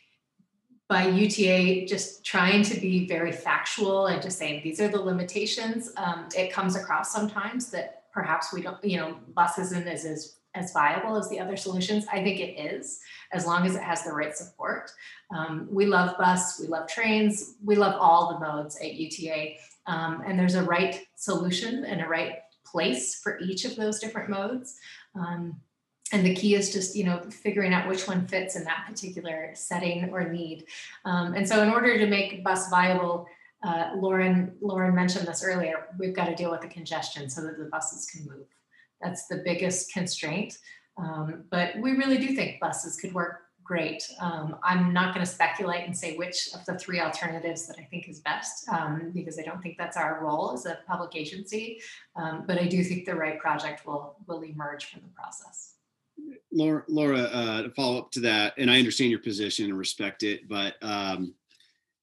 by 0.88 1.06
UTA 1.06 1.86
just 1.86 2.26
trying 2.26 2.64
to 2.64 2.80
be 2.80 3.08
very 3.08 3.32
factual 3.32 4.08
and 4.08 4.22
just 4.22 4.38
saying 4.38 4.62
these 4.64 4.80
are 4.80 4.88
the 4.88 5.02
limitations, 5.02 5.92
um, 5.98 6.30
it 6.36 6.52
comes 6.52 6.78
across 6.78 7.12
sometimes 7.12 7.70
that 7.72 8.04
perhaps 8.14 8.54
we 8.54 8.62
don't, 8.62 8.82
you 8.84 8.98
know, 8.98 9.18
bus 9.36 9.60
isn't 9.60 9.88
as 9.88 10.37
as 10.58 10.74
viable 10.74 11.16
as 11.16 11.30
the 11.30 11.40
other 11.40 11.56
solutions? 11.56 12.06
I 12.12 12.24
think 12.24 12.40
it 12.40 12.60
is, 12.60 13.00
as 13.32 13.46
long 13.46 13.66
as 13.66 13.76
it 13.76 13.84
has 13.84 14.04
the 14.04 14.12
right 14.12 14.36
support. 14.36 14.92
Um, 15.36 15.68
we 15.72 15.86
love 15.86 16.18
bus, 16.18 16.60
we 16.60 16.68
love 16.68 16.88
trains, 16.88 17.56
we 17.64 17.76
love 17.76 17.96
all 18.00 18.34
the 18.34 18.40
modes 18.40 18.78
at 18.78 18.96
UTA. 18.96 19.56
Um, 19.86 20.24
and 20.26 20.38
there's 20.38 20.56
a 20.56 20.64
right 20.64 21.06
solution 21.16 21.86
and 21.86 22.02
a 22.02 22.08
right 22.08 22.40
place 22.66 23.16
for 23.16 23.40
each 23.40 23.66
of 23.66 23.76
those 23.76 24.00
different 24.00 24.30
modes. 24.30 24.78
Um, 25.16 25.62
and 26.14 26.26
the 26.26 26.36
key 26.36 26.56
is 26.56 26.72
just 26.72 26.96
you 26.96 27.04
know 27.04 27.22
figuring 27.30 27.74
out 27.74 27.88
which 27.88 28.08
one 28.08 28.28
fits 28.28 28.56
in 28.56 28.64
that 28.64 28.86
particular 28.88 29.52
setting 29.54 30.10
or 30.12 30.32
need. 30.32 30.66
Um, 31.06 31.34
and 31.34 31.48
so 31.48 31.62
in 31.64 31.70
order 31.70 31.98
to 31.98 32.08
make 32.08 32.44
bus 32.44 32.70
viable, 32.70 33.28
uh, 33.64 33.92
Lorin 33.96 34.54
Lorin 34.62 34.96
mentioned 34.96 35.28
this 35.28 35.44
earlier. 35.44 35.88
We've 36.00 36.16
got 36.16 36.26
to 36.26 36.36
deal 36.36 36.52
with 36.52 36.62
the 36.62 36.68
congestion 36.68 37.30
so 37.30 37.42
that 37.42 37.58
the 37.58 37.66
buses 37.66 38.06
can 38.06 38.26
move. 38.26 38.48
That's 39.02 39.28
the 39.28 39.42
biggest 39.46 39.92
constraint. 39.94 40.58
Um, 40.98 41.44
but 41.52 41.78
we 41.80 41.92
really 41.92 42.18
do 42.18 42.36
think 42.36 42.60
buses 42.60 42.98
could 42.98 43.14
work 43.14 43.42
great. 43.68 44.10
Um, 44.22 44.56
I'm 44.64 44.94
not 44.94 45.14
going 45.14 45.26
to 45.26 45.32
speculate 45.32 45.86
and 45.86 45.96
say 45.96 46.16
which 46.16 46.50
of 46.56 46.66
the 46.66 46.80
three 46.80 47.02
alternatives 47.02 47.68
that 47.68 47.78
I 47.78 47.84
think 47.84 48.08
is 48.08 48.22
best 48.22 48.68
um, 48.70 49.12
because 49.14 49.38
I 49.38 49.44
don't 49.44 49.62
think 49.62 49.78
that's 49.78 49.98
our 49.98 50.24
role 50.24 50.54
as 50.54 50.66
a 50.66 50.80
public 50.88 51.16
agency. 51.16 51.82
Um, 52.16 52.46
but 52.48 52.60
I 52.60 52.66
do 52.66 52.84
think 52.84 53.06
the 53.06 53.16
right 53.16 53.38
project 53.40 53.86
will 53.86 54.16
will 54.26 54.42
emerge 54.42 54.86
from 54.86 55.02
the 55.02 55.10
process. 55.10 55.74
Laura, 56.52 56.84
Laura 56.88 57.20
uh, 57.20 57.62
to 57.64 57.70
follow 57.72 58.00
up 58.00 58.12
to 58.12 58.22
that, 58.22 58.54
and 58.58 58.72
I 58.72 58.80
understand 58.80 59.12
your 59.12 59.20
position 59.20 59.66
and 59.66 59.78
respect 59.78 60.24
it, 60.24 60.48
but 60.48 60.76
um, 60.82 61.36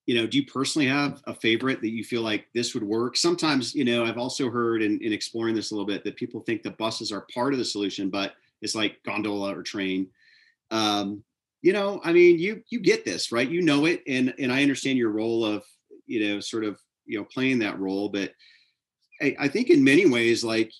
you 0.06 0.14
know, 0.14 0.26
do 0.26 0.36
you 0.36 0.44
personally 0.46 0.86
have 0.86 1.22
a 1.26 1.34
favorite 1.34 1.80
that 1.80 1.90
you 1.90 2.04
feel 2.04 2.22
like 2.22 2.46
this 2.54 2.74
would 2.74 2.82
work? 2.82 3.16
Sometimes, 3.16 3.74
you 3.74 3.84
know, 3.84 4.04
I've 4.04 4.18
also 4.18 4.50
heard 4.50 4.82
in, 4.82 5.00
in 5.00 5.12
exploring 5.12 5.54
this 5.54 5.70
a 5.70 5.74
little 5.74 5.86
bit 5.86 6.04
that 6.04 6.16
people 6.16 6.40
think 6.40 6.62
the 6.62 6.72
buses 6.72 7.10
are 7.10 7.26
part 7.32 7.54
of 7.54 7.58
the 7.58 7.64
solution, 7.64 8.10
but 8.10 8.34
it's 8.60 8.74
like 8.74 9.02
gondola 9.04 9.56
or 9.56 9.62
train. 9.62 10.08
Um, 10.70 11.24
you 11.62 11.72
know, 11.72 12.00
I 12.04 12.12
mean, 12.12 12.38
you 12.38 12.62
you 12.68 12.80
get 12.80 13.06
this, 13.06 13.32
right? 13.32 13.48
You 13.48 13.62
know 13.62 13.86
it, 13.86 14.02
and 14.06 14.34
and 14.38 14.52
I 14.52 14.62
understand 14.62 14.98
your 14.98 15.10
role 15.10 15.44
of, 15.44 15.64
you 16.06 16.28
know, 16.28 16.40
sort 16.40 16.64
of, 16.64 16.78
you 17.06 17.18
know, 17.18 17.24
playing 17.24 17.60
that 17.60 17.78
role, 17.78 18.10
but 18.10 18.32
I, 19.22 19.36
I 19.38 19.48
think 19.48 19.70
in 19.70 19.82
many 19.82 20.06
ways, 20.06 20.44
like 20.44 20.70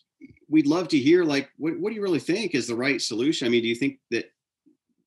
we'd 0.49 0.67
love 0.67 0.89
to 0.89 0.99
hear, 0.99 1.25
like, 1.25 1.49
what 1.57 1.79
what 1.79 1.91
do 1.91 1.97
you 1.97 2.03
really 2.03 2.21
think 2.21 2.55
is 2.55 2.67
the 2.67 2.77
right 2.77 3.01
solution? 3.01 3.47
I 3.47 3.51
mean, 3.51 3.63
do 3.63 3.69
you 3.69 3.75
think 3.75 3.99
that 4.11 4.27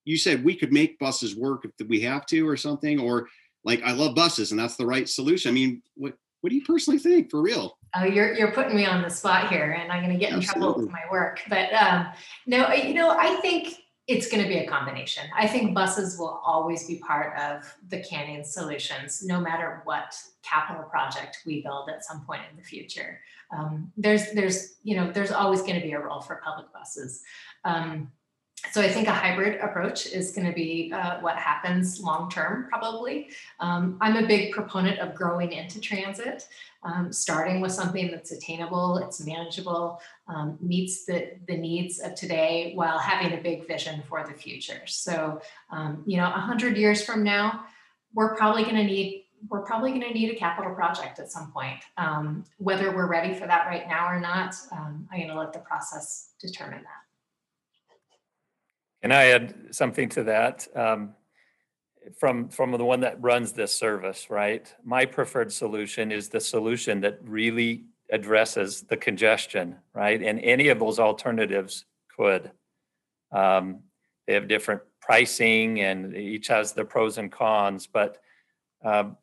you 0.05 0.18
said 0.18 0.43
we 0.43 0.55
could 0.55 0.74
make 0.74 0.97
buses 0.99 1.36
work 1.36 1.65
if 1.65 1.88
we 1.88 1.99
have 2.01 2.26
to, 2.28 2.47
or 2.47 2.57
something, 2.57 2.99
or 2.99 3.28
like 3.68 3.84
I 3.84 3.91
love 3.91 4.15
buses 4.15 4.51
and 4.51 4.59
that's 4.59 4.78
the 4.78 4.86
right 4.86 5.07
solution. 5.07 5.49
I 5.49 5.53
mean, 5.53 5.84
what 5.95 6.13
what 6.41 6.49
do 6.49 6.55
you 6.55 6.63
personally 6.63 6.97
think 6.97 7.30
for 7.30 7.41
real? 7.41 7.78
Oh, 7.95 8.05
you're 8.05 8.34
you're 8.34 8.51
putting 8.51 8.76
me 8.76 8.86
on 8.86 9.01
the 9.01 9.09
spot 9.09 9.49
here, 9.49 9.78
and 9.80 9.91
I'm 9.91 10.01
going 10.01 10.13
to 10.13 10.20
get 10.20 10.32
in 10.32 10.38
Absolutely. 10.38 10.61
trouble 10.61 10.82
with 10.82 10.91
my 10.91 11.03
work. 11.11 11.41
But 11.49 11.74
um, 11.74 12.07
no, 12.45 12.72
you 12.74 12.93
know, 12.93 13.11
I 13.11 13.36
think 13.41 13.76
it's 14.07 14.30
going 14.32 14.41
to 14.41 14.47
be 14.47 14.59
a 14.59 14.68
combination. 14.68 15.26
I 15.36 15.47
think 15.47 15.76
buses 15.76 16.18
will 16.18 16.41
always 16.45 16.88
be 16.88 16.95
part 16.99 17.38
of 17.38 17.76
the 17.89 18.01
Canyon 18.01 18.45
solutions, 18.45 19.22
no 19.24 19.41
matter 19.41 19.82
what 19.84 20.15
capital 20.43 20.84
project 20.84 21.39
we 21.45 21.61
build 21.61 21.89
at 21.89 22.05
some 22.05 22.26
point 22.26 22.43
in 22.49 22.55
the 22.55 22.63
future. 22.63 23.20
um, 23.55 23.91
there's 23.97 24.32
there's 24.32 24.76
you 24.84 24.95
know 24.95 25.11
there's 25.11 25.32
always 25.32 25.61
going 25.61 25.76
to 25.76 25.86
be 25.86 25.91
a 25.91 25.99
role 25.99 26.22
for 26.22 26.41
public 26.43 26.72
buses. 26.72 27.22
Um, 27.65 28.11
so 28.72 28.82
I 28.82 28.89
think 28.89 29.08
a 29.08 29.14
hybrid 29.14 29.62
approach 29.62 30.08
is 30.08 30.32
going 30.32 30.47
to 30.47 30.53
be 30.53 30.91
uh, 30.93 31.20
what 31.22 31.36
happens 31.36 31.99
long 31.99 32.30
term, 32.30 32.68
probably. 32.70 33.30
Um, 33.60 33.97
I'm 34.01 34.18
a 34.18 34.28
big 34.28 34.51
proponent 34.51 34.99
of 34.99 35.14
growing 35.14 35.51
into 35.51 35.80
transit, 35.80 36.47
um, 36.84 37.14
starting 37.14 37.62
with 37.62 37.72
something 37.72 38.10
that's 38.10 38.32
attainable, 38.32 38.97
it's 38.97 39.26
manageable, 39.26 40.01
um, 40.28 40.58
meets 40.60 41.05
the, 41.05 41.34
the 41.47 41.55
needs 41.55 41.99
of 41.99 42.16
today 42.16 42.74
while 42.76 42.97
having 42.97 43.38
a 43.38 43.41
big 43.41 43.68
vision 43.68 44.01
for 44.08 44.26
the 44.28 44.34
future. 44.34 44.82
So, 44.86 45.39
um, 45.72 46.03
you 46.05 46.18
know, 46.18 46.30
100 46.30 46.78
years 46.78 47.03
from 47.03 47.24
now, 47.24 47.66
we're 48.14 48.36
probably 48.36 48.64
going 48.64 48.76
to 48.76 48.84
need 48.84 49.24
we're 49.49 49.62
probably 49.62 49.91
going 49.91 50.01
to 50.01 50.12
need 50.12 50.32
a 50.32 50.36
capital 50.36 50.74
project 50.74 51.20
at 51.20 51.32
some 51.32 51.51
point. 51.51 51.78
Um, 51.97 52.43
whether 52.58 52.91
we're 52.95 53.08
ready 53.08 53.36
for 53.36 53.45
that 53.45 53.68
right 53.68 53.88
now 53.88 54.08
or 54.08 54.20
not, 54.20 54.55
um, 54.72 55.08
I'm 55.12 55.20
going 55.20 55.30
to 55.30 55.38
let 55.38 55.53
the 55.53 55.60
process 55.60 56.34
determine 56.41 56.82
that. 56.82 57.07
Can 59.01 59.11
I 59.11 59.27
add 59.27 59.55
something 59.71 60.09
to 60.09 60.23
that? 60.23 60.67
Um, 60.75 61.13
from 62.17 62.49
from 62.49 62.71
the 62.71 62.85
one 62.85 63.01
that 63.01 63.21
runs 63.21 63.53
this 63.53 63.73
service, 63.73 64.29
right? 64.29 64.73
My 64.83 65.05
preferred 65.05 65.51
solution 65.51 66.11
is 66.11 66.29
the 66.29 66.39
solution 66.39 67.01
that 67.01 67.19
really 67.21 67.85
addresses 68.11 68.81
the 68.81 68.97
congestion, 68.97 69.75
right? 69.93 70.21
And 70.21 70.39
any 70.39 70.69
of 70.69 70.79
those 70.79 70.99
alternatives 70.99 71.85
could. 72.15 72.51
Um, 73.31 73.81
they 74.25 74.33
have 74.33 74.47
different 74.47 74.81
pricing, 75.01 75.81
and 75.81 76.15
each 76.15 76.47
has 76.47 76.73
their 76.73 76.85
pros 76.85 77.17
and 77.17 77.31
cons. 77.31 77.87
But 77.87 78.17
um, 78.83 79.17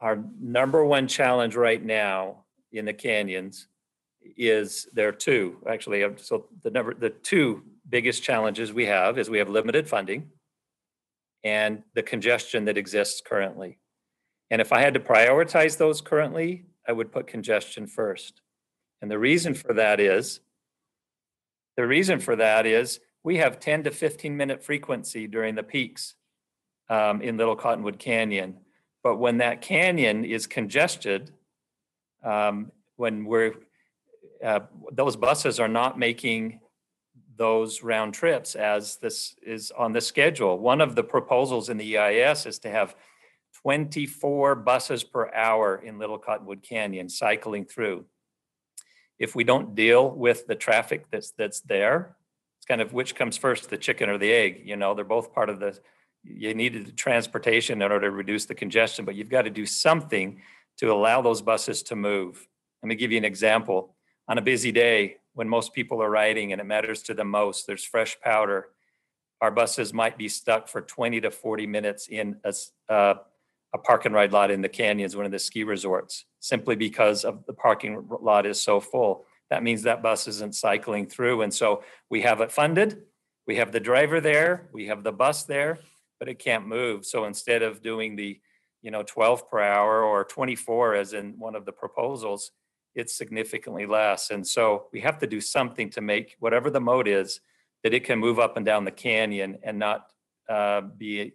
our 0.00 0.22
number 0.40 0.84
one 0.84 1.08
challenge 1.08 1.56
right 1.56 1.84
now 1.84 2.44
in 2.72 2.84
the 2.84 2.92
canyons 2.92 3.66
is 4.36 4.88
there 4.92 5.08
are 5.08 5.12
two 5.12 5.58
actually. 5.68 6.04
So 6.16 6.46
the 6.62 6.70
number 6.70 6.94
the 6.94 7.10
two 7.10 7.64
biggest 7.88 8.22
challenges 8.22 8.72
we 8.72 8.86
have 8.86 9.18
is 9.18 9.30
we 9.30 9.38
have 9.38 9.48
limited 9.48 9.88
funding 9.88 10.30
and 11.44 11.82
the 11.94 12.02
congestion 12.02 12.64
that 12.64 12.76
exists 12.76 13.22
currently. 13.24 13.78
And 14.50 14.60
if 14.60 14.72
I 14.72 14.80
had 14.80 14.94
to 14.94 15.00
prioritize 15.00 15.76
those 15.76 16.00
currently, 16.00 16.66
I 16.86 16.92
would 16.92 17.12
put 17.12 17.26
congestion 17.26 17.86
first. 17.86 18.40
And 19.00 19.10
the 19.10 19.18
reason 19.18 19.54
for 19.54 19.74
that 19.74 20.00
is 20.00 20.40
the 21.76 21.86
reason 21.86 22.18
for 22.18 22.34
that 22.36 22.66
is 22.66 22.98
we 23.22 23.36
have 23.36 23.60
10 23.60 23.84
to 23.84 23.90
15 23.90 24.36
minute 24.36 24.64
frequency 24.64 25.26
during 25.26 25.54
the 25.54 25.62
peaks 25.62 26.14
um, 26.88 27.20
in 27.20 27.36
Little 27.36 27.56
Cottonwood 27.56 27.98
Canyon. 27.98 28.56
But 29.04 29.16
when 29.16 29.38
that 29.38 29.60
canyon 29.60 30.24
is 30.24 30.46
congested, 30.46 31.30
um, 32.24 32.72
when 32.96 33.24
we're 33.24 33.54
uh, 34.44 34.60
those 34.92 35.16
buses 35.16 35.60
are 35.60 35.68
not 35.68 35.98
making 35.98 36.60
those 37.38 37.82
round 37.82 38.12
trips 38.12 38.54
as 38.54 38.96
this 38.96 39.34
is 39.42 39.70
on 39.70 39.92
the 39.92 40.00
schedule. 40.00 40.58
One 40.58 40.80
of 40.80 40.94
the 40.94 41.04
proposals 41.04 41.68
in 41.68 41.78
the 41.78 41.96
EIS 41.96 42.44
is 42.44 42.58
to 42.60 42.70
have 42.70 42.94
24 43.62 44.56
buses 44.56 45.04
per 45.04 45.32
hour 45.32 45.76
in 45.76 45.98
Little 45.98 46.18
Cottonwood 46.18 46.62
Canyon 46.62 47.08
cycling 47.08 47.64
through. 47.64 48.04
If 49.18 49.34
we 49.34 49.44
don't 49.44 49.74
deal 49.74 50.10
with 50.10 50.46
the 50.46 50.54
traffic 50.54 51.06
that's 51.10 51.32
that's 51.32 51.60
there, 51.60 52.16
it's 52.58 52.66
kind 52.66 52.80
of 52.80 52.92
which 52.92 53.14
comes 53.14 53.36
first, 53.36 53.70
the 53.70 53.78
chicken 53.78 54.08
or 54.10 54.18
the 54.18 54.32
egg. 54.32 54.62
You 54.64 54.76
know, 54.76 54.94
they're 54.94 55.04
both 55.04 55.32
part 55.32 55.48
of 55.48 55.60
the. 55.60 55.78
You 56.24 56.52
needed 56.54 56.86
the 56.86 56.92
transportation 56.92 57.80
in 57.80 57.90
order 57.90 58.08
to 58.08 58.14
reduce 58.14 58.44
the 58.44 58.54
congestion, 58.54 59.04
but 59.04 59.14
you've 59.14 59.30
got 59.30 59.42
to 59.42 59.50
do 59.50 59.64
something 59.64 60.40
to 60.78 60.92
allow 60.92 61.22
those 61.22 61.42
buses 61.42 61.82
to 61.84 61.96
move. 61.96 62.46
Let 62.82 62.88
me 62.88 62.94
give 62.96 63.12
you 63.12 63.18
an 63.18 63.24
example. 63.24 63.94
On 64.28 64.36
a 64.36 64.42
busy 64.42 64.72
day, 64.72 65.16
when 65.38 65.48
most 65.48 65.72
people 65.72 66.02
are 66.02 66.10
riding 66.10 66.50
and 66.50 66.60
it 66.60 66.64
matters 66.64 67.00
to 67.00 67.14
them 67.14 67.28
most. 67.28 67.64
There's 67.64 67.84
fresh 67.84 68.20
powder. 68.20 68.70
Our 69.40 69.52
buses 69.52 69.94
might 69.94 70.18
be 70.18 70.28
stuck 70.28 70.66
for 70.66 70.80
20 70.80 71.20
to 71.20 71.30
40 71.30 71.64
minutes 71.64 72.08
in 72.08 72.40
a, 72.42 72.52
uh, 72.92 73.14
a 73.72 73.78
park 73.78 74.04
and 74.04 74.12
ride 74.12 74.32
lot 74.32 74.50
in 74.50 74.62
the 74.62 74.68
canyons, 74.68 75.14
one 75.14 75.26
of 75.26 75.30
the 75.30 75.38
ski 75.38 75.62
resorts, 75.62 76.24
simply 76.40 76.74
because 76.74 77.24
of 77.24 77.46
the 77.46 77.52
parking 77.52 78.08
lot 78.20 78.46
is 78.46 78.60
so 78.60 78.80
full. 78.80 79.26
That 79.48 79.62
means 79.62 79.82
that 79.82 80.02
bus 80.02 80.26
isn't 80.26 80.56
cycling 80.56 81.06
through. 81.06 81.42
And 81.42 81.54
so 81.54 81.84
we 82.10 82.22
have 82.22 82.40
it 82.40 82.50
funded. 82.50 83.02
We 83.46 83.54
have 83.56 83.70
the 83.70 83.78
driver 83.78 84.20
there. 84.20 84.68
We 84.72 84.86
have 84.86 85.04
the 85.04 85.12
bus 85.12 85.44
there, 85.44 85.78
but 86.18 86.28
it 86.28 86.40
can't 86.40 86.66
move. 86.66 87.06
So 87.06 87.26
instead 87.26 87.62
of 87.62 87.80
doing 87.80 88.16
the, 88.16 88.40
you 88.82 88.90
know, 88.90 89.04
12 89.04 89.48
per 89.48 89.60
hour 89.60 90.02
or 90.02 90.24
24 90.24 90.96
as 90.96 91.12
in 91.12 91.38
one 91.38 91.54
of 91.54 91.64
the 91.64 91.70
proposals, 91.70 92.50
it's 92.98 93.16
significantly 93.16 93.86
less. 93.86 94.30
And 94.30 94.44
so 94.44 94.88
we 94.92 95.00
have 95.00 95.18
to 95.18 95.26
do 95.26 95.40
something 95.40 95.88
to 95.90 96.00
make 96.00 96.36
whatever 96.40 96.68
the 96.68 96.80
mode 96.80 97.06
is 97.06 97.40
that 97.84 97.94
it 97.94 98.02
can 98.02 98.18
move 98.18 98.40
up 98.40 98.56
and 98.56 98.66
down 98.66 98.84
the 98.84 98.90
canyon 98.90 99.58
and 99.62 99.78
not 99.78 100.10
uh, 100.48 100.80
be 100.80 101.34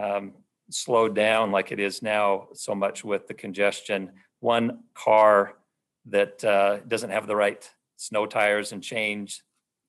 um, 0.00 0.34
slowed 0.70 1.16
down 1.16 1.50
like 1.50 1.72
it 1.72 1.80
is 1.80 2.00
now 2.00 2.46
so 2.54 2.76
much 2.76 3.04
with 3.04 3.26
the 3.26 3.34
congestion. 3.34 4.12
One 4.38 4.84
car 4.94 5.54
that 6.06 6.44
uh, 6.44 6.78
doesn't 6.86 7.10
have 7.10 7.26
the 7.26 7.34
right 7.34 7.68
snow 7.96 8.26
tires 8.26 8.70
and 8.70 8.80
change, 8.80 9.42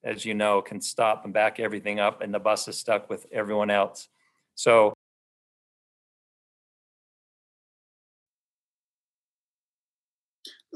as 0.04 0.26
you 0.26 0.34
know, 0.34 0.62
can 0.62 0.82
stop 0.82 1.24
and 1.24 1.34
back 1.34 1.60
everything 1.60 2.00
up, 2.00 2.22
and 2.22 2.34
the 2.34 2.40
bus 2.40 2.68
is 2.68 2.78
stuck 2.78 3.12
with 3.12 3.28
everyone 3.32 3.70
else. 3.70 4.08
So 4.56 4.95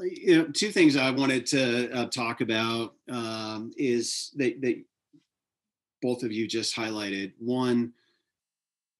you 0.02 0.38
know, 0.38 0.44
two 0.46 0.70
things 0.70 0.96
I 0.96 1.10
wanted 1.10 1.46
to 1.46 1.90
uh, 1.92 2.06
talk 2.06 2.40
about 2.40 2.94
um, 3.10 3.72
is 3.76 4.30
that, 4.36 4.60
that 4.62 4.82
both 6.02 6.22
of 6.22 6.32
you 6.32 6.46
just 6.46 6.74
highlighted. 6.74 7.32
One, 7.38 7.92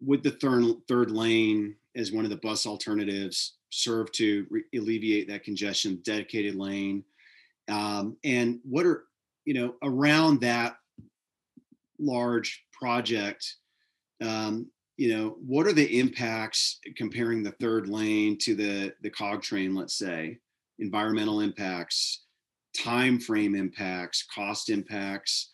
would 0.01 0.23
the 0.23 0.31
third, 0.31 0.65
third 0.89 1.11
lane 1.11 1.77
as 1.97 2.13
one 2.13 2.25
of 2.25 2.31
the 2.31 2.37
bus 2.37 2.67
alternatives 2.67 3.55
serve 3.71 4.11
to 4.13 4.47
re- 4.51 4.65
alleviate 4.75 5.29
that 5.29 5.45
congestion, 5.45 6.01
dedicated 6.05 6.55
lane? 6.55 7.05
Um, 7.69 8.17
and 8.25 8.61
what 8.65 8.87
are, 8.87 9.05
you 9.45 9.55
know, 9.55 9.75
around 9.83 10.41
that 10.41 10.77
large 11.99 12.65
project, 12.73 13.57
um, 14.23 14.67
you 14.97 15.15
know, 15.15 15.37
what 15.47 15.67
are 15.67 15.73
the 15.73 15.99
impacts 15.99 16.79
comparing 16.97 17.43
the 17.43 17.53
third 17.53 17.89
lane 17.89 18.37
to 18.39 18.55
the 18.55 18.93
the 19.03 19.11
cog 19.11 19.43
train, 19.43 19.75
let's 19.75 19.95
say? 19.95 20.39
Environmental 20.81 21.41
impacts, 21.41 22.25
time 22.77 23.19
frame 23.19 23.55
impacts, 23.55 24.27
cost 24.35 24.71
impacts. 24.71 25.51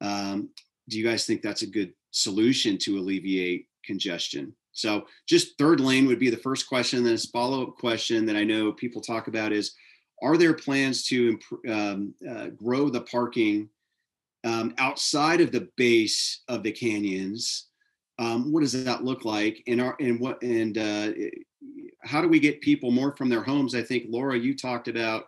Um, 0.00 0.50
do 0.88 0.98
you 0.98 1.04
guys 1.04 1.26
think 1.26 1.42
that's 1.42 1.62
a 1.62 1.66
good 1.66 1.92
solution 2.10 2.78
to 2.78 2.98
alleviate 2.98 3.68
congestion? 3.84 4.54
So, 4.72 5.06
just 5.28 5.56
third 5.56 5.80
lane 5.80 6.06
would 6.06 6.18
be 6.18 6.30
the 6.30 6.36
first 6.36 6.68
question. 6.68 7.04
Then, 7.04 7.14
a 7.14 7.18
follow 7.18 7.62
up 7.62 7.76
question 7.76 8.26
that 8.26 8.36
I 8.36 8.44
know 8.44 8.72
people 8.72 9.00
talk 9.00 9.28
about 9.28 9.52
is 9.52 9.72
Are 10.22 10.36
there 10.36 10.54
plans 10.54 11.04
to 11.06 11.38
um, 11.68 12.14
uh, 12.28 12.48
grow 12.48 12.88
the 12.88 13.02
parking 13.02 13.68
um, 14.44 14.74
outside 14.78 15.40
of 15.40 15.52
the 15.52 15.68
base 15.76 16.42
of 16.48 16.62
the 16.62 16.72
canyons? 16.72 17.68
Um, 18.18 18.52
what 18.52 18.60
does 18.60 18.72
that 18.84 19.04
look 19.04 19.24
like? 19.24 19.62
And, 19.66 19.80
are, 19.80 19.96
and 20.00 20.20
what 20.20 20.42
and 20.42 20.76
uh, 20.76 21.12
how 22.04 22.20
do 22.20 22.28
we 22.28 22.38
get 22.38 22.60
people 22.60 22.90
more 22.90 23.16
from 23.16 23.28
their 23.28 23.42
homes? 23.42 23.74
I 23.74 23.82
think 23.82 24.04
Laura, 24.08 24.38
you 24.38 24.56
talked 24.56 24.88
about 24.88 25.24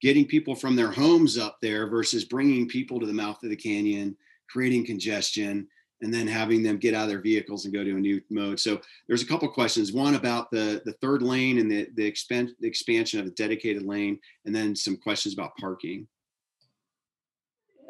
getting 0.00 0.24
people 0.24 0.54
from 0.54 0.76
their 0.76 0.90
homes 0.90 1.36
up 1.36 1.58
there 1.60 1.88
versus 1.88 2.24
bringing 2.24 2.68
people 2.68 3.00
to 3.00 3.06
the 3.06 3.12
mouth 3.12 3.42
of 3.42 3.50
the 3.50 3.56
canyon, 3.56 4.16
creating 4.48 4.86
congestion, 4.86 5.66
and 6.02 6.12
then 6.12 6.26
having 6.26 6.62
them 6.62 6.78
get 6.78 6.94
out 6.94 7.04
of 7.04 7.08
their 7.10 7.20
vehicles 7.20 7.64
and 7.64 7.74
go 7.74 7.84
to 7.84 7.96
a 7.96 8.00
new 8.00 8.20
mode. 8.30 8.58
So 8.58 8.80
there's 9.06 9.22
a 9.22 9.26
couple 9.26 9.48
questions. 9.48 9.92
One 9.92 10.14
about 10.14 10.50
the 10.50 10.80
the 10.84 10.94
third 10.94 11.22
lane 11.22 11.58
and 11.58 11.70
the 11.70 11.88
the, 11.94 12.10
expan- 12.10 12.54
the 12.60 12.68
expansion 12.68 13.20
of 13.20 13.26
the 13.26 13.32
dedicated 13.32 13.82
lane, 13.82 14.18
and 14.46 14.54
then 14.54 14.74
some 14.74 14.96
questions 14.96 15.34
about 15.34 15.56
parking. 15.58 16.06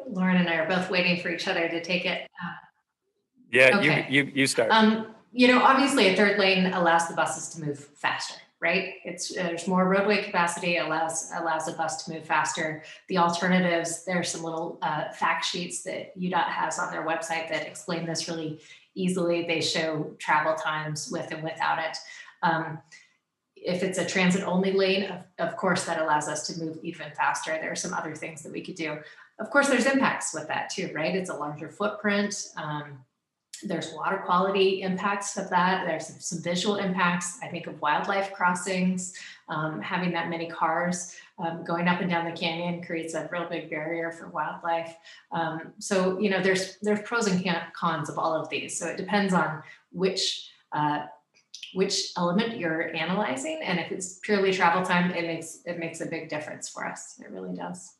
Lorin 0.09 0.37
and 0.37 0.49
I 0.49 0.55
are 0.55 0.67
both 0.67 0.89
waiting 0.89 1.21
for 1.21 1.29
each 1.29 1.47
other 1.47 1.69
to 1.69 1.81
take 1.81 2.05
it. 2.05 2.23
Uh, 2.23 2.51
yeah, 3.51 3.77
okay. 3.77 4.07
you, 4.09 4.23
you 4.23 4.31
you 4.35 4.47
start. 4.47 4.71
Um, 4.71 5.13
you 5.31 5.47
know, 5.47 5.61
obviously 5.61 6.07
a 6.07 6.15
third 6.15 6.37
lane 6.37 6.67
allows 6.67 7.07
the 7.07 7.15
buses 7.15 7.49
to 7.49 7.65
move 7.65 7.79
faster, 7.95 8.35
right? 8.59 8.95
It's 9.05 9.33
there's 9.33 9.67
more 9.67 9.87
roadway 9.87 10.23
capacity, 10.23 10.77
allows 10.77 11.31
allows 11.35 11.67
a 11.67 11.73
bus 11.73 12.03
to 12.03 12.13
move 12.13 12.25
faster. 12.25 12.83
The 13.07 13.17
alternatives, 13.17 14.03
there's 14.03 14.29
some 14.29 14.43
little 14.43 14.77
uh, 14.81 15.11
fact 15.11 15.45
sheets 15.45 15.83
that 15.83 16.17
UDOT 16.19 16.47
has 16.47 16.79
on 16.79 16.91
their 16.91 17.05
website 17.05 17.49
that 17.49 17.65
explain 17.65 18.05
this 18.05 18.27
really 18.27 18.59
easily. 18.93 19.45
They 19.47 19.61
show 19.61 20.13
travel 20.19 20.55
times 20.55 21.09
with 21.11 21.31
and 21.31 21.43
without 21.43 21.79
it. 21.79 21.97
Um, 22.43 22.79
if 23.55 23.83
it's 23.83 23.99
a 23.99 24.05
transit 24.05 24.43
only 24.43 24.71
lane, 24.71 25.03
of, 25.03 25.21
of 25.37 25.55
course, 25.55 25.85
that 25.85 26.01
allows 26.01 26.27
us 26.27 26.47
to 26.47 26.59
move 26.59 26.79
even 26.81 27.11
faster. 27.15 27.51
There 27.51 27.71
are 27.71 27.75
some 27.75 27.93
other 27.93 28.15
things 28.15 28.41
that 28.41 28.51
we 28.51 28.61
could 28.61 28.75
do. 28.75 28.97
Of 29.39 29.49
course, 29.49 29.69
there's 29.69 29.85
impacts 29.85 30.33
with 30.33 30.47
that 30.47 30.69
too, 30.69 30.91
right? 30.93 31.15
It's 31.15 31.29
a 31.29 31.35
larger 31.35 31.69
footprint. 31.69 32.47
Um, 32.57 32.99
there's 33.63 33.93
water 33.93 34.21
quality 34.25 34.81
impacts 34.81 35.37
of 35.37 35.49
that. 35.49 35.85
There's 35.85 36.07
some 36.23 36.41
visual 36.41 36.77
impacts, 36.77 37.39
I 37.41 37.47
think, 37.47 37.67
of 37.67 37.81
wildlife 37.81 38.33
crossings. 38.33 39.13
Um, 39.49 39.81
having 39.81 40.11
that 40.13 40.29
many 40.29 40.47
cars 40.49 41.15
um, 41.37 41.63
going 41.65 41.87
up 41.87 41.99
and 41.99 42.09
down 42.09 42.25
the 42.25 42.31
canyon 42.31 42.81
creates 42.83 43.13
a 43.13 43.27
real 43.31 43.49
big 43.49 43.69
barrier 43.69 44.11
for 44.11 44.29
wildlife. 44.29 44.95
Um, 45.31 45.73
so, 45.79 46.19
you 46.19 46.29
know, 46.29 46.41
there's 46.41 46.77
there's 46.81 47.01
pros 47.01 47.27
and 47.27 47.43
cons 47.73 48.09
of 48.09 48.17
all 48.17 48.33
of 48.33 48.49
these. 48.49 48.77
So 48.77 48.87
it 48.87 48.97
depends 48.97 49.33
on 49.33 49.61
which 49.91 50.49
uh, 50.71 51.05
which 51.73 52.11
element 52.17 52.57
you're 52.57 52.93
analyzing, 52.95 53.59
and 53.63 53.79
if 53.79 53.91
it's 53.91 54.19
purely 54.19 54.51
travel 54.51 54.83
time, 54.83 55.11
it 55.11 55.25
makes 55.25 55.59
it 55.65 55.79
makes 55.79 56.01
a 56.01 56.05
big 56.05 56.29
difference 56.29 56.69
for 56.69 56.85
us. 56.85 57.19
It 57.19 57.31
really 57.31 57.55
does. 57.55 57.95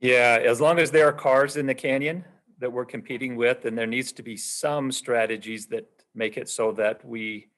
Yeah, 0.00 0.38
as 0.44 0.60
long 0.60 0.78
as 0.78 0.90
there 0.90 1.08
are 1.08 1.12
cars 1.12 1.56
in 1.56 1.66
the 1.66 1.74
canyon, 1.74 2.24
that 2.58 2.72
we're 2.72 2.84
competing 2.84 3.36
with, 3.36 3.64
and 3.64 3.76
there 3.76 3.86
needs 3.86 4.12
to 4.12 4.22
be 4.22 4.36
some 4.36 4.92
strategies 4.92 5.66
that 5.66 5.88
make 6.14 6.36
it 6.36 6.48
so 6.48 6.72
that 6.72 7.04
we 7.04 7.48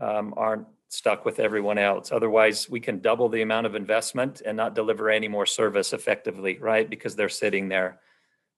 um, 0.00 0.34
aren't 0.36 0.66
stuck 0.88 1.24
with 1.24 1.40
everyone 1.40 1.78
else. 1.78 2.12
Otherwise, 2.12 2.68
we 2.68 2.80
can 2.80 3.00
double 3.00 3.28
the 3.28 3.42
amount 3.42 3.66
of 3.66 3.74
investment 3.74 4.42
and 4.44 4.56
not 4.56 4.74
deliver 4.74 5.10
any 5.10 5.28
more 5.28 5.46
service 5.46 5.92
effectively, 5.92 6.58
right? 6.58 6.88
Because 6.88 7.16
they're 7.16 7.28
sitting 7.28 7.68
there. 7.68 8.00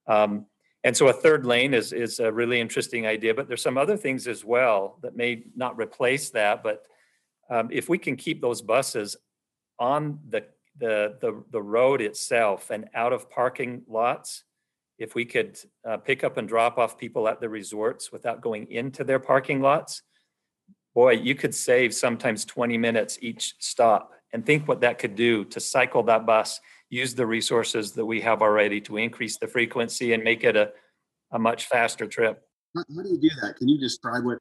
Um, 0.07 0.47
and 0.85 0.97
so 0.97 1.09
a 1.09 1.13
third 1.13 1.45
lane 1.45 1.75
is 1.75 1.93
is 1.93 2.21
a 2.21 2.33
really 2.33 2.61
interesting 2.61 3.07
idea, 3.07 3.35
but 3.35 3.49
there's 3.49 3.63
some 3.63 3.79
other 3.79 3.97
things 3.97 4.29
as 4.29 4.45
well 4.45 4.99
that 5.03 5.17
may 5.17 5.45
not 5.57 5.77
replace 5.77 6.31
that. 6.31 6.63
But 6.63 6.85
um, 7.51 7.69
if 7.73 7.89
we 7.89 7.99
can 7.99 8.17
keep 8.17 8.41
those 8.41 8.63
buses 8.63 9.17
on 9.79 10.21
the 10.29 10.45
the 10.79 11.17
the, 11.21 11.43
the 11.51 11.63
road 11.63 12.01
itself 12.01 12.71
and 12.71 12.89
out 12.95 13.13
of 13.13 13.29
parking 13.31 13.83
lots, 13.89 14.45
if 14.99 15.15
we 15.15 15.25
could 15.25 15.59
uh, 15.89 15.99
pick 15.99 16.25
up 16.25 16.37
and 16.37 16.49
drop 16.49 16.79
off 16.79 16.99
people 16.99 17.29
at 17.29 17.41
the 17.41 17.49
resorts 17.49 18.11
without 18.11 18.41
going 18.41 18.71
into 18.71 19.05
their 19.05 19.19
parking 19.19 19.61
lots, 19.61 20.03
boy, 20.95 21.13
you 21.13 21.35
could 21.35 21.55
save 21.55 21.95
sometimes 21.95 22.45
20 22.45 22.79
minutes 22.79 23.19
each 23.21 23.55
stop. 23.59 24.13
And 24.33 24.45
think 24.45 24.67
what 24.67 24.81
that 24.81 24.99
could 24.99 25.15
do 25.15 25.45
to 25.47 25.61
cycle 25.61 26.03
that 26.05 26.27
bus, 26.27 26.61
use 26.89 27.15
the 27.15 27.27
resources 27.27 27.93
that 27.93 28.05
we 28.05 28.21
have 28.23 28.43
already 28.43 28.81
to 28.83 28.97
increase 28.97 29.39
the 29.39 29.47
frequency 29.47 30.15
and 30.15 30.25
make 30.25 30.45
it 30.45 30.57
a, 30.57 30.73
a 31.33 31.39
much 31.39 31.67
faster 31.67 32.07
trip. 32.07 32.43
How, 32.75 32.83
how 32.95 33.03
do 33.03 33.11
you 33.11 33.19
do 33.19 33.31
that? 33.43 33.57
Can 33.57 33.69
you 33.69 33.79
describe 33.79 34.25
what? 34.25 34.39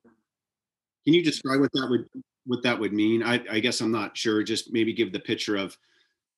Can 1.06 1.14
you 1.14 1.24
describe 1.24 1.60
what 1.60 1.72
that 1.74 1.88
would 1.90 2.08
what 2.46 2.64
that 2.64 2.80
would 2.80 2.94
mean? 2.94 3.24
I, 3.24 3.42
I 3.50 3.60
guess 3.60 3.82
I'm 3.82 3.92
not 3.92 4.18
sure. 4.18 4.44
Just 4.44 4.74
maybe 4.74 4.94
give 4.94 5.12
the 5.12 5.20
picture 5.20 5.56
of 5.56 5.78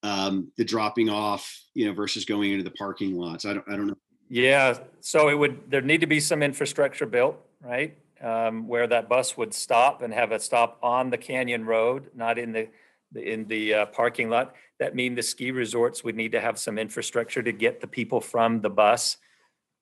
um, 0.04 0.52
the 0.58 0.66
dropping 0.66 1.10
off, 1.10 1.64
you 1.74 1.86
know, 1.86 1.94
versus 1.94 2.26
going 2.26 2.52
into 2.52 2.64
the 2.64 2.72
parking 2.72 3.16
lots. 3.16 3.46
I 3.46 3.54
don't 3.54 3.66
I 3.68 3.76
don't 3.76 3.88
know. 3.88 3.98
Yeah, 4.30 4.80
so 5.00 5.30
it 5.30 5.36
would, 5.36 5.72
there 5.72 5.82
need 5.82 6.02
to 6.02 6.08
be 6.08 6.20
some 6.20 6.44
infrastructure 6.44 7.06
built, 7.06 7.38
right? 7.62 7.98
Um, 8.22 8.68
where 8.68 8.88
that 8.88 9.08
bus 9.08 9.38
would 9.38 9.54
stop 9.54 10.02
and 10.02 10.14
have 10.14 10.32
a 10.32 10.40
stop 10.40 10.80
on 10.82 11.10
the 11.10 11.18
canyon 11.18 11.66
road, 11.66 12.10
not 12.16 12.38
in 12.38 12.52
the, 12.52 12.68
in 13.16 13.46
the 13.48 13.74
uh, 13.74 13.86
parking 13.88 14.30
lot. 14.30 14.56
That 14.80 14.96
mean 14.96 15.16
the 15.16 15.24
ski 15.24 15.52
resorts 15.52 16.04
would 16.04 16.16
need 16.16 16.34
to 16.34 16.42
have 16.42 16.60
some 16.60 16.78
infrastructure 16.78 17.42
to 17.42 17.52
get 17.52 17.80
the 17.80 17.88
people 17.88 18.20
from 18.20 18.62
the 18.62 18.70
bus 18.70 19.18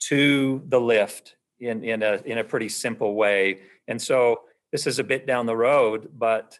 to 0.10 0.62
the 0.68 0.80
lift 0.80 1.36
in, 1.60 1.84
in 1.84 2.04
a, 2.04 2.22
in 2.26 2.38
a 2.38 2.43
pretty 2.43 2.70
simple 2.70 3.16
way. 3.16 3.62
And 3.88 4.00
so 4.02 4.41
this 4.72 4.86
is 4.86 5.00
a 5.00 5.04
bit 5.04 5.26
down 5.26 5.46
the 5.46 5.56
road, 5.56 6.10
but 6.18 6.60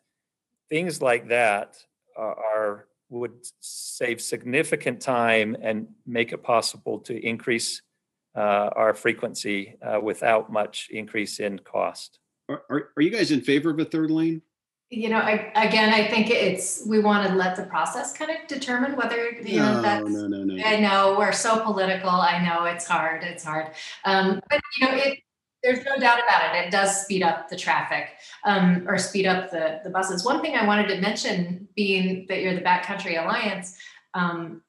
things 0.70 1.02
like 1.02 1.28
that 1.28 1.78
are, 2.18 2.36
are 2.36 2.88
would 3.10 3.34
save 3.60 4.22
significant 4.22 5.02
time 5.02 5.56
and 5.62 5.88
make 6.06 6.32
it 6.34 6.44
possible 6.44 7.00
to 7.00 7.26
increase 7.26 7.82
uh, 8.36 8.70
our 8.76 8.94
frequency 8.94 9.76
uh, 9.82 10.00
without 10.02 10.52
much 10.52 10.90
increase 10.92 11.40
in 11.40 11.60
cost. 11.60 12.20
Are, 12.50 12.64
are, 12.70 12.90
are 12.98 13.02
you 13.02 13.10
guys 13.10 13.32
in 13.32 13.42
favor 13.42 13.70
of 13.70 13.80
a 13.80 13.86
third 13.86 14.12
lane? 14.12 14.42
You 14.92 15.10
know, 15.10 15.18
I, 15.18 15.52
again, 15.56 15.92
I 15.94 16.08
think 16.08 16.30
it's 16.30 16.84
we 16.86 17.00
want 17.00 17.28
to 17.28 17.34
let 17.34 17.56
the 17.56 17.64
process 17.64 18.14
kind 18.14 18.30
of 18.30 18.48
determine 18.48 18.96
whether 18.96 19.32
you 19.32 19.60
know 19.60 19.76
No, 19.76 19.82
that's. 19.82 20.10
no, 20.10 20.28
no, 20.28 20.44
no. 20.44 20.64
I 20.64 20.80
know 20.80 21.16
we're 21.18 21.32
so 21.32 21.60
political. 21.62 22.10
I 22.10 22.44
know 22.46 22.66
it's 22.66 22.86
hard. 22.86 23.24
It's 23.24 23.44
hard. 23.44 23.72
Um, 24.04 24.40
but 24.48 24.62
you 24.80 24.88
know, 24.88 24.94
it 24.96 25.20
there's 25.66 25.84
no 25.84 25.98
doubt 25.98 26.20
about 26.20 26.56
it. 26.56 26.68
It 26.68 26.72
does 26.72 27.02
speed 27.02 27.24
up 27.24 27.50
the 27.50 27.56
traffic 27.56 28.10
um, 28.44 28.86
or 28.88 29.00
speed 29.00 29.26
up 29.26 29.50
the, 29.50 29.82
the 29.84 29.90
buses. 29.90 30.24
One 30.24 30.42
thing 30.42 30.56
I 30.56 30.66
wanted 30.66 30.88
to 30.90 31.02
mention, 31.02 31.68
being 31.76 32.28
that 32.30 32.42
you're 32.42 32.54
the 32.54 32.62
Backcountry 32.62 33.22
Alliance, 33.22 33.76
um, 34.14 34.62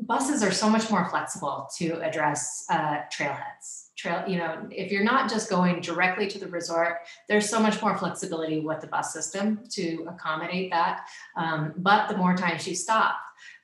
buses 0.00 0.42
are 0.42 0.50
so 0.50 0.70
much 0.70 0.90
more 0.90 1.06
flexible 1.10 1.68
to 1.76 2.00
address 2.00 2.64
uh, 2.70 3.00
trailheads. 3.12 3.90
Trail, 3.96 4.24
you 4.26 4.38
know, 4.38 4.66
if 4.70 4.90
you're 4.90 5.04
not 5.04 5.28
just 5.28 5.50
going 5.50 5.80
directly 5.80 6.26
to 6.28 6.38
the 6.38 6.46
resort, 6.46 7.00
there's 7.28 7.48
so 7.48 7.60
much 7.60 7.82
more 7.82 7.98
flexibility 7.98 8.60
with 8.60 8.80
the 8.80 8.86
bus 8.86 9.12
system 9.12 9.60
to 9.70 10.06
accommodate 10.08 10.70
that. 10.70 11.08
Um, 11.36 11.74
but 11.76 12.08
the 12.08 12.16
more 12.16 12.34
times 12.36 12.66
you 12.66 12.74
stop, 12.74 13.16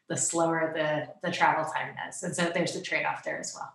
the 0.08 0.16
slower 0.16 0.72
the 0.76 1.08
the 1.26 1.34
travel 1.34 1.64
time 1.64 1.94
is, 2.06 2.22
and 2.22 2.36
so 2.36 2.50
there's 2.52 2.74
the 2.74 2.82
trade-off 2.82 3.24
there 3.24 3.38
as 3.38 3.56
well. 3.56 3.72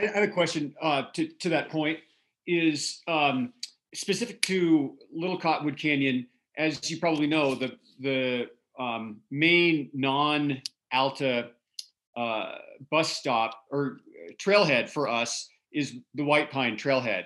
I 0.00 0.10
have 0.10 0.28
a 0.30 0.32
question 0.32 0.74
uh, 0.80 1.02
to 1.12 1.26
to 1.26 1.48
that 1.50 1.68
point. 1.68 1.98
Is 2.46 3.02
um, 3.08 3.52
specific 3.92 4.40
to 4.42 4.96
Little 5.12 5.38
Cottonwood 5.38 5.76
Canyon. 5.76 6.26
As 6.56 6.90
you 6.90 6.98
probably 6.98 7.26
know, 7.26 7.54
the 7.54 7.76
the 8.00 8.46
um, 8.78 9.20
main 9.30 9.90
non-Alta 9.92 11.48
uh, 12.16 12.52
bus 12.90 13.08
stop 13.08 13.64
or 13.70 13.98
trailhead 14.38 14.88
for 14.88 15.08
us 15.08 15.48
is 15.72 15.96
the 16.14 16.24
White 16.24 16.50
Pine 16.50 16.76
Trailhead. 16.76 17.24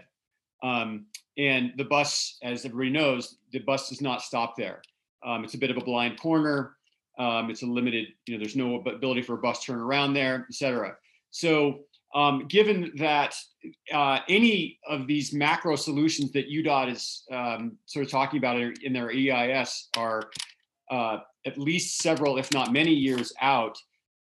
Um, 0.62 1.06
and 1.36 1.72
the 1.76 1.84
bus, 1.84 2.38
as 2.42 2.64
everybody 2.64 2.90
knows, 2.90 3.36
the 3.52 3.60
bus 3.60 3.88
does 3.88 4.00
not 4.00 4.22
stop 4.22 4.56
there. 4.56 4.82
Um, 5.24 5.44
it's 5.44 5.54
a 5.54 5.58
bit 5.58 5.70
of 5.70 5.76
a 5.76 5.84
blind 5.84 6.18
corner. 6.18 6.76
Um, 7.18 7.50
it's 7.50 7.62
a 7.62 7.66
limited, 7.66 8.08
you 8.26 8.34
know, 8.34 8.40
there's 8.40 8.56
no 8.56 8.76
ability 8.76 9.22
for 9.22 9.34
a 9.34 9.38
bus 9.38 9.60
to 9.60 9.72
turn 9.72 9.80
around 9.80 10.14
there, 10.14 10.46
et 10.48 10.54
cetera. 10.54 10.96
So 11.30 11.80
um, 12.14 12.46
given 12.48 12.92
that 12.96 13.34
uh, 13.92 14.20
any 14.28 14.78
of 14.88 15.06
these 15.06 15.32
macro 15.32 15.76
solutions 15.76 16.32
that 16.32 16.50
UDOT 16.50 16.92
is 16.92 17.24
um, 17.30 17.76
sort 17.86 18.04
of 18.04 18.10
talking 18.10 18.38
about 18.38 18.60
in 18.82 18.92
their 18.92 19.10
EIS 19.10 19.88
are 19.96 20.30
uh, 20.90 21.18
at 21.46 21.56
least 21.56 21.98
several, 21.98 22.36
if 22.36 22.52
not 22.52 22.72
many 22.72 22.92
years 22.92 23.32
out, 23.40 23.78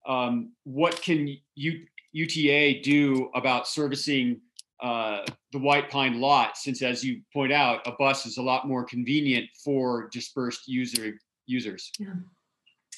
um, 0.07 0.53
what 0.65 1.01
can 1.01 1.37
U- 1.55 1.87
UTA 2.13 2.83
do 2.83 3.31
about 3.35 3.67
servicing 3.67 4.41
uh, 4.83 5.25
the 5.53 5.59
White 5.59 5.91
Pine 5.91 6.21
lot? 6.21 6.57
Since, 6.57 6.83
as 6.83 7.03
you 7.03 7.23
point 7.33 7.53
out, 7.53 7.81
a 7.87 7.93
bus 7.93 8.27
is 8.27 8.37
a 8.37 8.43
lot 8.43 8.69
more 8.69 8.85
convenient 8.85 9.49
for 9.65 10.09
dispersed 10.13 10.69
user 10.69 11.15
users. 11.47 11.91
Yeah. 11.99 12.15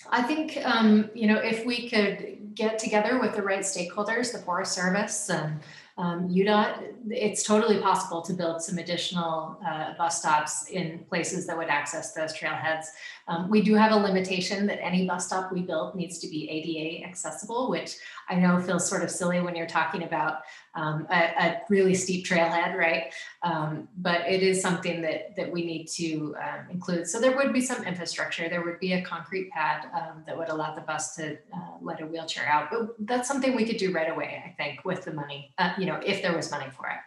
I 0.08 0.22
think 0.22 0.58
um, 0.64 1.10
you 1.14 1.26
know 1.26 1.38
if 1.38 1.66
we 1.66 1.88
could 1.88 2.54
get 2.54 2.78
together 2.78 3.20
with 3.20 3.34
the 3.34 3.42
right 3.42 3.60
stakeholders, 3.60 4.32
the 4.32 4.38
Forest 4.38 4.72
Service 4.72 5.30
and 5.30 5.60
um, 5.98 6.28
UDOT, 6.30 6.94
it's 7.10 7.42
totally 7.42 7.78
possible 7.78 8.22
to 8.22 8.32
build 8.32 8.62
some 8.62 8.78
additional 8.78 9.60
uh, 9.66 9.92
bus 9.98 10.20
stops 10.20 10.68
in 10.68 11.00
places 11.10 11.46
that 11.46 11.56
would 11.56 11.68
access 11.68 12.12
those 12.12 12.32
trailheads. 12.32 12.86
Um, 13.28 13.50
we 13.50 13.60
do 13.60 13.74
have 13.74 13.92
a 13.92 13.96
limitation 13.96 14.66
that 14.66 14.82
any 14.82 15.06
bus 15.06 15.26
stop 15.26 15.52
we 15.52 15.60
build 15.60 15.94
needs 15.94 16.18
to 16.20 16.28
be 16.28 16.48
ADA 16.48 17.06
accessible, 17.06 17.68
which 17.68 17.96
I 18.30 18.36
know 18.36 18.58
feels 18.60 18.88
sort 18.88 19.02
of 19.02 19.10
silly 19.10 19.40
when 19.42 19.54
you're 19.54 19.66
talking 19.66 20.04
about 20.04 20.40
um, 20.74 21.06
a, 21.10 21.14
a, 21.14 21.60
really 21.68 21.94
steep 21.94 22.24
trailhead, 22.26 22.76
right? 22.76 23.12
Um, 23.42 23.88
but 23.98 24.20
it 24.28 24.42
is 24.42 24.60
something 24.60 25.02
that 25.02 25.34
that 25.36 25.50
we 25.50 25.64
need 25.64 25.86
to 25.96 26.36
um, 26.40 26.70
include. 26.70 27.08
So 27.08 27.20
there 27.20 27.36
would 27.36 27.52
be 27.52 27.60
some 27.60 27.84
infrastructure. 27.84 28.48
There 28.48 28.64
would 28.64 28.78
be 28.78 28.92
a 28.92 29.02
concrete 29.02 29.50
pad 29.50 29.86
um, 29.94 30.22
that 30.26 30.36
would 30.36 30.48
allow 30.48 30.74
the 30.74 30.82
bus 30.82 31.16
to 31.16 31.32
uh, 31.52 31.76
let 31.80 32.00
a 32.00 32.06
wheelchair 32.06 32.46
out. 32.46 32.70
But 32.70 32.94
that's 33.00 33.26
something 33.26 33.56
we 33.56 33.64
could 33.64 33.78
do 33.78 33.92
right 33.92 34.10
away, 34.10 34.42
I 34.46 34.50
think, 34.62 34.84
with 34.84 35.04
the 35.04 35.12
money. 35.12 35.52
Uh, 35.58 35.72
you 35.78 35.86
know, 35.86 36.00
if 36.04 36.22
there 36.22 36.34
was 36.34 36.50
money 36.50 36.70
for 36.76 36.86
it. 36.86 36.98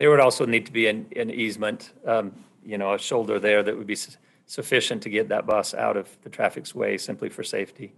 There 0.00 0.10
would 0.10 0.20
also 0.20 0.44
need 0.46 0.66
to 0.66 0.72
be 0.72 0.88
an, 0.88 1.06
an 1.14 1.30
easement, 1.30 1.92
um, 2.06 2.32
you 2.64 2.76
know, 2.76 2.94
a 2.94 2.98
shoulder 2.98 3.38
there 3.38 3.62
that 3.62 3.76
would 3.76 3.86
be 3.86 3.94
su- 3.94 4.16
sufficient 4.46 5.02
to 5.02 5.10
get 5.10 5.28
that 5.28 5.46
bus 5.46 5.74
out 5.74 5.96
of 5.96 6.08
the 6.22 6.30
traffic's 6.30 6.74
way 6.74 6.98
simply 6.98 7.28
for 7.28 7.44
safety. 7.44 7.92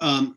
Um, 0.00 0.36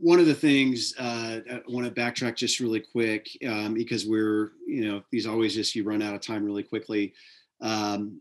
one 0.00 0.18
of 0.18 0.26
the 0.26 0.34
things 0.34 0.94
uh, 0.98 1.40
I 1.50 1.60
want 1.68 1.86
to 1.86 2.00
backtrack 2.00 2.36
just 2.36 2.60
really 2.60 2.80
quick 2.80 3.28
um, 3.48 3.74
because 3.74 4.06
we're, 4.06 4.52
you 4.66 4.86
know, 4.86 5.02
these 5.10 5.26
always 5.26 5.54
just 5.54 5.74
you 5.74 5.84
run 5.84 6.02
out 6.02 6.14
of 6.14 6.20
time 6.20 6.44
really 6.44 6.62
quickly. 6.62 7.14
Um, 7.60 8.20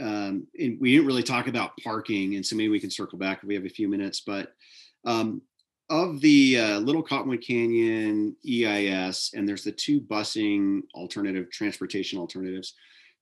um, 0.00 0.46
and 0.58 0.80
we 0.80 0.92
didn't 0.92 1.06
really 1.06 1.22
talk 1.22 1.46
about 1.46 1.76
parking, 1.82 2.34
and 2.34 2.44
so 2.44 2.56
maybe 2.56 2.68
we 2.68 2.80
can 2.80 2.90
circle 2.90 3.18
back 3.18 3.38
if 3.38 3.44
we 3.44 3.54
have 3.54 3.64
a 3.64 3.70
few 3.70 3.88
minutes. 3.88 4.20
But 4.20 4.52
um, 5.04 5.42
of 5.90 6.20
the 6.20 6.58
uh, 6.58 6.78
Little 6.80 7.02
Cottonwood 7.02 7.42
Canyon 7.42 8.34
EIS, 8.48 9.32
and 9.34 9.48
there's 9.48 9.64
the 9.64 9.72
two 9.72 10.00
busing 10.00 10.82
alternative 10.94 11.50
transportation 11.50 12.18
alternatives. 12.18 12.74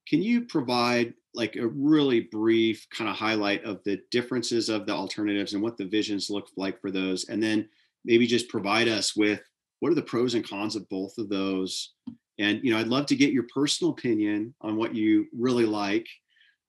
Can 0.09 0.23
you 0.23 0.43
provide 0.43 1.15
like 1.35 1.57
a 1.57 1.67
really 1.67 2.21
brief 2.21 2.87
kind 2.91 3.09
of 3.09 3.17
highlight 3.17 3.65
of 3.65 3.83
the 3.85 4.01
differences 4.11 4.69
of 4.69 4.87
the 4.87 4.93
alternatives 4.93 5.55
and 5.55 5.63
what 5.63 5.77
the 5.77 5.87
visions 5.87 6.29
look 6.31 6.49
like 6.57 6.81
for 6.81 6.91
those? 6.91 7.29
And 7.29 7.43
then 7.43 7.69
maybe 8.05 8.27
just 8.27 8.49
provide 8.49 8.89
us 8.89 9.17
with 9.17 9.41
what 9.81 9.91
are 9.91 9.97
the 9.97 10.03
pros 10.03 10.35
and 10.35 10.49
cons 10.49 10.77
of 10.77 10.89
both 10.89 11.19
of 11.19 11.29
those 11.29 11.95
And 12.39 12.61
you 12.63 12.73
know, 12.73 12.79
I'd 12.79 12.89
love 12.89 13.07
to 13.07 13.17
get 13.17 13.33
your 13.33 13.47
personal 13.55 13.93
opinion 13.93 14.55
on 14.61 14.77
what 14.77 14.95
you 14.95 15.27
really 15.33 15.67
like. 15.67 16.07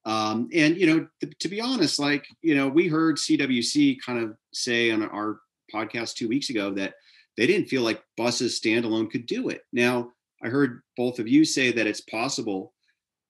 Um, 0.05 0.49
and 0.53 0.77
you 0.77 0.85
know, 0.85 1.07
th- 1.21 1.37
to 1.39 1.47
be 1.47 1.61
honest, 1.61 1.99
like 1.99 2.25
you 2.41 2.55
know, 2.55 2.67
we 2.67 2.87
heard 2.87 3.17
CWC 3.17 3.97
kind 4.05 4.19
of 4.19 4.35
say 4.53 4.91
on 4.91 5.03
our 5.03 5.39
podcast 5.73 6.15
two 6.15 6.27
weeks 6.27 6.49
ago 6.49 6.71
that 6.73 6.95
they 7.37 7.47
didn't 7.47 7.67
feel 7.69 7.81
like 7.81 8.03
buses 8.17 8.59
standalone 8.59 9.09
could 9.09 9.25
do 9.25 9.49
it. 9.49 9.61
Now, 9.71 10.11
I 10.43 10.49
heard 10.49 10.81
both 10.97 11.19
of 11.19 11.27
you 11.27 11.45
say 11.45 11.71
that 11.71 11.87
it's 11.87 12.01
possible. 12.01 12.72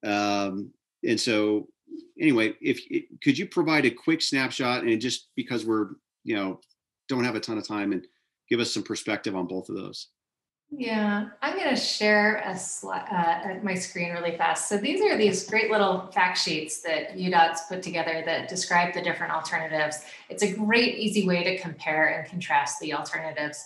Um, 0.04 0.72
and 1.08 1.20
so, 1.20 1.68
anyway, 2.20 2.56
if 2.62 2.82
could 3.22 3.38
you 3.38 3.48
provide 3.48 3.86
a 3.86 3.92
quick 3.92 4.22
snapshot 4.22 4.84
and 4.84 5.02
just 5.02 5.30
because 5.36 5.66
we're 5.66 5.90
you 6.24 6.36
know 6.36 6.60
don't 7.10 7.24
have 7.24 7.36
a 7.36 7.40
ton 7.40 7.58
of 7.58 7.68
time 7.68 7.92
and 7.92 8.06
give 8.50 8.60
us 8.60 8.74
some 8.74 8.84
perspective 8.84 9.36
on 9.36 9.48
both 9.48 9.70
of 9.70 9.76
those. 9.76 10.08
Yeah, 10.76 11.28
I'm 11.42 11.56
going 11.56 11.70
to 11.70 11.76
share 11.76 12.38
a 12.38 12.58
uh, 12.88 13.60
my 13.62 13.76
screen 13.76 14.12
really 14.12 14.36
fast. 14.36 14.68
So 14.68 14.78
these 14.78 15.02
are 15.02 15.16
these 15.16 15.48
great 15.48 15.70
little 15.70 16.08
fact 16.08 16.40
sheets 16.40 16.82
that 16.82 17.16
UDOT's 17.16 17.62
put 17.70 17.84
together 17.84 18.24
that 18.26 18.50
describe 18.50 18.94
the 18.94 19.02
different 19.02 19.34
alternatives. 19.34 20.04
It's 20.30 20.42
a 20.42 20.52
great, 20.52 20.98
easy 20.98 21.28
way 21.28 21.44
to 21.44 21.60
compare 21.60 22.08
and 22.08 22.28
contrast 22.28 22.80
the 22.80 22.94
alternatives. 22.94 23.64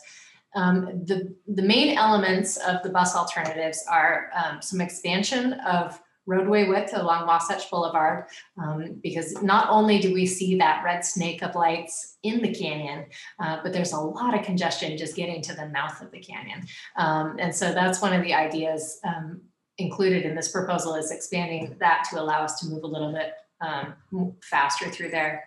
Um, 0.55 1.05
the, 1.05 1.33
the 1.47 1.61
main 1.61 1.97
elements 1.97 2.57
of 2.57 2.83
the 2.83 2.89
bus 2.89 3.15
alternatives 3.15 3.85
are 3.89 4.29
um, 4.35 4.61
some 4.61 4.81
expansion 4.81 5.53
of 5.65 6.01
roadway 6.27 6.67
width 6.67 6.93
along 6.93 7.25
Wasatch 7.25 7.71
Boulevard 7.71 8.25
um, 8.61 8.99
because 9.01 9.41
not 9.41 9.69
only 9.69 9.97
do 9.97 10.13
we 10.13 10.25
see 10.25 10.57
that 10.57 10.83
red 10.83 11.03
snake 11.03 11.41
of 11.41 11.55
lights 11.55 12.17
in 12.21 12.41
the 12.41 12.53
canyon, 12.53 13.05
uh, 13.39 13.57
but 13.63 13.73
there's 13.73 13.93
a 13.93 13.99
lot 13.99 14.37
of 14.37 14.45
congestion 14.45 14.97
just 14.97 15.15
getting 15.15 15.41
to 15.41 15.55
the 15.55 15.69
mouth 15.69 16.01
of 16.01 16.11
the 16.11 16.19
canyon. 16.19 16.67
Um, 16.97 17.37
and 17.39 17.55
so 17.55 17.73
that's 17.73 18.01
one 18.01 18.13
of 18.13 18.21
the 18.23 18.33
ideas 18.33 18.99
um, 19.05 19.41
included 19.77 20.23
in 20.23 20.35
this 20.35 20.51
proposal 20.51 20.95
is 20.95 21.11
expanding 21.11 21.75
that 21.79 22.05
to 22.09 22.19
allow 22.19 22.43
us 22.43 22.59
to 22.59 22.67
move 22.67 22.83
a 22.83 22.87
little 22.87 23.13
bit 23.13 23.33
um, 23.61 24.35
faster 24.43 24.89
through 24.89 25.09
there. 25.09 25.45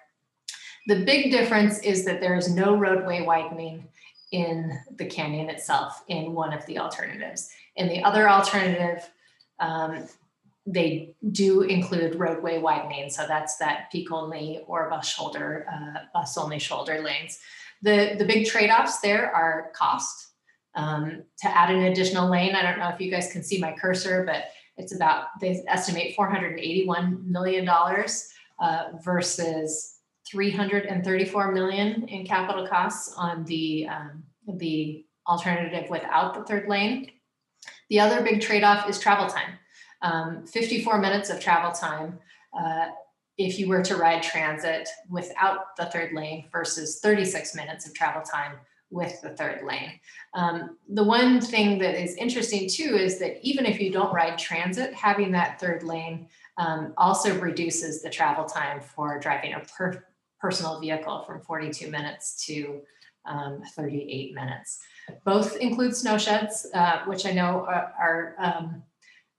The 0.87 1.05
big 1.05 1.31
difference 1.31 1.78
is 1.81 2.05
that 2.07 2.20
there 2.20 2.37
is 2.37 2.53
no 2.53 2.74
roadway 2.74 3.20
widening 3.20 3.87
in 4.33 4.78
the 4.97 5.05
canyon 5.05 5.51
itself 5.51 6.03
in 6.09 6.33
one 6.33 6.53
of 6.53 6.64
the 6.66 6.78
alternatives. 6.78 7.51
In 7.76 7.89
the 7.89 8.03
other 8.03 8.28
alternative, 8.28 9.09
um, 9.59 10.07
they 10.67 11.15
do 11.33 11.63
include 11.63 12.17
roadway 12.17 12.59
widening. 12.59 13.11
So 13.11 13.27
that's 13.27 13.57
that 13.57 13.91
peak 13.91 14.13
only 14.13 14.61
or 14.67 14.91
bus 14.91 15.09
shoulder, 15.09 15.67
uh, 15.73 16.01
bus 16.13 16.37
only 16.37 16.59
shoulder 16.59 17.01
lanes. 17.03 17.39
The, 17.83 18.15
the 18.19 18.25
big 18.25 18.47
trade-offs 18.47 19.01
there 19.01 19.35
are 19.35 19.71
cost. 19.75 20.29
Um, 20.75 21.25
to 21.39 21.49
add 21.49 21.75
an 21.75 21.85
additional 21.85 22.31
lane, 22.31 22.55
I 22.55 22.63
don't 22.63 22.79
know 22.79 22.91
if 22.91 23.01
you 23.01 23.11
guys 23.11 23.33
can 23.33 23.43
see 23.43 23.59
my 23.59 23.73
cursor, 23.73 24.25
but 24.25 24.45
it's 24.77 24.95
about, 24.95 25.27
they 25.41 25.63
estimate 25.67 26.17
$481 26.17 27.27
million 27.27 27.69
uh, 27.69 28.85
versus 29.03 29.97
334 30.31 31.53
million 31.53 32.07
in 32.09 32.25
capital 32.25 32.69
costs 32.69 33.15
on 33.17 33.45
the, 33.45 33.89
um, 33.89 34.23
the 34.59 35.05
alternative 35.27 35.91
without 35.91 36.35
the 36.35 36.45
third 36.45 36.69
lane. 36.69 37.11
The 37.89 37.99
other 37.99 38.23
big 38.23 38.41
trade-off 38.41 38.89
is 38.89 39.01
travel 39.01 39.27
time 39.27 39.59
um, 40.03 40.47
54 40.47 40.99
minutes 40.99 41.31
of 41.31 41.41
travel 41.41 41.73
time 41.73 42.19
uh, 42.59 42.87
if 43.39 43.59
you 43.59 43.69
were 43.69 43.83
to 43.83 43.97
ride 43.97 44.23
transit 44.23 44.89
without 45.09 45.77
the 45.77 45.87
third 45.87 46.13
lane 46.13 46.47
versus 46.53 47.01
36 47.01 47.55
minutes 47.55 47.87
of 47.87 47.95
travel 47.95 48.23
time 48.23 48.57
with 48.91 49.21
the 49.23 49.31
third 49.31 49.63
lane. 49.65 49.93
Um, 50.35 50.77
the 50.89 51.05
one 51.05 51.41
thing 51.41 51.79
that 51.79 51.95
is 51.95 52.17
interesting 52.17 52.69
too 52.69 52.97
is 52.97 53.19
that 53.21 53.39
even 53.43 53.65
if 53.65 53.81
you 53.81 53.91
don't 53.91 54.13
ride 54.13 54.37
transit, 54.37 54.93
having 54.95 55.33
that 55.33 55.61
third 55.61 55.83
lane 55.83 56.29
um, 56.59 56.93
also 56.99 57.39
reduces 57.39 58.03
the 58.03 58.11
travel 58.11 58.45
time 58.45 58.81
for 58.81 59.19
driving 59.21 59.55
a 59.55 59.61
per 59.61 60.05
personal 60.41 60.81
vehicle 60.81 61.23
from 61.25 61.41
42 61.43 61.91
minutes 61.91 62.45
to 62.47 62.81
um, 63.27 63.63
38 63.75 64.35
minutes. 64.35 64.81
Both 65.25 65.57
include 65.57 65.95
snow 65.95 66.19
sheds, 66.19 66.67
uh, 66.75 67.05
which 67.05 67.27
I 67.27 67.33
know 67.33 67.67
are, 67.69 67.93
are 67.99 68.35
um, 68.39 68.83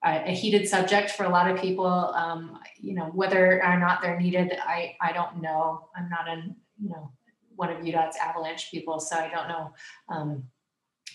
a 0.03 0.31
heated 0.31 0.67
subject 0.67 1.11
for 1.11 1.25
a 1.25 1.29
lot 1.29 1.49
of 1.49 1.59
people. 1.59 1.85
Um, 1.85 2.59
you 2.79 2.93
know, 2.93 3.05
whether 3.05 3.63
or 3.63 3.77
not 3.77 4.01
they're 4.01 4.19
needed, 4.19 4.53
I, 4.63 4.95
I 4.99 5.11
don't 5.11 5.41
know. 5.41 5.89
I'm 5.95 6.09
not 6.09 6.27
in, 6.27 6.55
you 6.81 6.89
know, 6.89 7.11
one 7.55 7.69
of 7.69 7.77
UDOT's 7.77 8.17
avalanche 8.17 8.71
people, 8.71 8.99
so 8.99 9.15
I 9.15 9.29
don't 9.29 9.47
know 9.47 9.73
um, 10.09 10.43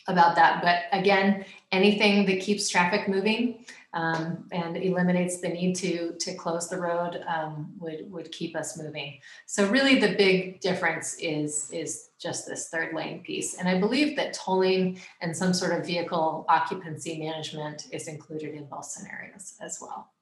about 0.07 0.37
that. 0.37 0.63
But 0.63 0.85
again, 0.97 1.45
anything 1.73 2.27
that 2.27 2.41
keeps 2.41 2.69
traffic 2.69 3.09
moving 3.09 3.65
um, 3.97 4.47
and 4.53 4.77
eliminates 4.77 5.41
the 5.41 5.49
need 5.49 5.75
to 5.77 6.15
to 6.21 6.35
close 6.35 6.69
the 6.69 6.79
road 6.79 7.25
um, 7.27 7.73
would 7.79 8.13
would 8.13 8.31
keep 8.31 8.55
us 8.55 8.79
moving. 8.79 9.19
So 9.47 9.69
really, 9.69 9.99
the 9.99 10.15
big 10.17 10.61
difference 10.61 11.15
is 11.15 11.71
is 11.73 12.11
just 12.21 12.47
this 12.47 12.69
third 12.69 12.95
lane 12.95 13.23
piece, 13.23 13.59
and 13.59 13.67
I 13.67 13.81
believe 13.81 14.15
that 14.17 14.35
tolling 14.35 15.01
and 15.23 15.35
some 15.35 15.55
sort 15.55 15.73
of 15.73 15.87
vehicle 15.87 16.45
occupancy 16.49 17.19
management 17.19 17.89
is 17.91 18.07
included 18.07 18.55
in 18.55 18.67
both 18.67 18.85
scenarios 18.85 19.55
as 19.63 19.79
well. 19.81 20.13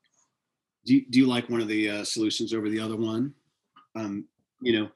Do 0.86 0.94
you, 0.94 1.04
do 1.10 1.18
you 1.18 1.26
like 1.26 1.48
one 1.50 1.60
of 1.60 1.68
the 1.68 1.90
uh, 1.90 2.04
solutions 2.04 2.54
over 2.54 2.68
the 2.68 2.78
other 2.78 2.96
one? 2.96 3.34
Um, 3.96 4.26
you 4.60 4.78
know, 4.78 4.88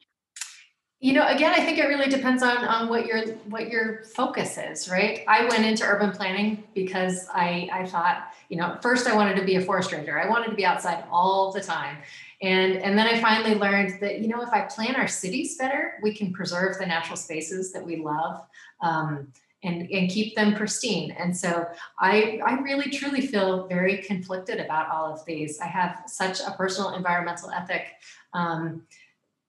you 1.00 1.12
know, 1.12 1.28
again, 1.28 1.52
I 1.54 1.64
think 1.64 1.78
it 1.78 1.84
really 1.84 2.08
depends 2.08 2.42
on 2.42 2.58
on 2.58 2.88
what 2.88 3.06
your 3.06 3.24
what 3.44 3.68
your 3.68 4.02
focus 4.02 4.58
is, 4.58 4.90
right? 4.90 5.22
I 5.28 5.46
went 5.46 5.64
into 5.64 5.84
urban 5.84 6.10
planning 6.10 6.64
because 6.74 7.28
I 7.32 7.68
I 7.72 7.86
thought, 7.86 8.32
you 8.48 8.56
know, 8.56 8.76
first 8.82 9.06
I 9.06 9.14
wanted 9.14 9.36
to 9.36 9.44
be 9.44 9.54
a 9.56 9.60
forest 9.60 9.92
ranger. 9.92 10.20
I 10.20 10.28
wanted 10.28 10.48
to 10.50 10.56
be 10.56 10.66
outside 10.66 11.04
all 11.10 11.52
the 11.52 11.60
time. 11.60 11.98
And 12.42 12.78
and 12.78 12.98
then 12.98 13.06
I 13.06 13.20
finally 13.20 13.54
learned 13.54 14.00
that, 14.00 14.20
you 14.20 14.26
know, 14.26 14.42
if 14.42 14.48
I 14.48 14.62
plan 14.62 14.96
our 14.96 15.06
cities 15.06 15.56
better, 15.56 15.94
we 16.02 16.12
can 16.12 16.32
preserve 16.32 16.78
the 16.78 16.86
natural 16.86 17.16
spaces 17.16 17.72
that 17.72 17.84
we 17.84 17.96
love. 17.96 18.44
Um, 18.80 19.32
and, 19.64 19.90
and 19.90 20.08
keep 20.08 20.36
them 20.36 20.54
pristine. 20.54 21.10
And 21.18 21.36
so 21.36 21.66
I, 21.98 22.40
I 22.46 22.60
really 22.60 22.90
truly 22.90 23.26
feel 23.26 23.66
very 23.66 23.98
conflicted 23.98 24.60
about 24.60 24.88
all 24.88 25.12
of 25.12 25.24
these. 25.24 25.58
I 25.58 25.66
have 25.66 26.04
such 26.06 26.38
a 26.40 26.52
personal 26.52 26.94
environmental 26.94 27.50
ethic 27.50 27.86
um, 28.34 28.82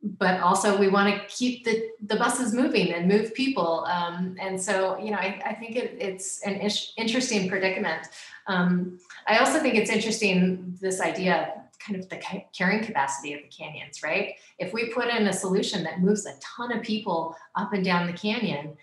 but 0.02 0.40
also 0.40 0.78
we 0.78 0.88
want 0.88 1.14
to 1.14 1.28
keep 1.28 1.66
the, 1.66 1.90
the 2.06 2.16
buses 2.16 2.54
moving 2.54 2.94
and 2.94 3.08
move 3.08 3.34
people. 3.34 3.86
Um, 3.86 4.36
and 4.40 4.60
so, 4.60 4.98
you 4.98 5.12
know, 5.12 5.18
I, 5.18 5.42
I 5.46 5.54
think 5.54 5.76
it, 5.76 5.98
it's 6.00 6.42
an 6.44 6.62
ish, 6.62 6.94
interesting 6.98 7.50
predicament. 7.50 8.08
Um, 8.48 9.00
I 9.28 9.40
also 9.40 9.60
think 9.60 9.76
it's 9.76 9.90
interesting, 9.90 10.78
this 10.80 11.02
idea, 11.02 11.54
kind 11.86 12.00
of 12.00 12.10
the 12.10 12.22
carrying 12.54 12.84
capacity 12.84 13.34
of 13.34 13.42
the 13.42 13.48
canyons, 13.48 14.02
right? 14.04 14.36
If 14.58 14.74
we 14.74 14.90
put 14.90 15.08
in 15.08 15.28
a 15.28 15.34
solution 15.34 15.84
that 15.84 16.02
moves 16.02 16.26
a 16.26 16.34
ton 16.40 16.72
of 16.72 16.84
people 16.84 17.36
up 17.56 17.74
and 17.74 17.84
down 17.84 18.08
the 18.08 18.14
canyon, 18.14 18.78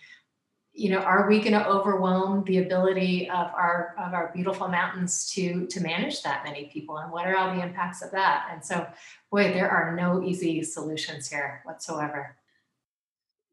you 0.76 0.90
know, 0.90 0.98
are 0.98 1.26
we 1.26 1.40
going 1.40 1.52
to 1.52 1.66
overwhelm 1.66 2.44
the 2.44 2.58
ability 2.58 3.30
of 3.30 3.46
our 3.54 3.94
of 3.98 4.12
our 4.12 4.30
beautiful 4.34 4.68
mountains 4.68 5.30
to 5.30 5.66
to 5.66 5.80
manage 5.80 6.22
that 6.22 6.44
many 6.44 6.66
people? 6.66 6.98
And 6.98 7.10
what 7.10 7.26
are 7.26 7.36
all 7.36 7.54
the 7.54 7.62
impacts 7.62 8.02
of 8.02 8.10
that? 8.12 8.48
And 8.52 8.64
so, 8.64 8.86
boy, 9.32 9.54
there 9.54 9.70
are 9.70 9.96
no 9.96 10.22
easy 10.22 10.62
solutions 10.62 11.28
here 11.28 11.62
whatsoever. 11.64 12.36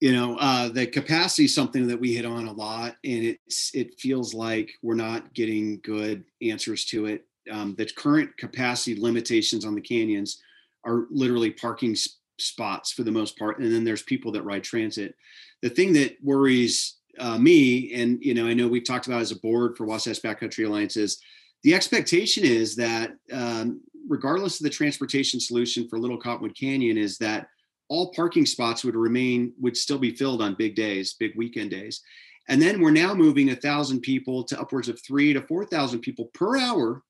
You 0.01 0.11
know, 0.11 0.38
uh, 0.38 0.67
the 0.67 0.86
capacity 0.86 1.45
is 1.45 1.55
something 1.55 1.88
that 1.88 1.99
we 1.99 2.13
hit 2.13 2.26
on 2.26 2.47
a 2.47 2.51
lot, 2.51 2.97
and 3.05 3.24
it's 3.24 3.74
it 3.74 3.97
feels 3.99 4.34
like 4.34 4.71
we're 4.82 4.95
not 4.95 5.34
getting 5.34 5.80
good 5.82 6.26
answers 6.41 6.84
to 6.86 7.05
it. 7.05 7.26
Um, 7.49 7.74
the 7.78 7.86
current 7.86 8.36
capacity 8.38 8.99
limitations 8.99 9.63
on 9.63 9.76
the 9.76 9.82
canyons 9.82 10.41
are 10.86 11.05
literally 11.09 11.51
parking 11.51 11.95
spots 12.38 12.91
for 12.91 13.03
the 13.03 13.11
most 13.11 13.39
part, 13.39 13.59
and 13.59 13.74
then 13.74 13.86
there's 13.86 14.03
people 14.03 14.34
that 14.34 14.43
ride 14.43 14.65
transit. 14.65 15.15
The 15.61 15.69
thing 15.69 15.93
that 15.93 16.17
worries 16.21 16.97
uh, 17.20 17.38
me, 17.38 17.93
and 17.93 18.24
you 18.24 18.34
know, 18.34 18.47
I 18.47 18.53
know 18.53 18.68
we've 18.68 18.86
talked 18.86 19.07
about 19.07 19.22
as 19.22 19.32
a 19.32 19.39
board 19.39 19.78
for 19.78 19.86
Wasatch 19.86 20.22
Backcountry 20.22 20.66
Alliances, 20.68 21.22
the 21.64 21.74
expectation 21.74 22.43
is 22.43 22.76
that 22.76 23.11
um, 23.32 23.82
regardless 24.07 24.59
of 24.59 24.64
the 24.64 24.70
transportation 24.70 25.39
solution 25.39 25.88
for 25.88 25.99
Little 25.99 26.20
Cottonwood 26.20 26.57
Canyon, 26.57 26.97
is 26.97 27.18
that 27.20 27.47
all 27.89 28.14
parking 28.14 28.45
spots 28.45 28.84
would 28.84 28.95
remain 28.95 29.53
would 29.59 29.78
still 29.78 29.99
be 29.99 30.16
filled 30.16 30.41
on 30.41 30.55
big 30.55 30.76
days, 30.76 31.14
big 31.14 31.32
weekend 31.36 31.72
days. 31.72 32.01
And 32.49 32.61
then 32.61 32.82
we're 32.82 32.91
now 32.91 33.14
moving 33.14 33.51
a 33.51 33.55
thousand 33.55 34.01
people 34.01 34.43
to 34.45 34.59
upwards 34.59 34.89
of 34.89 34.99
three 35.01 35.34
to 35.34 35.41
four 35.43 35.66
thousand 35.66 35.99
people 35.99 36.30
per 36.34 36.57
hour 36.57 37.01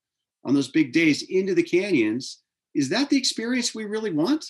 on 0.46 0.54
those 0.54 0.68
big 0.68 0.92
days 0.92 1.24
into 1.30 1.56
the 1.56 1.64
canyons. 1.64 2.44
Is 2.76 2.90
that 2.90 3.10
the 3.10 3.18
experience 3.18 3.74
we 3.74 3.86
really 3.86 4.12
want? 4.12 4.46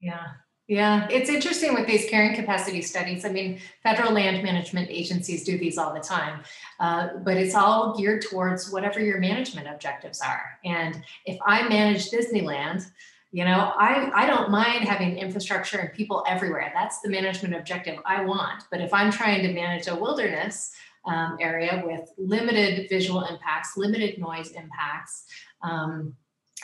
Yeah, 0.00 0.26
yeah, 0.68 1.08
it's 1.10 1.30
interesting 1.30 1.72
with 1.72 1.86
these 1.86 2.08
carrying 2.10 2.36
capacity 2.36 2.82
studies. 2.82 3.24
I 3.24 3.30
mean, 3.30 3.58
federal 3.82 4.12
land 4.12 4.42
management 4.42 4.90
agencies 4.90 5.42
do 5.42 5.56
these 5.56 5.78
all 5.78 5.94
the 5.94 6.00
time, 6.00 6.42
uh, 6.78 7.08
but 7.24 7.38
it's 7.38 7.54
all 7.54 7.96
geared 7.96 8.22
towards 8.22 8.70
whatever 8.70 9.00
your 9.00 9.18
management 9.18 9.66
objectives 9.66 10.20
are. 10.20 10.58
And 10.66 11.02
if 11.24 11.38
I 11.46 11.66
manage 11.66 12.10
Disneyland, 12.10 12.84
you 13.32 13.46
know, 13.46 13.72
I, 13.76 14.10
I 14.14 14.26
don't 14.26 14.50
mind 14.50 14.84
having 14.84 15.16
infrastructure 15.16 15.78
and 15.78 15.92
people 15.92 16.22
everywhere. 16.28 16.70
That's 16.74 17.00
the 17.00 17.08
management 17.08 17.54
objective 17.54 17.98
I 18.04 18.24
want. 18.24 18.64
But 18.70 18.82
if 18.82 18.92
I'm 18.92 19.10
trying 19.10 19.42
to 19.42 19.52
manage 19.52 19.86
a 19.86 19.96
wilderness, 19.96 20.72
um, 21.06 21.38
area 21.40 21.82
with 21.84 22.12
limited 22.18 22.88
visual 22.88 23.24
impacts, 23.24 23.76
limited 23.76 24.18
noise 24.18 24.50
impacts. 24.50 25.24
Um, 25.62 26.14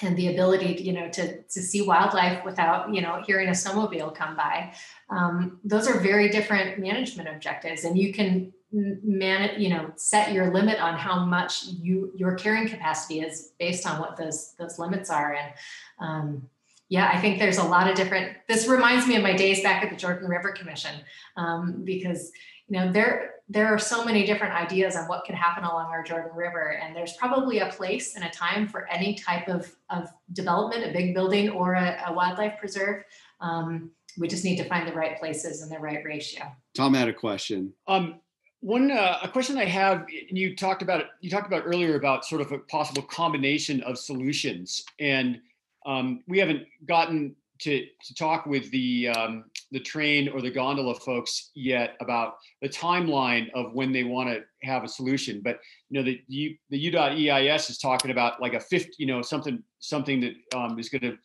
and 0.03 0.17
the 0.17 0.33
ability 0.33 0.75
to, 0.75 0.83
you 0.83 0.93
know, 0.93 1.09
to, 1.11 1.43
to 1.43 1.63
see 1.63 1.83
wildlife 1.83 2.45
without, 2.45 2.93
you 2.93 3.01
know, 3.01 3.23
hearing 3.27 3.49
a 3.49 3.53
snowmobile 3.53 4.15
come 4.15 4.37
by. 4.37 4.73
Um, 5.11 5.61
those 5.65 5.87
are 5.87 5.99
very 6.01 6.29
different 6.29 6.79
management 6.79 7.29
objectives 7.29 7.85
and 7.85 7.97
you 7.97 8.13
can 8.13 8.53
man, 8.75 9.61
you 9.61 9.69
know, 9.69 9.93
set 9.97 10.33
your 10.33 10.53
limit 10.53 10.81
on 10.81 10.99
how 10.99 11.25
much 11.25 11.67
you, 11.67 12.13
your 12.17 12.35
carrying 12.35 12.69
capacity 12.69 13.21
is 13.21 13.53
based 13.59 13.87
on 13.87 14.01
what 14.01 14.17
those, 14.17 14.55
those 14.59 14.79
limits 14.79 15.11
are. 15.11 15.35
And, 15.35 15.53
um, 16.01 16.49
yeah, 16.89 17.11
I 17.13 17.21
think 17.21 17.39
there's 17.39 17.59
a 17.59 17.65
lot 17.65 17.89
of 17.89 17.97
different, 17.97 18.37
this 18.49 18.67
reminds 18.67 19.07
me 19.07 19.17
of 19.17 19.23
my 19.23 19.35
days 19.35 19.63
back 19.63 19.83
at 19.83 19.91
the 19.91 19.97
Jordan 19.97 20.29
River 20.29 20.53
Commission, 20.53 20.95
um, 21.37 21.83
because, 21.85 22.33
you 22.69 22.81
know, 22.81 22.93
there, 22.93 23.35
there 23.49 23.67
are 23.67 23.79
so 23.79 24.05
many 24.05 24.25
different 24.25 24.55
ideas 24.55 24.97
on 24.97 25.07
what 25.07 25.25
could 25.25 25.35
happen 25.35 25.65
along 25.65 25.87
our 25.87 26.03
Jordan 26.03 26.31
River. 26.35 26.79
And 26.83 26.97
there's 26.97 27.15
probably 27.15 27.59
a 27.59 27.69
place 27.71 28.17
and 28.17 28.25
a 28.25 28.31
time 28.31 28.67
for 28.67 28.89
any 28.89 29.15
type 29.15 29.49
of, 29.49 29.75
of 29.91 30.09
development, 30.33 30.85
a 30.85 30.93
big 30.93 31.15
building 31.15 31.51
or 31.51 31.75
a, 31.75 32.03
a 32.07 32.13
wildlife 32.13 32.59
preserve. 32.59 33.05
Um, 33.41 33.91
we 34.17 34.29
just 34.29 34.45
need 34.45 34.57
to 34.57 34.65
find 34.65 34.89
the 34.89 34.93
right 34.93 35.19
places 35.19 35.63
and 35.63 35.71
the 35.71 35.79
right 35.79 36.05
ratio. 36.05 36.45
Tom 36.75 36.95
had 36.95 37.09
a 37.09 37.13
question. 37.13 37.73
Um, 37.87 38.21
one 38.61 38.91
uh, 38.91 39.19
a 39.23 39.29
question 39.29 39.59
I 39.59 39.67
have, 39.67 40.07
and 40.29 40.39
you 40.39 40.57
talked 40.57 40.81
about 40.81 41.01
it. 41.01 41.07
You 41.21 41.29
talked 41.29 41.47
about 41.47 41.65
earlier 41.67 41.97
about 41.97 42.25
sort 42.25 42.41
of 42.41 42.51
a 42.51 42.59
possible 42.61 43.03
combination 43.03 43.83
of 43.83 43.99
solutions, 43.99 44.87
and 44.99 45.39
um, 45.85 46.23
we 46.27 46.39
haven't 46.39 46.63
gotten 46.87 47.37
to 47.59 47.87
to 48.05 48.15
talk 48.15 48.47
with 48.47 48.71
the 48.71 49.09
um, 49.09 49.45
the 49.73 49.81
train 49.81 50.29
or 50.29 50.41
the 50.41 50.51
gondola 50.51 50.95
folks 50.95 51.51
yet 51.55 51.97
about 52.01 52.35
the 52.63 52.69
timeline 52.69 53.51
of 53.55 53.73
when 53.73 53.93
they 53.93 54.05
want 54.05 54.29
to 54.29 54.41
have 54.67 54.85
a 54.85 54.89
solution. 54.89 55.41
But 55.43 55.59
you 55.91 55.99
know, 56.01 56.05
the 56.05 56.21
U, 56.29 56.57
the 56.71 56.91
UDOT-EIS 56.91 57.71
is 57.71 57.79
talking 57.79 58.11
about 58.11 58.41
like 58.41 58.55
a 58.55 58.61
50, 58.61 58.93
you 58.99 59.07
know, 59.07 59.23
something 59.23 59.63
something 59.81 60.21
that 60.21 60.35
um, 60.57 60.79
is 60.79 60.89
going 60.89 61.03
to 61.03 61.17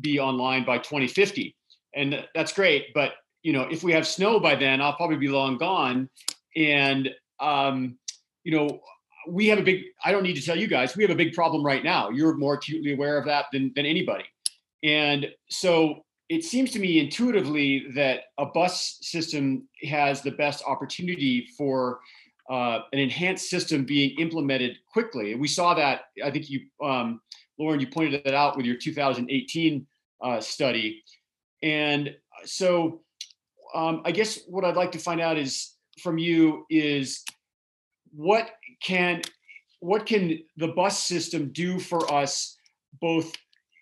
be 0.00 0.18
online 0.18 0.64
by 0.64 0.78
2050, 0.78 1.54
and 1.94 2.24
that's 2.34 2.52
great. 2.52 2.94
But 2.94 3.12
you 3.42 3.52
know, 3.52 3.62
if 3.62 3.82
we 3.82 3.92
have 3.92 4.06
snow 4.06 4.40
by 4.40 4.56
then, 4.56 4.80
I'll 4.80 4.96
probably 4.96 5.18
be 5.18 5.28
long 5.28 5.58
gone. 5.58 6.08
And 6.56 7.10
um, 7.40 7.98
you 8.44 8.56
know, 8.56 8.80
we 9.28 9.48
have 9.48 9.58
a 9.58 9.62
big. 9.62 9.82
I 10.04 10.12
don't 10.12 10.22
need 10.22 10.36
to 10.36 10.42
tell 10.42 10.56
you 10.56 10.68
guys, 10.68 10.96
we 10.96 11.02
have 11.04 11.10
a 11.10 11.16
big 11.16 11.32
problem 11.34 11.64
right 11.64 11.84
now. 11.84 12.10
You're 12.10 12.36
more 12.36 12.54
acutely 12.54 12.92
aware 12.92 13.18
of 13.18 13.26
that 13.26 13.46
than 13.52 13.72
than 13.74 13.86
anybody. 13.86 14.24
And 14.82 15.26
so 15.50 16.05
it 16.28 16.44
seems 16.44 16.70
to 16.72 16.78
me 16.78 16.98
intuitively 16.98 17.86
that 17.94 18.24
a 18.38 18.46
bus 18.46 18.98
system 19.00 19.68
has 19.84 20.22
the 20.22 20.32
best 20.32 20.64
opportunity 20.66 21.46
for 21.56 22.00
uh, 22.50 22.80
an 22.92 22.98
enhanced 22.98 23.48
system 23.48 23.84
being 23.84 24.18
implemented 24.18 24.78
quickly. 24.92 25.32
And 25.32 25.40
we 25.40 25.48
saw 25.48 25.74
that, 25.74 26.02
I 26.24 26.30
think 26.30 26.50
you, 26.50 26.60
um, 26.82 27.20
Lorin, 27.58 27.80
you 27.80 27.86
pointed 27.86 28.22
that 28.24 28.34
out 28.34 28.56
with 28.56 28.66
your 28.66 28.76
2018 28.76 29.86
uh, 30.20 30.40
study. 30.40 31.02
And 31.62 32.14
so 32.44 33.02
um, 33.74 34.02
I 34.04 34.12
guess 34.12 34.40
what 34.46 34.64
I'd 34.64 34.76
like 34.76 34.92
to 34.92 34.98
find 34.98 35.20
out 35.20 35.38
is 35.38 35.74
from 36.00 36.18
you 36.18 36.66
is 36.70 37.24
what 38.12 38.50
can 38.82 39.22
what 39.80 40.06
can 40.06 40.38
the 40.56 40.68
bus 40.68 41.04
system 41.04 41.50
do 41.52 41.78
for 41.78 42.10
us 42.12 42.56
both 43.00 43.32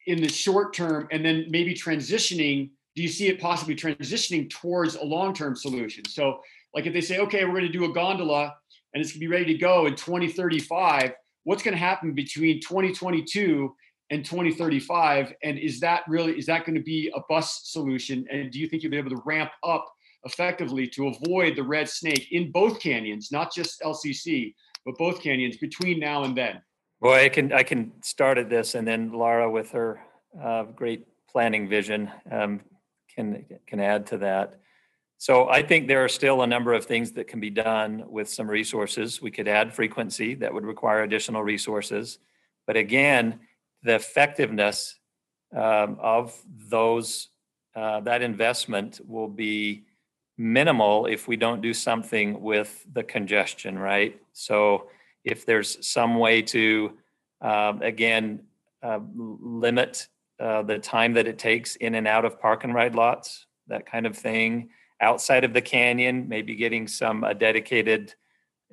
in 0.06 0.20
the 0.20 0.28
short 0.28 0.74
term 0.74 1.08
and 1.10 1.24
then 1.24 1.46
maybe 1.48 1.74
transitioning 1.74 2.70
do 2.96 3.02
you 3.02 3.08
see 3.08 3.26
it 3.26 3.40
possibly 3.40 3.74
transitioning 3.74 4.48
towards 4.48 4.94
a 4.94 5.02
long-term 5.04 5.56
solution? 5.56 6.04
So 6.04 6.40
like 6.74 6.86
if 6.86 6.92
they 6.92 7.00
say 7.00 7.18
okay 7.18 7.44
we're 7.44 7.52
going 7.52 7.66
to 7.66 7.72
do 7.72 7.84
a 7.84 7.92
gondola 7.92 8.54
and 8.92 9.02
it's 9.02 9.12
going 9.12 9.20
to 9.20 9.26
be 9.26 9.28
ready 9.28 9.46
to 9.46 9.54
go 9.54 9.86
in 9.86 9.94
2035 9.94 11.12
what's 11.44 11.62
going 11.62 11.74
to 11.74 11.78
happen 11.78 12.12
between 12.12 12.60
2022 12.60 13.74
and 14.10 14.24
2035 14.24 15.32
and 15.42 15.58
is 15.58 15.80
that 15.80 16.02
really 16.08 16.36
is 16.38 16.46
that 16.46 16.64
going 16.64 16.76
to 16.76 16.82
be 16.82 17.10
a 17.14 17.20
bus 17.28 17.62
solution? 17.64 18.26
And 18.30 18.50
do 18.50 18.58
you 18.58 18.68
think 18.68 18.82
you'll 18.82 18.90
be 18.90 18.98
able 18.98 19.10
to 19.10 19.22
ramp 19.24 19.50
up 19.62 19.86
effectively 20.24 20.86
to 20.88 21.08
avoid 21.08 21.56
the 21.56 21.62
red 21.62 21.88
snake 21.88 22.32
in 22.32 22.50
both 22.50 22.80
canyons 22.80 23.30
not 23.30 23.52
just 23.52 23.80
lcc 23.82 24.54
but 24.86 24.96
both 24.96 25.20
canyons 25.20 25.58
between 25.58 26.00
now 26.00 26.24
and 26.24 26.34
then 26.34 26.62
Boy, 27.00 27.24
I 27.24 27.28
can 27.28 27.52
I 27.52 27.62
can 27.62 27.92
start 28.02 28.38
at 28.38 28.48
this, 28.48 28.74
and 28.74 28.86
then 28.86 29.12
Laura, 29.12 29.50
with 29.50 29.72
her 29.72 30.00
uh, 30.42 30.64
great 30.64 31.06
planning 31.30 31.68
vision, 31.68 32.10
um, 32.30 32.60
can 33.14 33.44
can 33.66 33.80
add 33.80 34.06
to 34.06 34.18
that. 34.18 34.60
So 35.18 35.48
I 35.48 35.62
think 35.62 35.88
there 35.88 36.04
are 36.04 36.08
still 36.08 36.42
a 36.42 36.46
number 36.46 36.72
of 36.74 36.84
things 36.84 37.12
that 37.12 37.28
can 37.28 37.40
be 37.40 37.50
done 37.50 38.04
with 38.08 38.28
some 38.28 38.48
resources. 38.50 39.22
We 39.22 39.30
could 39.30 39.48
add 39.48 39.72
frequency 39.72 40.34
that 40.36 40.52
would 40.52 40.64
require 40.64 41.02
additional 41.02 41.42
resources, 41.42 42.18
but 42.66 42.76
again, 42.76 43.40
the 43.82 43.94
effectiveness 43.94 44.98
um, 45.54 45.98
of 46.00 46.36
those 46.68 47.28
uh, 47.76 48.00
that 48.00 48.22
investment 48.22 49.00
will 49.06 49.28
be 49.28 49.84
minimal 50.36 51.06
if 51.06 51.28
we 51.28 51.36
don't 51.36 51.60
do 51.60 51.72
something 51.72 52.40
with 52.40 52.84
the 52.92 53.02
congestion, 53.02 53.78
right? 53.78 54.20
So 54.32 54.88
if 55.24 55.46
there's 55.46 55.86
some 55.86 56.18
way 56.18 56.42
to, 56.42 56.92
um, 57.40 57.82
again, 57.82 58.40
uh, 58.82 59.00
limit 59.16 60.08
uh, 60.38 60.62
the 60.62 60.78
time 60.78 61.14
that 61.14 61.26
it 61.26 61.38
takes 61.38 61.76
in 61.76 61.94
and 61.94 62.06
out 62.06 62.24
of 62.24 62.40
park 62.40 62.64
and 62.64 62.74
ride 62.74 62.94
lots, 62.94 63.46
that 63.66 63.86
kind 63.86 64.06
of 64.06 64.16
thing. 64.16 64.68
Outside 65.00 65.44
of 65.44 65.52
the 65.52 65.62
canyon, 65.62 66.28
maybe 66.28 66.54
getting 66.54 66.86
some 66.86 67.24
a 67.24 67.34
dedicated, 67.34 68.14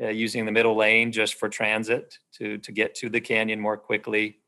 uh, 0.01 0.09
using 0.09 0.45
the 0.45 0.51
middle 0.51 0.75
lane 0.75 1.11
just 1.11 1.35
for 1.35 1.49
transit 1.49 2.17
to, 2.33 2.57
to 2.59 2.71
get 2.71 2.95
to 2.95 3.09
the 3.09 3.21
canyon 3.21 3.59
more 3.59 3.77
quickly. 3.77 4.39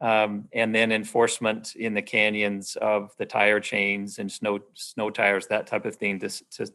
Um, 0.00 0.48
and 0.52 0.72
then 0.72 0.92
enforcement 0.92 1.74
in 1.74 1.92
the 1.92 2.02
canyons 2.02 2.76
of 2.76 3.10
the 3.18 3.26
tire 3.26 3.58
chains 3.58 4.20
and 4.20 4.30
snow 4.30 4.60
snow 4.74 5.10
tires, 5.10 5.48
that 5.48 5.66
type 5.66 5.84
of 5.86 5.96
thing 5.96 6.20
to, 6.20 6.28
to 6.28 6.72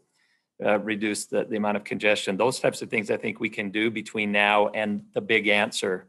uh, 0.65 0.79
reduce 0.79 1.25
the, 1.25 1.45
the 1.45 1.57
amount 1.57 1.77
of 1.77 1.83
congestion. 1.83 2.37
Those 2.37 2.59
types 2.59 2.81
of 2.81 2.89
things 2.89 3.11
I 3.11 3.17
think 3.17 3.39
we 3.39 3.49
can 3.49 3.69
do 3.71 3.91
between 3.91 4.31
now 4.31 4.69
and 4.69 5.03
the 5.13 5.21
big 5.21 5.47
answer. 5.47 6.07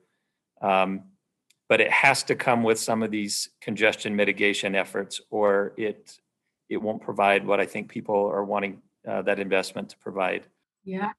Um, 0.60 1.04
but 1.68 1.80
it 1.80 1.90
has 1.90 2.22
to 2.24 2.34
come 2.34 2.62
with 2.62 2.78
some 2.78 3.02
of 3.02 3.10
these 3.10 3.48
congestion 3.60 4.14
mitigation 4.14 4.74
efforts, 4.74 5.20
or 5.30 5.72
it 5.76 6.18
it 6.68 6.76
won't 6.76 7.02
provide 7.02 7.46
what 7.46 7.60
I 7.60 7.66
think 7.66 7.88
people 7.88 8.26
are 8.26 8.44
wanting 8.44 8.82
uh, 9.08 9.22
that 9.22 9.38
investment 9.38 9.88
to 9.90 9.98
provide. 9.98 10.46
Yeah, 10.84 11.10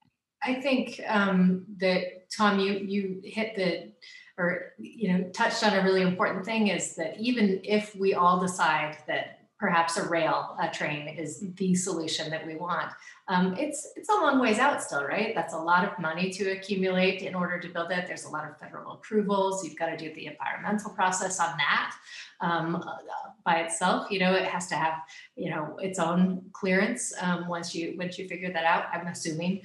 I 0.43 0.55
think 0.55 1.01
um, 1.07 1.65
that 1.77 2.29
Tom, 2.36 2.59
you 2.59 2.73
you 2.73 3.21
hit 3.23 3.55
the 3.55 3.91
or 4.38 4.73
you 4.77 5.11
know 5.11 5.29
touched 5.29 5.63
on 5.63 5.73
a 5.73 5.83
really 5.83 6.01
important 6.01 6.45
thing 6.45 6.67
is 6.67 6.95
that 6.95 7.19
even 7.19 7.59
if 7.63 7.95
we 7.95 8.13
all 8.13 8.39
decide 8.39 8.97
that 9.07 9.34
perhaps 9.57 9.97
a 9.97 10.07
rail 10.07 10.55
a 10.59 10.69
train 10.69 11.07
is 11.07 11.45
the 11.55 11.73
solution 11.75 12.29
that 12.29 12.45
we 12.45 12.55
want. 12.55 12.91
Um, 13.27 13.55
it's 13.57 13.87
it's 13.95 14.09
a 14.09 14.13
long 14.13 14.39
ways 14.39 14.59
out 14.59 14.83
still, 14.83 15.03
right? 15.03 15.33
That's 15.33 15.53
a 15.53 15.57
lot 15.57 15.85
of 15.85 15.97
money 15.97 16.29
to 16.31 16.51
accumulate 16.51 17.21
in 17.21 17.33
order 17.33 17.59
to 17.59 17.69
build 17.69 17.91
it. 17.91 18.05
There's 18.05 18.25
a 18.25 18.29
lot 18.29 18.47
of 18.49 18.57
federal 18.59 18.93
approvals. 18.93 19.63
You've 19.63 19.77
got 19.77 19.87
to 19.87 19.97
do 19.97 20.13
the 20.13 20.27
environmental 20.27 20.91
process 20.91 21.39
on 21.39 21.55
that 21.57 21.95
um, 22.41 22.75
uh, 22.75 22.97
by 23.43 23.61
itself. 23.61 24.11
You 24.11 24.19
know, 24.19 24.33
it 24.33 24.45
has 24.45 24.67
to 24.67 24.75
have 24.75 25.01
you 25.35 25.49
know 25.49 25.77
its 25.81 25.99
own 25.99 26.43
clearance 26.51 27.13
um, 27.21 27.47
once 27.47 27.73
you 27.73 27.95
once 27.97 28.19
you 28.19 28.27
figure 28.27 28.51
that 28.51 28.65
out. 28.65 28.85
I'm 28.93 29.07
assuming. 29.07 29.61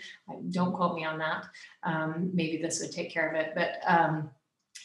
Don't 0.50 0.72
quote 0.72 0.94
me 0.94 1.04
on 1.04 1.18
that. 1.18 1.46
Um, 1.82 2.30
maybe 2.32 2.62
this 2.62 2.80
would 2.80 2.92
take 2.92 3.10
care 3.10 3.28
of 3.28 3.34
it, 3.34 3.52
but 3.54 3.80
um, 3.86 4.30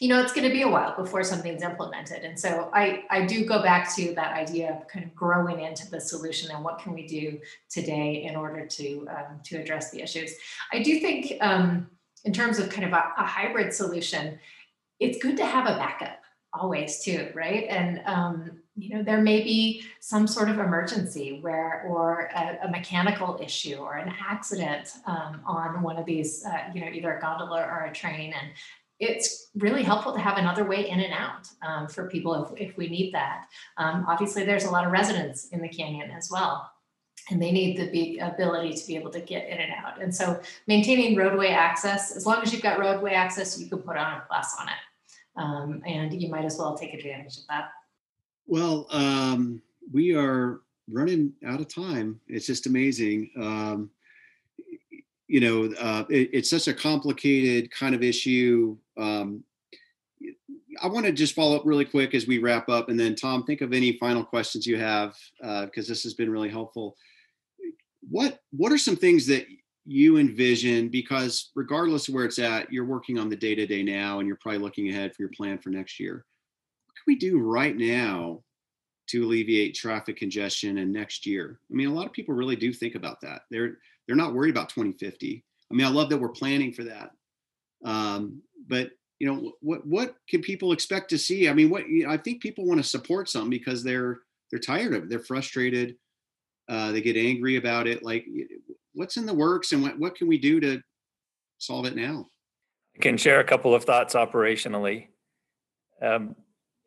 you 0.00 0.08
know, 0.08 0.20
it's 0.20 0.32
going 0.32 0.46
to 0.46 0.52
be 0.52 0.62
a 0.62 0.68
while 0.68 0.94
before 0.96 1.24
something's 1.24 1.62
implemented. 1.62 2.22
And 2.22 2.38
so 2.38 2.70
I, 2.72 3.04
I 3.10 3.24
do 3.24 3.46
go 3.46 3.62
back 3.62 3.94
to 3.96 4.14
that 4.14 4.34
idea 4.34 4.72
of 4.72 4.88
kind 4.88 5.04
of 5.04 5.14
growing 5.14 5.60
into 5.60 5.90
the 5.90 6.00
solution 6.00 6.50
and 6.50 6.62
what 6.62 6.78
can 6.78 6.92
we 6.92 7.06
do 7.06 7.38
today 7.70 8.24
in 8.24 8.36
order 8.36 8.66
to, 8.66 9.08
um, 9.10 9.40
to 9.44 9.56
address 9.56 9.90
the 9.90 10.02
issues. 10.02 10.34
I 10.72 10.82
do 10.82 11.00
think 11.00 11.32
um, 11.40 11.88
in 12.24 12.32
terms 12.32 12.58
of 12.58 12.68
kind 12.68 12.86
of 12.86 12.92
a, 12.92 13.02
a, 13.18 13.24
hybrid 13.24 13.72
solution, 13.72 14.38
it's 15.00 15.18
good 15.18 15.36
to 15.38 15.46
have 15.46 15.66
a 15.66 15.78
backup 15.78 16.20
always 16.52 17.02
too, 17.02 17.30
right? 17.34 17.66
And, 17.68 18.02
um, 18.06 18.58
you 18.76 18.94
know, 18.94 19.02
there 19.02 19.20
may 19.20 19.42
be 19.42 19.82
some 20.00 20.26
sort 20.26 20.48
of 20.50 20.58
emergency 20.58 21.38
where, 21.40 21.84
or 21.88 22.30
a, 22.34 22.58
a 22.64 22.70
mechanical 22.70 23.38
issue 23.42 23.76
or 23.76 23.94
an 23.94 24.12
accident 24.20 24.92
um, 25.06 25.40
on 25.46 25.82
one 25.82 25.96
of 25.96 26.04
these, 26.04 26.44
uh, 26.44 26.70
you 26.74 26.82
know, 26.82 26.88
either 26.88 27.16
a 27.16 27.20
gondola 27.20 27.62
or 27.62 27.84
a 27.84 27.92
train. 27.92 28.34
And 28.38 28.50
it's 28.98 29.50
really 29.54 29.82
helpful 29.82 30.12
to 30.12 30.18
have 30.18 30.38
another 30.38 30.64
way 30.64 30.88
in 30.88 31.00
and 31.00 31.12
out 31.12 31.48
um, 31.66 31.88
for 31.88 32.08
people 32.08 32.34
if, 32.56 32.70
if 32.70 32.76
we 32.76 32.88
need 32.88 33.12
that. 33.12 33.46
Um, 33.76 34.04
obviously, 34.08 34.44
there's 34.44 34.64
a 34.64 34.70
lot 34.70 34.86
of 34.86 34.92
residents 34.92 35.48
in 35.48 35.60
the 35.60 35.68
canyon 35.68 36.10
as 36.10 36.30
well, 36.30 36.70
and 37.30 37.42
they 37.42 37.52
need 37.52 37.76
the 37.92 38.18
ability 38.18 38.74
to 38.74 38.86
be 38.86 38.96
able 38.96 39.10
to 39.10 39.20
get 39.20 39.48
in 39.48 39.58
and 39.58 39.72
out. 39.72 40.00
And 40.00 40.14
so, 40.14 40.40
maintaining 40.66 41.16
roadway 41.16 41.48
access, 41.48 42.16
as 42.16 42.24
long 42.24 42.42
as 42.42 42.52
you've 42.52 42.62
got 42.62 42.78
roadway 42.78 43.12
access, 43.12 43.60
you 43.60 43.68
can 43.68 43.78
put 43.78 43.96
on 43.96 44.14
a 44.14 44.24
bus 44.30 44.56
on 44.58 44.68
it, 44.68 44.74
um, 45.36 45.82
and 45.86 46.20
you 46.20 46.28
might 46.28 46.44
as 46.44 46.58
well 46.58 46.76
take 46.76 46.94
advantage 46.94 47.38
of 47.38 47.46
that. 47.48 47.70
Well, 48.46 48.86
um, 48.90 49.60
we 49.92 50.14
are 50.14 50.60
running 50.90 51.32
out 51.44 51.60
of 51.60 51.68
time. 51.68 52.20
It's 52.28 52.46
just 52.46 52.66
amazing. 52.66 53.30
Um, 53.36 53.90
you 55.28 55.40
know, 55.40 55.74
uh, 55.78 56.04
it, 56.08 56.30
it's 56.32 56.50
such 56.50 56.68
a 56.68 56.74
complicated 56.74 57.70
kind 57.70 57.94
of 57.94 58.02
issue. 58.02 58.76
Um, 58.98 59.44
I 60.82 60.88
want 60.88 61.06
to 61.06 61.12
just 61.12 61.34
follow 61.34 61.56
up 61.56 61.62
really 61.64 61.84
quick 61.84 62.14
as 62.14 62.26
we 62.26 62.38
wrap 62.38 62.68
up, 62.68 62.88
and 62.88 62.98
then 62.98 63.14
Tom, 63.14 63.44
think 63.44 63.60
of 63.60 63.72
any 63.72 63.98
final 63.98 64.24
questions 64.24 64.66
you 64.66 64.76
have 64.78 65.14
because 65.40 65.88
uh, 65.88 65.92
this 65.92 66.02
has 66.02 66.14
been 66.14 66.30
really 66.30 66.48
helpful. 66.48 66.96
What 68.08 68.40
What 68.50 68.72
are 68.72 68.78
some 68.78 68.96
things 68.96 69.26
that 69.26 69.46
you 69.84 70.18
envision? 70.18 70.88
Because 70.88 71.50
regardless 71.54 72.08
of 72.08 72.14
where 72.14 72.24
it's 72.24 72.38
at, 72.38 72.72
you're 72.72 72.84
working 72.84 73.18
on 73.18 73.28
the 73.28 73.36
day 73.36 73.54
to 73.54 73.66
day 73.66 73.82
now, 73.82 74.18
and 74.18 74.26
you're 74.26 74.38
probably 74.40 74.60
looking 74.60 74.88
ahead 74.88 75.14
for 75.14 75.22
your 75.22 75.30
plan 75.30 75.58
for 75.58 75.70
next 75.70 75.98
year. 75.98 76.24
What 76.86 76.94
can 76.94 77.04
we 77.06 77.16
do 77.16 77.38
right 77.38 77.76
now 77.76 78.42
to 79.08 79.24
alleviate 79.24 79.74
traffic 79.74 80.16
congestion 80.16 80.78
and 80.78 80.92
next 80.92 81.26
year? 81.26 81.60
I 81.70 81.74
mean, 81.74 81.88
a 81.88 81.94
lot 81.94 82.06
of 82.06 82.12
people 82.12 82.34
really 82.34 82.56
do 82.56 82.72
think 82.72 82.94
about 82.94 83.20
that. 83.22 83.42
They're 83.50 83.78
they're 84.06 84.16
not 84.16 84.34
worried 84.34 84.50
about 84.50 84.68
2050. 84.68 85.44
I 85.70 85.74
mean, 85.74 85.86
I 85.86 85.90
love 85.90 86.10
that 86.10 86.18
we're 86.18 86.28
planning 86.28 86.72
for 86.72 86.84
that. 86.84 87.10
Um, 87.84 88.42
but 88.68 88.90
you 89.18 89.26
know, 89.26 89.52
what 89.60 89.86
what 89.86 90.14
can 90.28 90.42
people 90.42 90.72
expect 90.72 91.10
to 91.10 91.18
see? 91.18 91.48
I 91.48 91.54
mean, 91.54 91.70
what 91.70 91.84
I 92.06 92.16
think 92.16 92.42
people 92.42 92.66
want 92.66 92.82
to 92.82 92.88
support 92.88 93.28
some 93.28 93.48
because 93.48 93.82
they're 93.82 94.18
they're 94.50 94.60
tired 94.60 94.94
of 94.94 95.04
it. 95.04 95.08
They're 95.08 95.20
frustrated. 95.20 95.96
Uh, 96.68 96.92
they 96.92 97.00
get 97.00 97.16
angry 97.16 97.56
about 97.56 97.86
it. 97.86 98.02
Like, 98.02 98.26
what's 98.92 99.16
in 99.16 99.26
the 99.26 99.34
works, 99.34 99.72
and 99.72 99.82
what 99.82 99.98
what 99.98 100.16
can 100.16 100.28
we 100.28 100.38
do 100.38 100.60
to 100.60 100.82
solve 101.58 101.86
it 101.86 101.96
now? 101.96 102.28
I 102.96 103.02
can 103.02 103.16
share 103.16 103.40
a 103.40 103.44
couple 103.44 103.74
of 103.74 103.84
thoughts 103.84 104.14
operationally. 104.14 105.08
Um, 106.02 106.36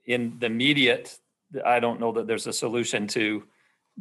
in 0.06 0.38
the 0.40 0.48
immediate, 0.48 1.18
I 1.66 1.80
don't 1.80 2.00
know 2.00 2.12
that 2.14 2.28
there's 2.28 2.48
a 2.48 2.54
solution 2.54 3.08
to 3.10 3.44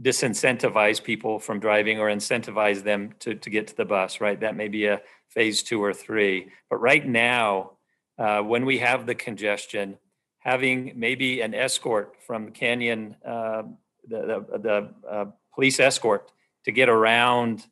disincentivize 0.01 1.03
people 1.03 1.39
from 1.39 1.61
driving 1.61 1.99
or 1.99 2.09
incentivize 2.09 2.83
them 2.83 3.15
to, 3.21 3.35
to 3.35 3.51
get 3.51 3.67
to 3.69 3.77
the 3.77 3.85
bus, 3.85 4.21
right? 4.21 4.39
That 4.41 4.57
may 4.57 4.69
be 4.69 4.87
a 4.87 5.01
phase 5.29 5.63
two 5.63 5.83
or 5.83 5.93
three. 5.93 6.49
But 6.71 6.77
right 6.79 7.07
now, 7.07 7.73
uh, 8.19 8.41
when 8.43 8.65
we 8.65 8.79
have 8.79 9.07
the 9.07 9.15
congestion, 9.15 9.99
having 10.41 10.93
maybe 10.97 11.41
an 11.41 11.55
escort 11.55 12.17
from 12.27 12.51
Canyon, 12.51 13.17
uh, 13.25 13.63
the, 14.09 14.45
the, 14.51 14.59
the 14.59 15.09
uh, 15.09 15.25
police 15.55 15.81
escort 15.81 16.31
to 16.65 16.73
get 16.73 16.89
around 16.89 17.67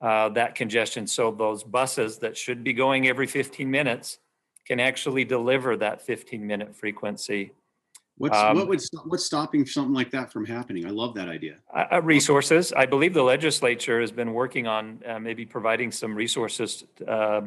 uh, 0.00 0.28
that 0.30 0.54
congestion. 0.54 1.06
So 1.06 1.30
those 1.30 1.64
buses 1.64 2.18
that 2.18 2.36
should 2.36 2.62
be 2.62 2.72
going 2.72 3.08
every 3.08 3.26
15 3.26 3.70
minutes 3.70 4.18
can 4.66 4.80
actually 4.80 5.24
deliver 5.24 5.76
that 5.76 6.02
15 6.02 6.46
minute 6.46 6.76
frequency 6.76 7.52
What's 8.18 8.36
um, 8.36 8.56
what 8.56 8.68
would 8.68 8.80
what's 9.04 9.24
stopping 9.24 9.64
something 9.64 9.94
like 9.94 10.10
that 10.10 10.32
from 10.32 10.44
happening? 10.44 10.86
I 10.86 10.90
love 10.90 11.14
that 11.14 11.28
idea. 11.28 11.58
Uh, 11.72 12.02
resources. 12.02 12.72
I 12.72 12.84
believe 12.84 13.14
the 13.14 13.22
legislature 13.22 14.00
has 14.00 14.10
been 14.10 14.32
working 14.34 14.66
on 14.66 15.00
uh, 15.06 15.20
maybe 15.20 15.46
providing 15.46 15.92
some 15.92 16.16
resources 16.16 16.84
uh, 17.06 17.42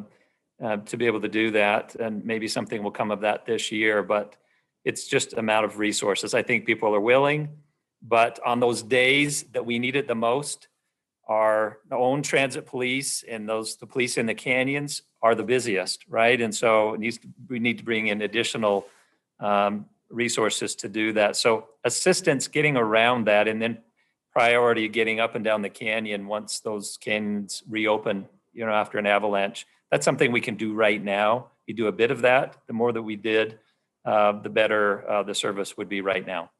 uh, 0.64 0.76
to 0.78 0.96
be 0.96 1.06
able 1.06 1.20
to 1.20 1.28
do 1.28 1.50
that, 1.50 1.94
and 1.96 2.24
maybe 2.24 2.48
something 2.48 2.82
will 2.82 2.90
come 2.90 3.10
of 3.10 3.20
that 3.20 3.44
this 3.44 3.70
year. 3.70 4.02
But 4.02 4.36
it's 4.82 5.06
just 5.06 5.34
a 5.34 5.42
matter 5.42 5.66
of 5.66 5.78
resources. 5.78 6.32
I 6.32 6.42
think 6.42 6.64
people 6.64 6.94
are 6.94 7.00
willing, 7.00 7.50
but 8.00 8.40
on 8.44 8.58
those 8.58 8.82
days 8.82 9.42
that 9.52 9.66
we 9.66 9.78
need 9.78 9.94
it 9.94 10.08
the 10.08 10.14
most, 10.14 10.68
our 11.28 11.80
own 11.90 12.22
transit 12.22 12.64
police 12.64 13.24
and 13.28 13.46
those 13.46 13.76
the 13.76 13.86
police 13.86 14.16
in 14.16 14.24
the 14.24 14.34
canyons 14.34 15.02
are 15.20 15.34
the 15.34 15.44
busiest, 15.44 16.06
right? 16.08 16.40
And 16.40 16.54
so 16.54 16.96
needs 16.98 17.18
to, 17.18 17.28
we 17.48 17.58
need 17.58 17.76
to 17.76 17.84
bring 17.84 18.06
in 18.06 18.22
additional. 18.22 18.86
Um, 19.38 19.86
resources 20.12 20.74
to 20.76 20.88
do 20.88 21.12
that. 21.14 21.36
So 21.36 21.68
assistance 21.84 22.48
getting 22.48 22.76
around 22.76 23.26
that 23.26 23.48
and 23.48 23.60
then 23.60 23.78
priority 24.32 24.88
getting 24.88 25.20
up 25.20 25.34
and 25.34 25.44
down 25.44 25.62
the 25.62 25.70
canyon 25.70 26.26
once 26.26 26.60
those 26.60 26.96
canyons 26.98 27.62
reopen, 27.68 28.26
you 28.52 28.64
know, 28.64 28.72
after 28.72 28.98
an 28.98 29.06
avalanche. 29.06 29.66
That's 29.90 30.04
something 30.04 30.32
we 30.32 30.40
can 30.40 30.56
do 30.56 30.74
right 30.74 31.02
now. 31.02 31.48
We 31.66 31.74
do 31.74 31.86
a 31.86 31.92
bit 31.92 32.10
of 32.10 32.22
that. 32.22 32.56
The 32.66 32.72
more 32.72 32.92
that 32.92 33.02
we 33.02 33.16
did, 33.16 33.58
uh, 34.04 34.40
the 34.40 34.50
better 34.50 35.08
uh, 35.08 35.22
the 35.22 35.34
service 35.34 35.76
would 35.76 35.88
be 35.88 36.00
right 36.00 36.26
now 36.26 36.50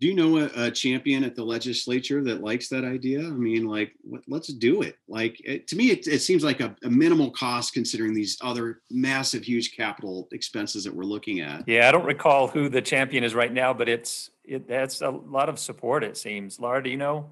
do 0.00 0.06
you 0.06 0.14
know 0.14 0.38
a, 0.38 0.66
a, 0.66 0.70
champion 0.70 1.24
at 1.24 1.34
the 1.34 1.44
legislature 1.44 2.22
that 2.24 2.42
likes 2.42 2.68
that 2.68 2.84
idea? 2.84 3.20
I 3.20 3.30
mean, 3.30 3.66
like, 3.66 3.92
let's 4.26 4.48
do 4.48 4.82
it. 4.82 4.96
Like, 5.08 5.40
it, 5.44 5.66
to 5.68 5.76
me, 5.76 5.90
it, 5.90 6.06
it 6.06 6.20
seems 6.20 6.44
like 6.44 6.60
a, 6.60 6.74
a, 6.84 6.90
minimal 6.90 7.30
cost 7.30 7.72
considering 7.74 8.14
these 8.14 8.38
other 8.40 8.80
massive, 8.90 9.42
huge 9.42 9.76
capital 9.76 10.28
expenses 10.32 10.84
that 10.84 10.94
we're 10.94 11.04
looking 11.04 11.40
at. 11.40 11.66
Yeah, 11.66 11.88
I 11.88 11.92
don't 11.92 12.04
recall 12.04 12.48
who 12.48 12.68
the 12.68 12.82
champion 12.82 13.24
is 13.24 13.34
right 13.34 13.52
now, 13.52 13.72
but 13.72 13.88
it's 13.88 14.30
it 14.44 14.70
has 14.70 15.02
a 15.02 15.10
lot 15.10 15.48
of 15.48 15.58
support. 15.58 16.04
It 16.04 16.16
seems. 16.16 16.60
Laura, 16.60 16.82
do 16.82 16.90
you 16.90 16.96
know? 16.96 17.28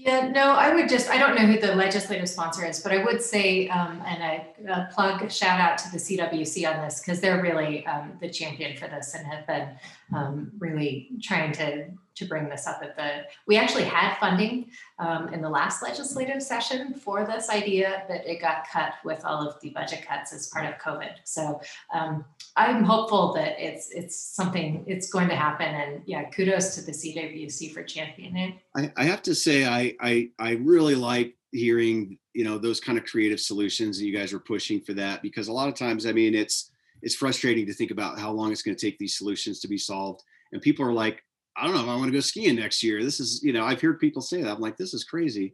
Yeah, 0.00 0.28
no, 0.28 0.52
I 0.52 0.74
would 0.74 0.88
just, 0.88 1.10
I 1.10 1.18
don't 1.18 1.34
know 1.34 1.46
who 1.46 1.58
the 1.58 1.74
legislative 1.74 2.28
sponsor 2.28 2.64
is, 2.64 2.80
but 2.80 2.92
I 2.92 3.02
would 3.04 3.20
say, 3.20 3.68
um, 3.68 4.00
and 4.06 4.42
a, 4.68 4.88
plug, 4.92 5.30
shout 5.30 5.60
out 5.60 5.76
to 5.78 5.90
the 5.90 5.98
CWC 5.98 6.72
on 6.72 6.84
this, 6.84 7.00
because 7.00 7.20
they're 7.20 7.42
really 7.42 7.84
um, 7.86 8.12
the 8.20 8.30
champion 8.30 8.76
for 8.76 8.86
this 8.86 9.14
and 9.14 9.26
have 9.26 9.46
been 9.46 9.68
um, 10.14 10.52
really 10.58 11.08
trying 11.20 11.52
to 11.52 11.86
to 12.18 12.26
bring 12.26 12.48
this 12.48 12.66
up 12.66 12.80
at 12.82 12.96
the, 12.96 13.24
we 13.46 13.56
actually 13.56 13.84
had 13.84 14.16
funding 14.18 14.70
um, 14.98 15.32
in 15.32 15.40
the 15.40 15.48
last 15.48 15.82
legislative 15.82 16.42
session 16.42 16.94
for 16.94 17.26
this 17.26 17.48
idea, 17.48 18.04
but 18.08 18.26
it 18.26 18.40
got 18.40 18.68
cut 18.68 18.94
with 19.04 19.24
all 19.24 19.46
of 19.46 19.60
the 19.60 19.70
budget 19.70 20.06
cuts 20.06 20.32
as 20.32 20.48
part 20.48 20.66
of 20.66 20.74
COVID. 20.78 21.12
So 21.24 21.60
um, 21.92 22.24
I'm 22.56 22.84
hopeful 22.84 23.32
that 23.34 23.54
it's 23.58 23.90
it's 23.90 24.18
something 24.18 24.84
it's 24.86 25.10
going 25.10 25.28
to 25.28 25.36
happen. 25.36 25.74
And 25.74 26.02
yeah, 26.06 26.28
kudos 26.30 26.74
to 26.74 26.82
the 26.82 26.92
CWC 26.92 27.72
for 27.72 27.82
championing 27.82 28.36
it. 28.36 28.54
I, 28.76 29.02
I 29.02 29.04
have 29.04 29.22
to 29.22 29.34
say, 29.34 29.66
I, 29.66 29.94
I 30.00 30.30
I 30.38 30.52
really 30.52 30.94
like 30.94 31.36
hearing 31.52 32.18
you 32.34 32.44
know 32.44 32.58
those 32.58 32.80
kind 32.80 32.98
of 32.98 33.04
creative 33.04 33.40
solutions, 33.40 33.98
and 33.98 34.06
you 34.06 34.16
guys 34.16 34.32
are 34.32 34.40
pushing 34.40 34.80
for 34.80 34.94
that 34.94 35.22
because 35.22 35.48
a 35.48 35.52
lot 35.52 35.68
of 35.68 35.74
times, 35.74 36.06
I 36.06 36.12
mean, 36.12 36.34
it's 36.34 36.70
it's 37.02 37.14
frustrating 37.14 37.66
to 37.66 37.72
think 37.72 37.90
about 37.90 38.18
how 38.18 38.32
long 38.32 38.52
it's 38.52 38.62
going 38.62 38.76
to 38.76 38.86
take 38.86 38.98
these 38.98 39.16
solutions 39.16 39.60
to 39.60 39.68
be 39.68 39.78
solved. 39.78 40.22
And 40.52 40.62
people 40.62 40.84
are 40.84 40.92
like, 40.92 41.22
I 41.58 41.64
don't 41.64 41.74
know 41.74 41.82
if 41.82 41.88
I 41.88 41.96
want 41.96 42.06
to 42.06 42.12
go 42.12 42.20
skiing 42.20 42.56
next 42.56 42.82
year. 42.82 43.02
This 43.02 43.18
is, 43.18 43.42
you 43.42 43.52
know, 43.52 43.64
I've 43.64 43.80
heard 43.80 43.98
people 43.98 44.22
say 44.22 44.42
that. 44.42 44.54
I'm 44.56 44.60
like, 44.60 44.76
this 44.76 44.94
is 44.94 45.04
crazy. 45.04 45.52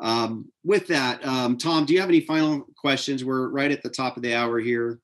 Um, 0.00 0.50
with 0.64 0.86
that, 0.88 1.24
um, 1.24 1.58
Tom, 1.58 1.84
do 1.84 1.92
you 1.92 2.00
have 2.00 2.08
any 2.08 2.20
final 2.20 2.66
questions? 2.76 3.24
We're 3.24 3.48
right 3.48 3.70
at 3.70 3.82
the 3.82 3.90
top 3.90 4.16
of 4.16 4.22
the 4.22 4.34
hour 4.34 4.58
here. 4.58 4.98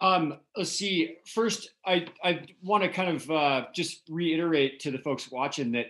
Um, 0.00 0.38
let's 0.56 0.70
see. 0.70 1.16
First, 1.26 1.70
I 1.84 2.06
I 2.22 2.42
want 2.62 2.84
to 2.84 2.88
kind 2.88 3.16
of 3.16 3.30
uh, 3.30 3.64
just 3.74 4.02
reiterate 4.08 4.80
to 4.80 4.90
the 4.92 4.98
folks 4.98 5.30
watching 5.30 5.72
that 5.72 5.86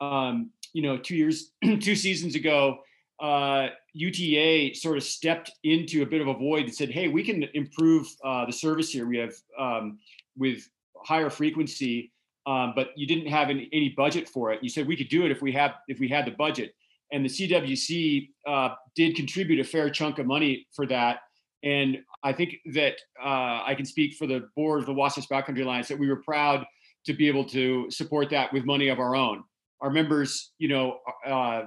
um, 0.00 0.50
you 0.72 0.82
know 0.82 0.96
two 0.96 1.14
years, 1.14 1.52
two 1.80 1.94
seasons 1.94 2.34
ago, 2.34 2.78
uh, 3.20 3.68
UTA 3.92 4.74
sort 4.74 4.96
of 4.96 5.02
stepped 5.02 5.52
into 5.62 6.02
a 6.02 6.06
bit 6.06 6.22
of 6.22 6.28
a 6.28 6.34
void 6.34 6.64
and 6.64 6.74
said, 6.74 6.90
"Hey, 6.90 7.08
we 7.08 7.22
can 7.22 7.44
improve 7.54 8.06
uh, 8.24 8.46
the 8.46 8.52
service 8.52 8.90
here. 8.90 9.06
We 9.06 9.18
have 9.18 9.34
um, 9.58 9.98
with 10.36 10.68
higher 11.04 11.30
frequency." 11.30 12.12
Um, 12.46 12.72
but 12.74 12.88
you 12.96 13.06
didn't 13.06 13.26
have 13.26 13.50
any, 13.50 13.68
any 13.72 13.90
budget 13.90 14.28
for 14.28 14.52
it. 14.52 14.62
You 14.62 14.68
said 14.68 14.86
we 14.86 14.96
could 14.96 15.08
do 15.08 15.24
it 15.24 15.30
if 15.30 15.42
we 15.42 15.52
have 15.52 15.74
if 15.88 16.00
we 16.00 16.08
had 16.08 16.26
the 16.26 16.32
budget, 16.32 16.74
and 17.12 17.24
the 17.24 17.28
CWC 17.28 18.28
uh, 18.46 18.74
did 18.94 19.16
contribute 19.16 19.60
a 19.60 19.64
fair 19.64 19.90
chunk 19.90 20.18
of 20.18 20.26
money 20.26 20.66
for 20.74 20.86
that. 20.86 21.20
And 21.62 21.98
I 22.22 22.32
think 22.32 22.56
that 22.72 22.94
uh, 23.22 23.62
I 23.66 23.74
can 23.76 23.84
speak 23.84 24.14
for 24.14 24.26
the 24.26 24.48
board 24.56 24.80
of 24.80 24.86
the 24.86 24.94
Wasatch 24.94 25.28
Backcountry 25.28 25.62
Alliance 25.62 25.88
that 25.88 25.98
we 25.98 26.08
were 26.08 26.22
proud 26.22 26.64
to 27.06 27.12
be 27.12 27.28
able 27.28 27.44
to 27.46 27.90
support 27.90 28.30
that 28.30 28.52
with 28.52 28.64
money 28.64 28.88
of 28.88 28.98
our 28.98 29.14
own. 29.14 29.42
Our 29.80 29.90
members, 29.90 30.52
you 30.58 30.68
know, 30.68 30.98
uh, 31.26 31.62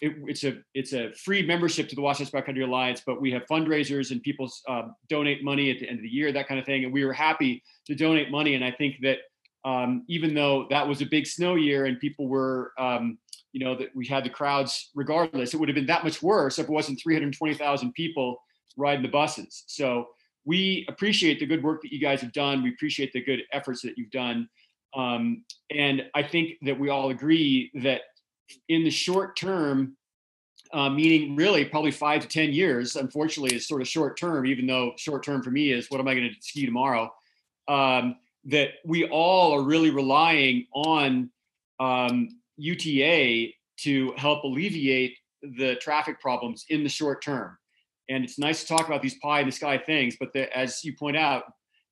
it, 0.00 0.14
it's 0.26 0.44
a 0.44 0.58
it's 0.74 0.92
a 0.92 1.12
free 1.14 1.44
membership 1.44 1.88
to 1.88 1.96
the 1.96 2.02
Wasatch 2.02 2.30
Backcountry 2.30 2.64
Alliance, 2.64 3.02
but 3.04 3.20
we 3.20 3.32
have 3.32 3.42
fundraisers 3.50 4.10
and 4.10 4.22
people 4.22 4.50
uh, 4.68 4.82
donate 5.08 5.42
money 5.42 5.70
at 5.70 5.78
the 5.80 5.88
end 5.88 5.98
of 5.98 6.02
the 6.02 6.08
year, 6.08 6.32
that 6.32 6.46
kind 6.46 6.60
of 6.60 6.66
thing. 6.66 6.84
And 6.84 6.92
we 6.92 7.04
were 7.04 7.12
happy 7.12 7.62
to 7.86 7.94
donate 7.94 8.30
money. 8.30 8.54
And 8.54 8.64
I 8.64 8.70
think 8.70 8.96
that 9.02 9.18
um, 9.64 10.04
even 10.08 10.34
though 10.34 10.66
that 10.70 10.86
was 10.86 11.02
a 11.02 11.06
big 11.06 11.26
snow 11.26 11.54
year 11.54 11.86
and 11.86 11.98
people 11.98 12.28
were, 12.28 12.72
um, 12.78 13.18
you 13.52 13.64
know, 13.64 13.76
that 13.76 13.94
we 13.94 14.06
had 14.06 14.24
the 14.24 14.30
crowds 14.30 14.90
regardless, 14.94 15.54
it 15.54 15.56
would 15.56 15.68
have 15.68 15.76
been 15.76 15.86
that 15.86 16.04
much 16.04 16.22
worse 16.22 16.58
if 16.58 16.66
it 16.66 16.72
wasn't 16.72 17.00
320,000 17.00 17.92
people 17.92 18.40
riding 18.76 19.02
the 19.02 19.08
buses. 19.08 19.64
So 19.66 20.08
we 20.44 20.86
appreciate 20.88 21.40
the 21.40 21.46
good 21.46 21.62
work 21.62 21.82
that 21.82 21.92
you 21.92 22.00
guys 22.00 22.20
have 22.20 22.32
done. 22.32 22.62
We 22.62 22.70
appreciate 22.70 23.12
the 23.12 23.22
good 23.22 23.42
efforts 23.52 23.82
that 23.82 23.98
you've 23.98 24.10
done. 24.10 24.48
Um, 24.94 25.44
and 25.70 26.04
I 26.14 26.22
think 26.22 26.52
that 26.62 26.78
we 26.78 26.88
all 26.88 27.10
agree 27.10 27.70
that 27.82 28.02
in 28.68 28.84
the 28.84 28.90
short 28.90 29.36
term, 29.36 29.96
uh, 30.72 30.88
meaning 30.88 31.36
really 31.36 31.64
probably 31.64 31.90
five 31.90 32.22
to 32.22 32.28
10 32.28 32.52
years, 32.52 32.96
unfortunately, 32.96 33.56
is 33.56 33.66
sort 33.66 33.82
of 33.82 33.88
short 33.88 34.18
term, 34.18 34.46
even 34.46 34.66
though 34.66 34.92
short 34.96 35.22
term 35.22 35.42
for 35.42 35.50
me 35.50 35.72
is 35.72 35.90
what 35.90 36.00
am 36.00 36.08
I 36.08 36.14
going 36.14 36.28
to 36.28 36.34
ski 36.40 36.64
tomorrow? 36.64 37.12
Um, 37.68 38.16
that 38.48 38.70
we 38.84 39.06
all 39.08 39.52
are 39.54 39.62
really 39.62 39.90
relying 39.90 40.66
on 40.74 41.30
um, 41.80 42.28
UTA 42.56 43.52
to 43.80 44.12
help 44.16 44.42
alleviate 44.42 45.16
the 45.42 45.76
traffic 45.76 46.20
problems 46.20 46.64
in 46.70 46.82
the 46.82 46.88
short 46.88 47.22
term. 47.22 47.56
And 48.08 48.24
it's 48.24 48.38
nice 48.38 48.62
to 48.62 48.68
talk 48.68 48.86
about 48.86 49.02
these 49.02 49.16
pie 49.22 49.40
in 49.40 49.46
the 49.46 49.52
sky 49.52 49.78
things, 49.78 50.16
but 50.18 50.34
as 50.34 50.82
you 50.82 50.96
point 50.96 51.16
out, 51.16 51.44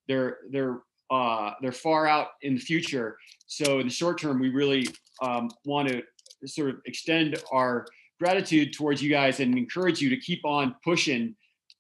they're 0.09 0.39
they're 0.51 0.81
uh, 1.11 1.53
they're 1.61 1.73
far 1.73 2.07
out 2.07 2.29
in 2.43 2.55
the 2.55 2.61
future. 2.61 3.17
So 3.47 3.79
in 3.79 3.87
the 3.87 3.93
short 3.93 4.19
term, 4.19 4.41
we 4.41 4.49
really 4.49 4.89
um, 5.23 5.51
want 5.65 5.89
to 5.89 6.03
sort 6.47 6.71
of 6.71 6.77
extend 6.87 7.41
our 7.53 7.87
gratitude 8.19 8.73
towards 8.73 9.03
you 9.03 9.11
guys 9.11 9.41
and 9.41 9.57
encourage 9.57 10.01
you 10.01 10.09
to 10.11 10.17
keep 10.17 10.45
on 10.45 10.75
pushing 10.83 11.37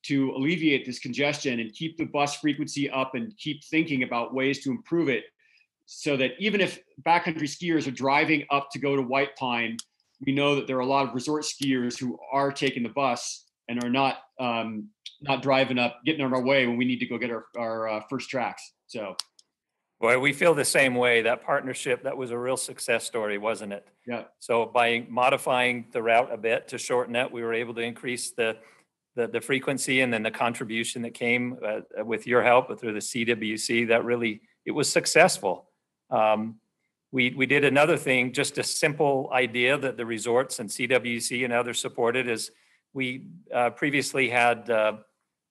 to 0.06 0.32
alleviate 0.32 0.84
this 0.84 0.98
congestion 0.98 1.60
and 1.60 1.72
keep 1.72 1.96
the 1.96 2.04
bus 2.04 2.36
frequency 2.36 2.90
up 2.90 3.14
and 3.14 3.36
keep 3.38 3.64
thinking 3.64 4.02
about 4.02 4.34
ways 4.34 4.62
to 4.62 4.70
improve 4.70 5.08
it 5.08 5.24
so 5.86 6.16
that 6.16 6.32
even 6.38 6.60
if 6.60 6.80
backcountry 7.06 7.42
skiers 7.42 7.86
are 7.86 7.92
driving 7.92 8.44
up 8.50 8.68
to 8.72 8.78
go 8.78 8.96
to 8.96 9.02
White 9.02 9.36
Pine, 9.36 9.76
we 10.26 10.32
know 10.32 10.54
that 10.56 10.66
there 10.66 10.76
are 10.76 10.80
a 10.80 10.86
lot 10.86 11.08
of 11.08 11.14
resort 11.14 11.44
skiers 11.44 11.98
who 11.98 12.18
are 12.32 12.50
taking 12.50 12.82
the 12.82 12.88
bus 12.88 13.44
and 13.68 13.82
are 13.82 13.90
not 13.90 14.18
um, 14.38 14.88
not 15.22 15.42
driving 15.42 15.78
up, 15.78 16.00
getting 16.04 16.24
on 16.24 16.34
our 16.34 16.42
way 16.42 16.66
when 16.66 16.76
we 16.76 16.84
need 16.84 16.98
to 16.98 17.06
go 17.06 17.16
get 17.16 17.30
our, 17.30 17.46
our 17.56 17.88
uh, 17.88 18.00
first 18.10 18.28
tracks. 18.28 18.72
So 18.86 19.16
Boy, 19.98 20.18
we 20.18 20.34
feel 20.34 20.52
the 20.52 20.64
same 20.64 20.94
way. 20.94 21.22
That 21.22 21.42
partnership, 21.42 22.02
that 22.02 22.16
was 22.16 22.30
a 22.30 22.38
real 22.38 22.58
success 22.58 23.04
story, 23.04 23.38
wasn't 23.38 23.72
it? 23.72 23.86
Yeah. 24.06 24.24
So 24.40 24.66
by 24.66 25.06
modifying 25.08 25.86
the 25.92 26.02
route 26.02 26.30
a 26.30 26.36
bit 26.36 26.68
to 26.68 26.78
shorten 26.78 27.16
it, 27.16 27.32
we 27.32 27.42
were 27.42 27.54
able 27.54 27.72
to 27.74 27.80
increase 27.80 28.32
the, 28.32 28.58
the, 29.16 29.26
the 29.26 29.40
frequency 29.40 30.02
and 30.02 30.12
then 30.12 30.22
the 30.22 30.30
contribution 30.30 31.02
that 31.02 31.14
came 31.14 31.58
uh, 31.66 32.04
with 32.04 32.26
your 32.26 32.42
help 32.42 32.78
through 32.78 32.92
the 32.92 33.00
CWC. 33.00 33.88
That 33.88 34.04
really, 34.04 34.42
it 34.64 34.70
was 34.70 34.90
successful. 34.90 35.70
Um, 36.10 36.56
we, 37.10 37.30
we 37.30 37.46
did 37.46 37.64
another 37.64 37.96
thing, 37.96 38.32
just 38.32 38.58
a 38.58 38.62
simple 38.62 39.30
idea 39.32 39.78
that 39.78 39.96
the 39.96 40.04
resorts 40.04 40.58
and 40.58 40.68
CWC 40.68 41.44
and 41.44 41.52
others 41.52 41.80
supported 41.80 42.28
is 42.28 42.50
we 42.92 43.26
uh, 43.54 43.70
previously 43.70 44.28
had 44.28 44.68
uh, 44.68 44.94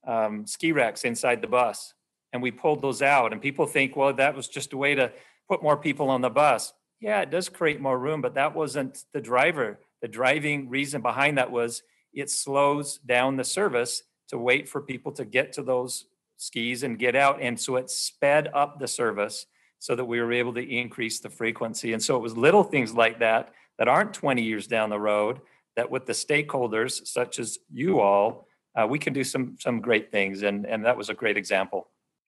um, 0.06 0.46
ski 0.46 0.72
racks 0.72 1.04
inside 1.04 1.42
the 1.42 1.48
bus 1.48 1.94
and 2.34 2.42
we 2.42 2.52
pulled 2.52 2.82
those 2.82 3.02
out 3.02 3.32
and 3.32 3.42
people 3.42 3.66
think 3.66 3.96
well 3.96 4.14
that 4.14 4.36
was 4.36 4.48
just 4.48 4.74
a 4.74 4.78
way 4.78 4.94
to 4.94 5.12
put 5.48 5.64
more 5.64 5.78
people 5.78 6.10
on 6.10 6.22
the 6.22 6.30
bus 6.30 6.74
yeah 7.00 7.22
it 7.22 7.30
does 7.30 7.50
create 7.50 7.80
more 7.80 7.98
room 7.98 8.22
but 8.22 8.36
that 8.36 8.56
wasn't 8.56 9.06
the 9.14 9.22
driver 9.22 9.80
the 10.02 10.08
driving 10.08 10.70
reason 10.70 11.02
behind 11.02 11.38
that 11.38 11.52
was 11.52 11.82
it 12.16 12.30
slows 12.30 12.98
down 13.00 13.38
the 13.38 13.44
service 13.44 14.04
to 14.30 14.38
wait 14.38 14.68
for 14.68 14.82
people 14.82 15.12
to 15.14 15.26
get 15.26 15.54
to 15.54 15.64
those 15.64 16.06
skis 16.38 16.84
and 16.84 16.98
get 17.00 17.16
out. 17.16 17.42
And 17.42 17.60
so 17.60 17.76
it 17.76 17.90
sped 17.90 18.50
up 18.54 18.80
the 18.80 18.88
service 18.88 19.46
so 19.80 19.96
that 19.96 20.06
we 20.06 20.20
were 20.20 20.34
able 20.34 20.54
to 20.56 20.62
increase 20.62 21.20
the 21.20 21.30
frequency. 21.30 21.94
And 21.94 22.02
so 22.02 22.16
it 22.16 22.22
was 22.22 22.36
little 22.36 22.64
things 22.64 22.94
like 22.94 23.20
that 23.20 23.54
that 23.78 23.88
aren't 23.88 24.14
20 24.14 24.42
years 24.42 24.68
down 24.68 24.90
the 24.90 25.00
road 25.00 25.42
that 25.76 25.92
with 25.92 26.06
the 26.06 26.14
stakeholders 26.14 27.06
such 27.06 27.40
as 27.40 27.60
you 27.72 28.00
all 28.00 28.48
uh, 28.76 28.86
we 28.86 29.00
can 29.00 29.14
do 29.14 29.24
some 29.24 29.56
some 29.60 29.80
great 29.80 30.12
things. 30.12 30.44
And 30.44 30.66
and 30.66 30.84
that 30.86 30.98
was 30.98 31.10
a 31.10 31.14
great 31.14 31.38
example 31.38 31.88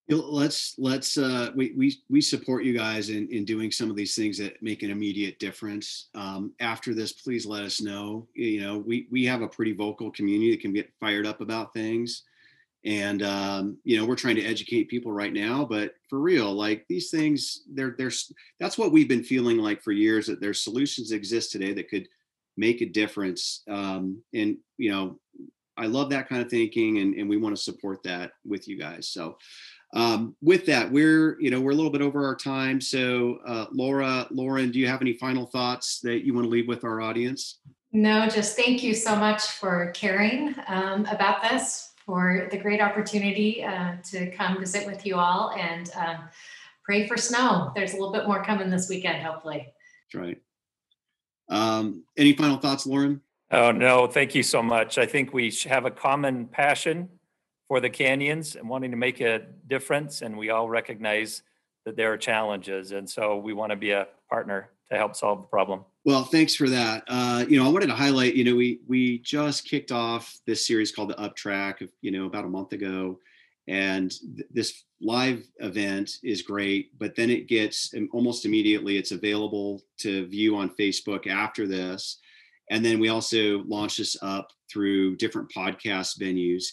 Let's, 0.09 0.75
let's, 0.77 1.17
uh, 1.17 1.51
we, 1.53 1.73
we, 1.75 1.97
we 2.09 2.21
support 2.21 2.63
you 2.63 2.73
guys 2.73 3.09
in, 3.09 3.27
in 3.27 3.43
doing 3.43 3.71
some 3.71 3.89
of 3.89 3.97
these 3.97 4.15
things 4.15 4.37
that 4.37 4.61
make 4.63 4.81
an 4.81 4.89
immediate 4.89 5.37
difference. 5.37 6.07
Um, 6.15 6.53
after 6.61 6.93
this, 6.93 7.11
please 7.11 7.45
let 7.45 7.63
us 7.63 7.81
know. 7.81 8.25
You 8.33 8.61
know, 8.61 8.77
we, 8.77 9.07
we 9.11 9.25
have 9.25 9.41
a 9.41 9.49
pretty 9.49 9.73
vocal 9.73 10.09
community 10.11 10.51
that 10.51 10.61
can 10.61 10.71
get 10.71 10.93
fired 11.01 11.27
up 11.27 11.41
about 11.41 11.73
things. 11.73 12.23
And, 12.85 13.21
um, 13.21 13.77
you 13.83 13.97
know, 13.97 14.05
we're 14.05 14.15
trying 14.15 14.37
to 14.37 14.45
educate 14.45 14.87
people 14.87 15.11
right 15.11 15.33
now, 15.33 15.65
but 15.65 15.95
for 16.09 16.19
real, 16.19 16.53
like 16.53 16.85
these 16.87 17.09
things, 17.09 17.63
there, 17.69 17.93
there's, 17.97 18.31
that's 18.61 18.77
what 18.77 18.93
we've 18.93 19.09
been 19.09 19.23
feeling 19.23 19.57
like 19.57 19.81
for 19.81 19.91
years, 19.91 20.27
that 20.27 20.39
there's 20.39 20.61
solutions 20.61 21.11
exist 21.11 21.51
today 21.51 21.73
that 21.73 21.89
could 21.89 22.07
make 22.55 22.79
a 22.79 22.85
difference. 22.85 23.63
Um, 23.69 24.21
and, 24.33 24.55
you 24.77 24.89
know, 24.89 25.19
I 25.75 25.87
love 25.87 26.09
that 26.11 26.29
kind 26.29 26.41
of 26.41 26.49
thinking 26.49 26.99
and, 26.99 27.13
and 27.15 27.29
we 27.29 27.37
want 27.37 27.55
to 27.57 27.61
support 27.61 28.01
that 28.03 28.31
with 28.45 28.67
you 28.69 28.79
guys. 28.79 29.09
So, 29.09 29.37
um, 29.93 30.35
with 30.41 30.65
that, 30.65 30.91
we're, 30.91 31.39
you 31.39 31.49
know, 31.49 31.61
we're 31.61 31.71
a 31.71 31.75
little 31.75 31.91
bit 31.91 32.01
over 32.01 32.25
our 32.25 32.35
time. 32.35 32.81
So, 32.81 33.39
uh, 33.47 33.67
Laura, 33.71 34.27
Lorin, 34.31 34.71
do 34.71 34.79
you 34.79 34.87
have 34.87 35.01
any 35.01 35.13
final 35.13 35.45
thoughts 35.45 35.99
that 36.01 36.25
you 36.25 36.33
want 36.33 36.45
to 36.45 36.49
leave 36.49 36.67
with 36.67 36.83
our 36.83 37.01
audience? 37.01 37.59
No, 37.93 38.27
just 38.27 38.57
thank 38.57 38.83
you 38.83 38.93
so 38.93 39.15
much 39.15 39.43
for 39.43 39.91
caring 39.95 40.53
um, 40.67 41.05
about 41.05 41.41
this, 41.41 41.93
for 42.05 42.47
the 42.51 42.57
great 42.57 42.81
opportunity 42.81 43.63
uh, 43.63 43.93
to 44.11 44.29
come 44.31 44.59
visit 44.59 44.85
with 44.85 45.05
you 45.05 45.15
all 45.15 45.51
and 45.51 45.89
um, 45.95 46.17
pray 46.83 47.07
for 47.07 47.15
snow. 47.15 47.71
There's 47.73 47.93
a 47.93 47.95
little 47.95 48.11
bit 48.11 48.27
more 48.27 48.43
coming 48.43 48.69
this 48.69 48.89
weekend, 48.89 49.23
hopefully. 49.23 49.67
That's 50.13 50.21
right. 50.21 50.37
Um, 51.49 52.03
any 52.17 52.33
final 52.33 52.57
thoughts, 52.57 52.85
Lorin? 52.85 53.21
Oh, 53.51 53.71
no, 53.71 54.07
thank 54.07 54.35
you 54.35 54.43
so 54.43 54.61
much. 54.61 54.97
I 54.97 55.05
think 55.05 55.33
we 55.33 55.49
have 55.65 55.85
a 55.85 55.91
common 55.91 56.47
passion 56.47 57.07
for 57.67 57.79
the 57.79 57.89
canyons 57.89 58.55
and 58.55 58.69
wanting 58.69 58.91
to 58.91 58.97
make 58.97 59.19
a 59.21 59.41
difference, 59.67 60.21
and 60.21 60.37
we 60.37 60.49
all 60.49 60.69
recognize 60.69 61.43
that 61.85 61.95
there 61.95 62.11
are 62.11 62.17
challenges, 62.17 62.91
and 62.91 63.09
so 63.09 63.37
we 63.37 63.53
want 63.53 63.71
to 63.71 63.75
be 63.75 63.91
a 63.91 64.07
partner 64.29 64.69
to 64.91 64.97
help 64.97 65.15
solve 65.15 65.41
the 65.41 65.47
problem. 65.47 65.83
Well, 66.05 66.23
thanks 66.23 66.55
for 66.55 66.69
that. 66.69 67.03
Uh, 67.07 67.45
you 67.47 67.57
know, 67.57 67.65
I 67.65 67.69
wanted 67.69 67.87
to 67.87 67.95
highlight, 67.95 68.35
you 68.35 68.43
know, 68.43 68.55
we 68.55 68.79
we 68.87 69.19
just 69.19 69.65
kicked 69.65 69.91
off 69.91 70.37
this 70.45 70.65
series 70.65 70.91
called 70.91 71.09
the 71.09 71.19
Up 71.19 71.35
Track, 71.35 71.83
you 72.01 72.11
know, 72.11 72.25
about 72.25 72.45
a 72.45 72.49
month 72.49 72.71
ago, 72.71 73.19
and 73.67 74.11
th- 74.11 74.47
this 74.49 74.83
live 75.01 75.45
event 75.59 76.19
is 76.23 76.41
great. 76.41 76.97
But 76.97 77.15
then 77.15 77.29
it 77.29 77.47
gets 77.47 77.93
almost 78.13 78.45
immediately, 78.45 78.97
it's 78.97 79.11
available 79.11 79.81
to 79.99 80.27
view 80.27 80.55
on 80.55 80.75
Facebook 80.79 81.27
after 81.27 81.67
this, 81.67 82.19
and 82.69 82.83
then 82.83 82.99
we 82.99 83.09
also 83.09 83.63
launch 83.63 83.97
this 83.97 84.15
up 84.21 84.51
through 84.71 85.17
different 85.17 85.51
podcast 85.51 86.19
venues. 86.19 86.65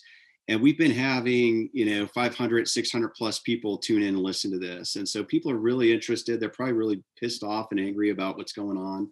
And 0.49 0.61
we've 0.61 0.79
been 0.79 0.91
having, 0.91 1.71
you 1.73 1.87
know, 1.87 2.07
500, 2.07 2.69
600 2.69 3.09
plus 3.15 3.39
people 3.41 3.79
tune 3.79 4.03
in 4.03 4.09
and 4.09 4.23
listen 4.23 4.51
to 4.51 4.59
this. 4.59 4.97
And 4.97 5.09
so 5.09 5.25
people 5.25 5.51
are 5.51 5.57
really 5.57 5.93
interested. 5.93 6.39
They're 6.39 6.51
probably 6.51 6.75
really 6.75 7.03
pissed 7.19 7.43
off 7.43 7.69
and 7.71 7.81
angry 7.81 8.11
about 8.11 8.37
what's 8.37 8.53
going 8.53 8.77
on. 8.77 9.11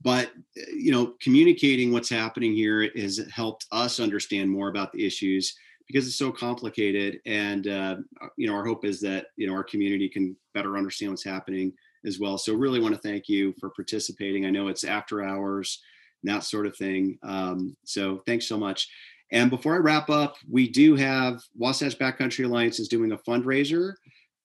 But, 0.00 0.30
you 0.72 0.92
know, 0.92 1.14
communicating 1.20 1.92
what's 1.92 2.08
happening 2.08 2.52
here 2.52 2.88
has 2.96 3.20
helped 3.32 3.66
us 3.72 3.98
understand 3.98 4.48
more 4.48 4.68
about 4.68 4.92
the 4.92 5.04
issues 5.04 5.56
because 5.88 6.06
it's 6.06 6.18
so 6.18 6.30
complicated. 6.30 7.20
And, 7.26 7.66
uh, 7.66 7.96
you 8.36 8.46
know, 8.46 8.54
our 8.54 8.64
hope 8.64 8.84
is 8.84 9.00
that, 9.00 9.26
you 9.36 9.48
know, 9.48 9.54
our 9.54 9.64
community 9.64 10.08
can 10.08 10.36
better 10.54 10.76
understand 10.76 11.10
what's 11.10 11.24
happening 11.24 11.72
as 12.04 12.20
well. 12.20 12.38
So 12.38 12.54
really 12.54 12.78
want 12.78 12.94
to 12.94 13.00
thank 13.00 13.28
you 13.28 13.54
for 13.58 13.70
participating. 13.70 14.46
I 14.46 14.50
know 14.50 14.68
it's 14.68 14.84
after 14.84 15.24
hours, 15.24 15.82
and 16.22 16.32
that 16.32 16.44
sort 16.44 16.66
of 16.66 16.76
thing. 16.76 17.18
Um, 17.22 17.76
so 17.84 18.22
thanks 18.26 18.46
so 18.46 18.58
much. 18.58 18.88
And 19.30 19.50
before 19.50 19.74
I 19.74 19.78
wrap 19.78 20.08
up, 20.08 20.36
we 20.50 20.68
do 20.68 20.96
have 20.96 21.42
Wasatch 21.56 21.98
Backcountry 21.98 22.44
Alliance 22.44 22.80
is 22.80 22.88
doing 22.88 23.12
a 23.12 23.18
fundraiser. 23.18 23.92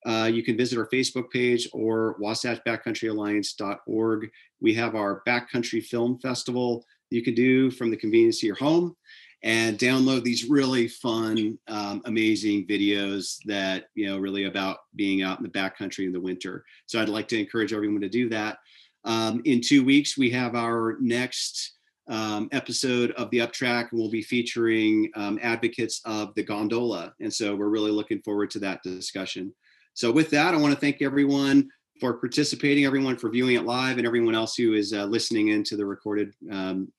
Uh, 0.06 0.30
you 0.32 0.44
can 0.44 0.56
visit 0.58 0.78
our 0.78 0.90
Facebook 0.90 1.32
page 1.32 1.70
or 1.72 2.18
wasatchbackcountryalliance.org. 2.20 4.30
We 4.60 4.74
have 4.74 4.96
our 4.96 5.24
Backcountry 5.26 5.82
Film 5.84 6.20
Festival 6.20 6.86
you 7.10 7.24
can 7.24 7.34
do 7.34 7.72
from 7.72 7.92
the 7.92 7.98
convenience 7.98 8.40
of 8.40 8.48
your 8.48 8.58
home 8.58 8.98
and 9.44 9.78
download 9.78 10.24
these 10.24 10.50
really 10.50 10.88
fun, 10.88 11.60
um, 11.68 12.02
amazing 12.06 12.66
videos 12.66 13.38
that, 13.46 13.86
you 13.94 14.08
know, 14.08 14.18
really 14.18 14.46
about 14.46 14.78
being 14.96 15.22
out 15.22 15.38
in 15.38 15.44
the 15.44 15.50
backcountry 15.50 16.06
in 16.06 16.14
the 16.14 16.20
winter. 16.20 16.64
So 16.86 17.02
I'd 17.02 17.10
like 17.10 17.28
to 17.30 17.40
encourage 17.40 17.74
everyone 17.74 18.02
to 18.02 18.10
do 18.10 18.30
that. 18.30 18.60
Um, 19.04 19.42
in 19.44 19.60
two 19.62 19.84
weeks, 19.84 20.18
we 20.18 20.30
have 20.32 20.56
our 20.56 20.98
next 21.02 21.74
um, 22.08 22.49
episode 22.51 23.12
of 23.12 23.30
the 23.30 23.39
Uptrack, 23.39 23.91
and 23.91 23.99
we'll 23.99 24.10
be 24.10 24.22
featuring 24.22 25.10
um, 25.16 25.39
advocates 25.41 26.01
of 26.06 26.34
the 26.36 26.43
gondola. 26.43 27.14
And 27.22 27.34
so 27.34 27.56
we're 27.56 27.70
really 27.70 27.91
looking 27.91 28.22
forward 28.22 28.51
to 28.51 28.60
that 28.60 28.84
discussion. 28.84 29.54
So 29.93 30.12
with 30.12 30.30
that, 30.32 30.54
I 30.54 30.58
want 30.58 30.74
to 30.74 30.80
thank 30.80 31.01
everyone 31.01 31.70
for 31.99 32.16
participating, 32.16 32.86
everyone 32.86 33.18
for 33.18 33.30
viewing 33.30 33.56
it 33.56 33.66
live, 33.66 33.97
and 33.97 34.08
everyone 34.08 34.36
else 34.36 34.56
who 34.56 34.74
is 34.74 34.93
uh, 34.93 35.06
listening 35.06 35.49
into 35.49 35.78
the 35.78 35.86
recorded 35.86 36.34
um, 36.51 36.91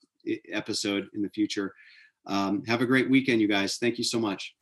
episode 0.50 1.09
in 1.14 1.22
the 1.22 1.28
future. 1.30 1.74
Um, 2.26 2.64
have 2.66 2.80
a 2.80 2.86
great 2.86 3.11
weekend, 3.11 3.40
you 3.40 3.48
guys. 3.48 3.76
Thank 3.76 3.98
you 3.98 4.05
so 4.05 4.18
much. 4.18 4.55